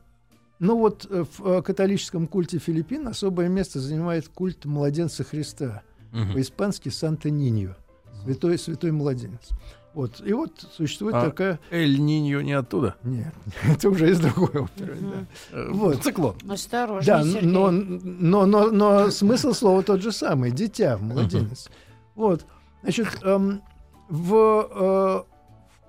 ну 0.60 0.78
вот 0.78 1.08
э, 1.10 1.24
в 1.24 1.48
э, 1.48 1.62
католическом 1.64 2.28
культе 2.28 2.60
Филиппин 2.60 3.08
особое 3.08 3.48
место 3.50 3.80
занимает 3.80 4.28
культ 4.30 4.66
младенца 4.66 5.24
Христа. 5.24 5.82
Мгм. 6.12 6.34
По-испански 6.34 6.90
Санта-Ниньо. 6.90 7.76
Святой, 8.24 8.60
святой 8.60 8.92
младенец. 8.92 9.50
Вот. 9.96 10.22
И 10.24 10.32
вот 10.34 10.52
существует 10.76 11.16
А 11.16 11.26
такая... 11.26 11.60
Эль 11.72 12.00
Ниньо 12.00 12.42
не 12.42 12.54
оттуда. 12.54 12.96
Нет, 13.04 13.34
это 13.68 13.90
уже 13.90 14.12
из 14.12 14.20
другой 14.20 14.62
оперы. 14.62 14.96
да. 15.02 15.26
Э, 15.54 15.70
Вот. 15.72 16.04
Циклон. 16.04 16.36
Осторожно, 16.48 17.06
Да, 17.18 17.24
Сергей. 17.24 17.50
но, 17.50 17.72
но, 17.72 18.46
но, 18.46 18.70
но 18.70 19.10
смысл 19.10 19.54
слова 19.54 19.82
тот 19.82 20.02
же 20.04 20.12
самый. 20.12 20.52
Дитя, 20.52 21.00
младенец. 21.00 21.70
Вот. 22.14 22.46
Значит, 22.84 23.08
эм, 23.24 23.64
в, 24.08 24.36
э, 24.36 24.78
в 24.80 25.26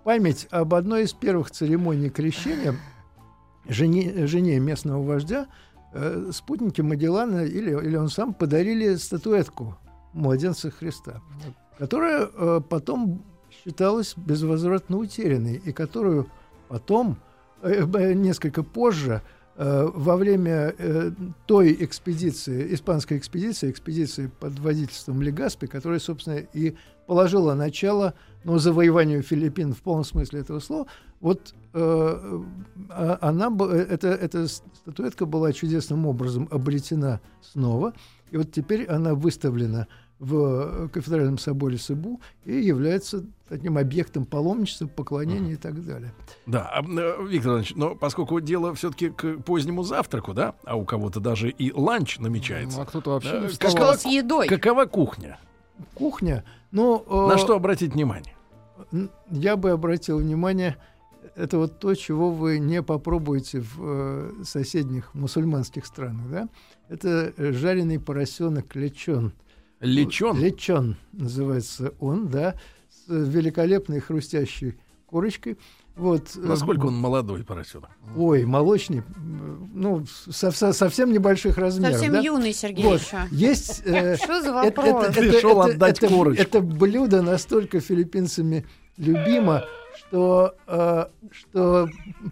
память 0.04 0.48
об 0.50 0.72
одной 0.74 1.02
из 1.04 1.12
первых 1.12 1.50
церемоний 1.50 2.08
крещения 2.08 2.74
жене, 3.70 4.26
жене 4.26 4.58
местного 4.58 5.02
вождя 5.02 5.46
э, 5.92 6.30
спутники 6.32 6.80
Магеллана 6.80 7.44
или, 7.44 7.70
или 7.70 7.96
он 7.96 8.08
сам 8.08 8.34
подарили 8.34 8.96
статуэтку 8.96 9.76
младенца 10.12 10.70
Христа, 10.70 11.20
которая 11.78 12.28
э, 12.32 12.60
потом 12.68 13.24
считалась 13.50 14.14
безвозвратно 14.16 14.96
утерянной 14.96 15.56
и 15.64 15.72
которую 15.72 16.26
потом, 16.68 17.16
э, 17.62 17.84
э, 17.84 18.12
несколько 18.14 18.62
позже, 18.62 19.22
э, 19.56 19.88
во 19.92 20.16
время 20.16 20.74
э, 20.78 21.12
той 21.46 21.76
экспедиции, 21.80 22.74
испанской 22.74 23.18
экспедиции, 23.18 23.70
экспедиции 23.70 24.30
под 24.40 24.58
водительством 24.58 25.22
Легаспи, 25.22 25.66
которая, 25.66 26.00
собственно, 26.00 26.36
и 26.36 26.74
положила 27.06 27.54
начало 27.54 28.14
ну, 28.44 28.58
завоеванию 28.58 29.22
Филиппин 29.22 29.72
в 29.74 29.82
полном 29.82 30.04
смысле 30.04 30.40
этого 30.40 30.60
слова, 30.60 30.86
вот 31.20 31.54
э, 31.74 32.40
а- 32.88 33.18
она, 33.20 33.48
э, 33.72 33.86
эта, 33.90 34.08
эта 34.08 34.48
статуэтка 34.48 35.26
была 35.26 35.52
чудесным 35.52 36.06
образом 36.06 36.48
обретена 36.50 37.20
снова, 37.42 37.92
и 38.30 38.36
вот 38.36 38.52
теперь 38.52 38.86
она 38.86 39.14
выставлена 39.14 39.86
в 40.18 40.88
кафедральном 40.90 41.38
соборе 41.38 41.78
Сыбу 41.78 42.20
и 42.44 42.52
является 42.54 43.24
таким 43.48 43.78
объектом 43.78 44.26
паломничества, 44.26 44.86
поклонения 44.86 45.54
и 45.54 45.56
так 45.56 45.82
далее. 45.84 46.12
Да, 46.44 46.68
а, 46.68 46.82
э, 46.82 47.26
Виктор 47.26 47.52
Иванович, 47.52 47.72
но 47.74 47.94
поскольку 47.94 48.38
дело 48.40 48.74
все-таки 48.74 49.08
к 49.08 49.38
позднему 49.38 49.82
завтраку, 49.82 50.34
да, 50.34 50.54
а 50.64 50.76
у 50.76 50.84
кого-то 50.84 51.20
даже 51.20 51.48
и 51.48 51.72
ланч 51.72 52.18
Ну, 52.18 52.24
намечается. 52.24 52.82
а 52.82 52.84
кто-то 52.84 53.10
вообще 53.12 53.32
Да, 53.32 53.40
не 53.40 53.48
как 53.56 53.68
вставал. 53.70 53.94
С 53.96 54.04
едой. 54.04 54.46
Какова 54.46 54.84
кухня? 54.84 55.38
Кухня, 55.94 56.44
ну... 56.72 57.04
э, 57.06 57.28
На 57.28 57.38
что 57.38 57.54
обратить 57.54 57.94
внимание? 57.94 58.34
Я 59.30 59.56
бы 59.56 59.70
обратил 59.70 60.18
внимание, 60.18 60.76
это 61.36 61.58
вот 61.58 61.78
то, 61.78 61.94
чего 61.94 62.30
вы 62.30 62.58
не 62.58 62.82
попробуете 62.82 63.60
в 63.60 63.76
э, 63.78 64.32
соседних 64.44 65.14
мусульманских 65.14 65.86
странах, 65.86 66.30
да? 66.30 66.48
Это 66.88 67.32
э, 67.36 67.52
жареный 67.52 68.00
поросенок 68.00 68.74
лечон. 68.74 69.32
Лечен? 69.80 70.36
Лечон 70.36 70.96
называется 71.12 71.94
он, 72.00 72.28
да, 72.28 72.54
с 72.88 73.08
великолепной 73.08 74.00
хрустящей 74.00 74.78
корочкой. 75.06 75.58
Вот, 75.96 76.30
э, 76.36 76.40
Насколько 76.40 76.86
он 76.86 76.94
молодой 76.94 77.44
поросенок? 77.44 77.90
Ой, 78.16 78.44
молочный, 78.46 79.02
ну, 79.74 80.06
со- 80.30 80.50
со- 80.50 80.72
совсем 80.72 81.12
небольших 81.12 81.58
размеров. 81.58 81.94
Совсем 81.96 82.12
да? 82.14 82.20
юный 82.20 82.52
Сергей 82.54 82.84
Вот, 82.84 83.00
еще. 83.00 83.18
есть... 83.30 83.82
э, 83.84 84.16
Что 84.22 84.40
за 84.40 84.48
это- 84.62 84.80
вопрос? 84.80 85.04
это- 85.08 85.20
Пришел 85.20 85.62
это- 85.62 85.72
отдать 85.74 85.98
это- 85.98 86.08
корочку. 86.08 86.42
Это 86.42 86.60
блюдо 86.60 87.22
настолько 87.22 87.80
филиппинцами 87.80 88.66
любимо, 88.96 89.64
что, 89.98 90.54
э, 90.66 91.06
что 91.32 91.88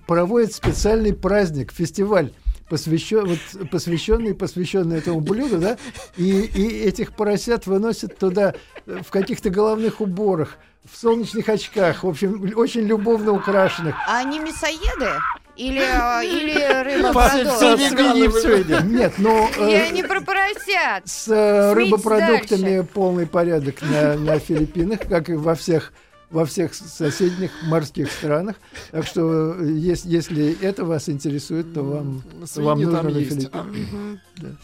проводят 0.07 0.53
специальный 0.53 1.13
праздник, 1.13 1.71
фестиваль, 1.73 2.33
посвящен, 2.69 3.27
вот, 3.27 3.71
посвященный, 3.71 4.35
посвященный 4.35 4.99
этому 4.99 5.21
блюду, 5.21 5.59
да, 5.59 5.79
и, 6.17 6.41
и 6.43 6.85
этих 6.85 7.13
поросят 7.13 7.67
выносят 7.67 8.19
туда 8.19 8.55
в 8.87 9.11
каких-то 9.11 9.51
головных 9.51 10.01
уборах, 10.01 10.57
в 10.91 10.97
солнечных 10.97 11.49
очках, 11.49 12.03
в 12.05 12.09
общем, 12.09 12.53
очень 12.57 12.83
любовно 12.83 13.33
украшенных. 13.33 13.95
А 14.07 14.19
они 14.19 14.39
мясоеды? 14.39 15.11
Или, 15.57 15.81
э, 15.81 16.25
или 16.25 17.89
свиньи 17.89 18.29
всё 18.29 18.63
идет. 18.63 18.85
Нет, 18.85 19.15
но 19.19 19.51
э, 19.59 19.71
Я 19.71 19.91
не 19.91 20.05
про 20.05 20.21
поросят. 20.21 21.03
с 21.05 21.27
э, 21.29 21.73
рыбопродуктами 21.73 22.83
полный 22.83 23.27
порядок 23.27 23.83
на, 23.83 24.15
на 24.15 24.39
Филиппинах, 24.39 25.01
как 25.09 25.29
и 25.29 25.35
во 25.35 25.57
всех 25.57 25.93
во 26.31 26.45
всех 26.45 26.75
соседних 26.75 27.51
морских 27.65 28.11
странах. 28.13 28.57
Так 28.91 29.07
что, 29.07 29.55
э, 29.59 29.71
ес- 29.73 30.05
если 30.05 30.57
это 30.63 30.85
вас 30.85 31.09
интересует, 31.09 31.73
то 31.73 31.83
вам, 31.83 32.23
Свиньи 32.47 32.67
вам 32.69 32.81
нужно 32.81 33.03
на. 33.03 33.11
Филиппины. 33.11 34.19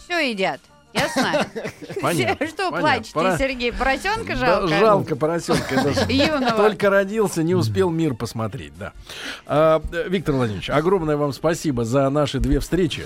Все 0.05 0.31
едят. 0.31 0.61
Ясно? 0.93 1.45
Понятно. 2.01 2.47
Что 2.47 2.71
понятно. 2.71 2.81
плачете, 2.81 3.15
Пора- 3.15 3.37
Сергей? 3.39 3.73
Поросенка 3.73 4.35
Да, 4.35 4.37
жалко? 4.37 4.79
жалко 4.79 5.17
поросенка. 5.17 5.75
Юного. 6.09 6.53
Только 6.57 6.89
родился, 6.89 7.43
не 7.43 7.55
успел 7.57 7.91
мир 7.91 8.15
посмотреть, 8.15 8.73
да. 8.79 8.93
А, 9.47 9.83
Виктор 10.09 10.37
Владимирович, 10.37 10.71
огромное 10.71 11.17
вам 11.17 11.33
спасибо 11.33 11.85
за 11.85 12.09
наши 12.11 12.39
две 12.39 12.61
встречи. 12.61 13.05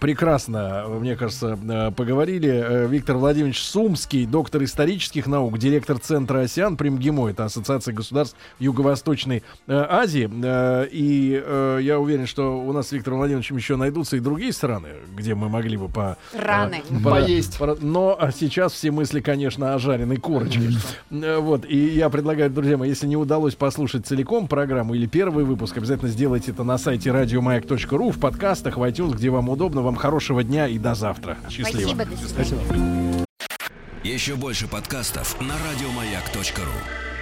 Прекрасно, 0.00 0.84
мне 0.88 1.16
кажется, 1.16 1.58
э, 1.68 1.90
поговорили. 1.92 2.48
Э, 2.50 2.86
Виктор 2.88 3.16
Владимирович 3.16 3.62
Сумский, 3.62 4.26
доктор 4.26 4.64
исторических 4.64 5.26
наук, 5.26 5.58
директор 5.58 5.98
Центра 5.98 6.40
«Осиан» 6.40 6.76
при 6.76 6.88
МГИМО, 6.88 7.28
это 7.30 7.44
Ассоциация 7.44 7.94
государств 7.94 8.36
Юго-Восточной 8.58 9.42
э, 9.66 9.86
Азии. 9.88 10.28
И 10.92 11.82
я 11.82 11.98
уверен, 12.00 12.26
что 12.26 12.58
у 12.60 12.72
нас 12.72 12.88
с 12.88 12.92
Виктором 12.92 13.18
Владимировичем 13.18 13.56
еще 13.56 13.76
найдутся 13.76 14.16
и 14.16 14.20
другие 14.20 14.52
страны, 14.52 14.88
где 15.16 15.34
мы 15.34 15.48
могли 15.48 15.76
бы 15.76 15.88
по... 15.88 16.16
Раны. 16.36 16.82
по- 17.04 17.10
Поесть. 17.10 17.58
по- 17.58 17.76
Но 17.80 18.18
сейчас 18.36 18.72
все 18.72 18.90
мысли, 18.90 19.20
конечно, 19.20 19.74
о 19.74 19.78
жареной 19.78 20.16
корочке. 20.16 20.70
Вот, 21.10 21.64
и 21.68 21.76
я 21.76 22.10
предлагаю, 22.10 22.50
друзья 22.50 22.76
мои, 22.76 22.88
если 22.88 23.06
не 23.06 23.16
удалось 23.16 23.54
послушать 23.54 24.06
целиком 24.06 24.48
программу 24.48 24.94
или 24.94 25.06
первый 25.06 25.44
выпуск, 25.44 25.76
обязательно 25.78 26.10
сделайте 26.10 26.50
это 26.50 26.64
на 26.64 26.78
сайте 26.78 27.12
радиомаяк.ру, 27.12 28.10
в 28.10 28.18
подкастах, 28.18 28.76
в 28.78 28.82
iTunes, 28.82 29.14
где 29.14 29.30
вам 29.30 29.48
удобно. 29.48 29.75
Вам 29.82 29.96
хорошего 29.96 30.42
дня 30.42 30.66
и 30.66 30.78
до 30.78 30.94
завтра. 30.94 31.38
Счастливо. 31.50 31.94
Спасибо, 31.94 32.04
до 32.04 32.44
свидания. 32.44 33.24
Еще 34.04 34.36
больше 34.36 34.68
подкастов 34.68 35.40
на 35.40 35.54
радиомаяк.ру. 35.68 37.15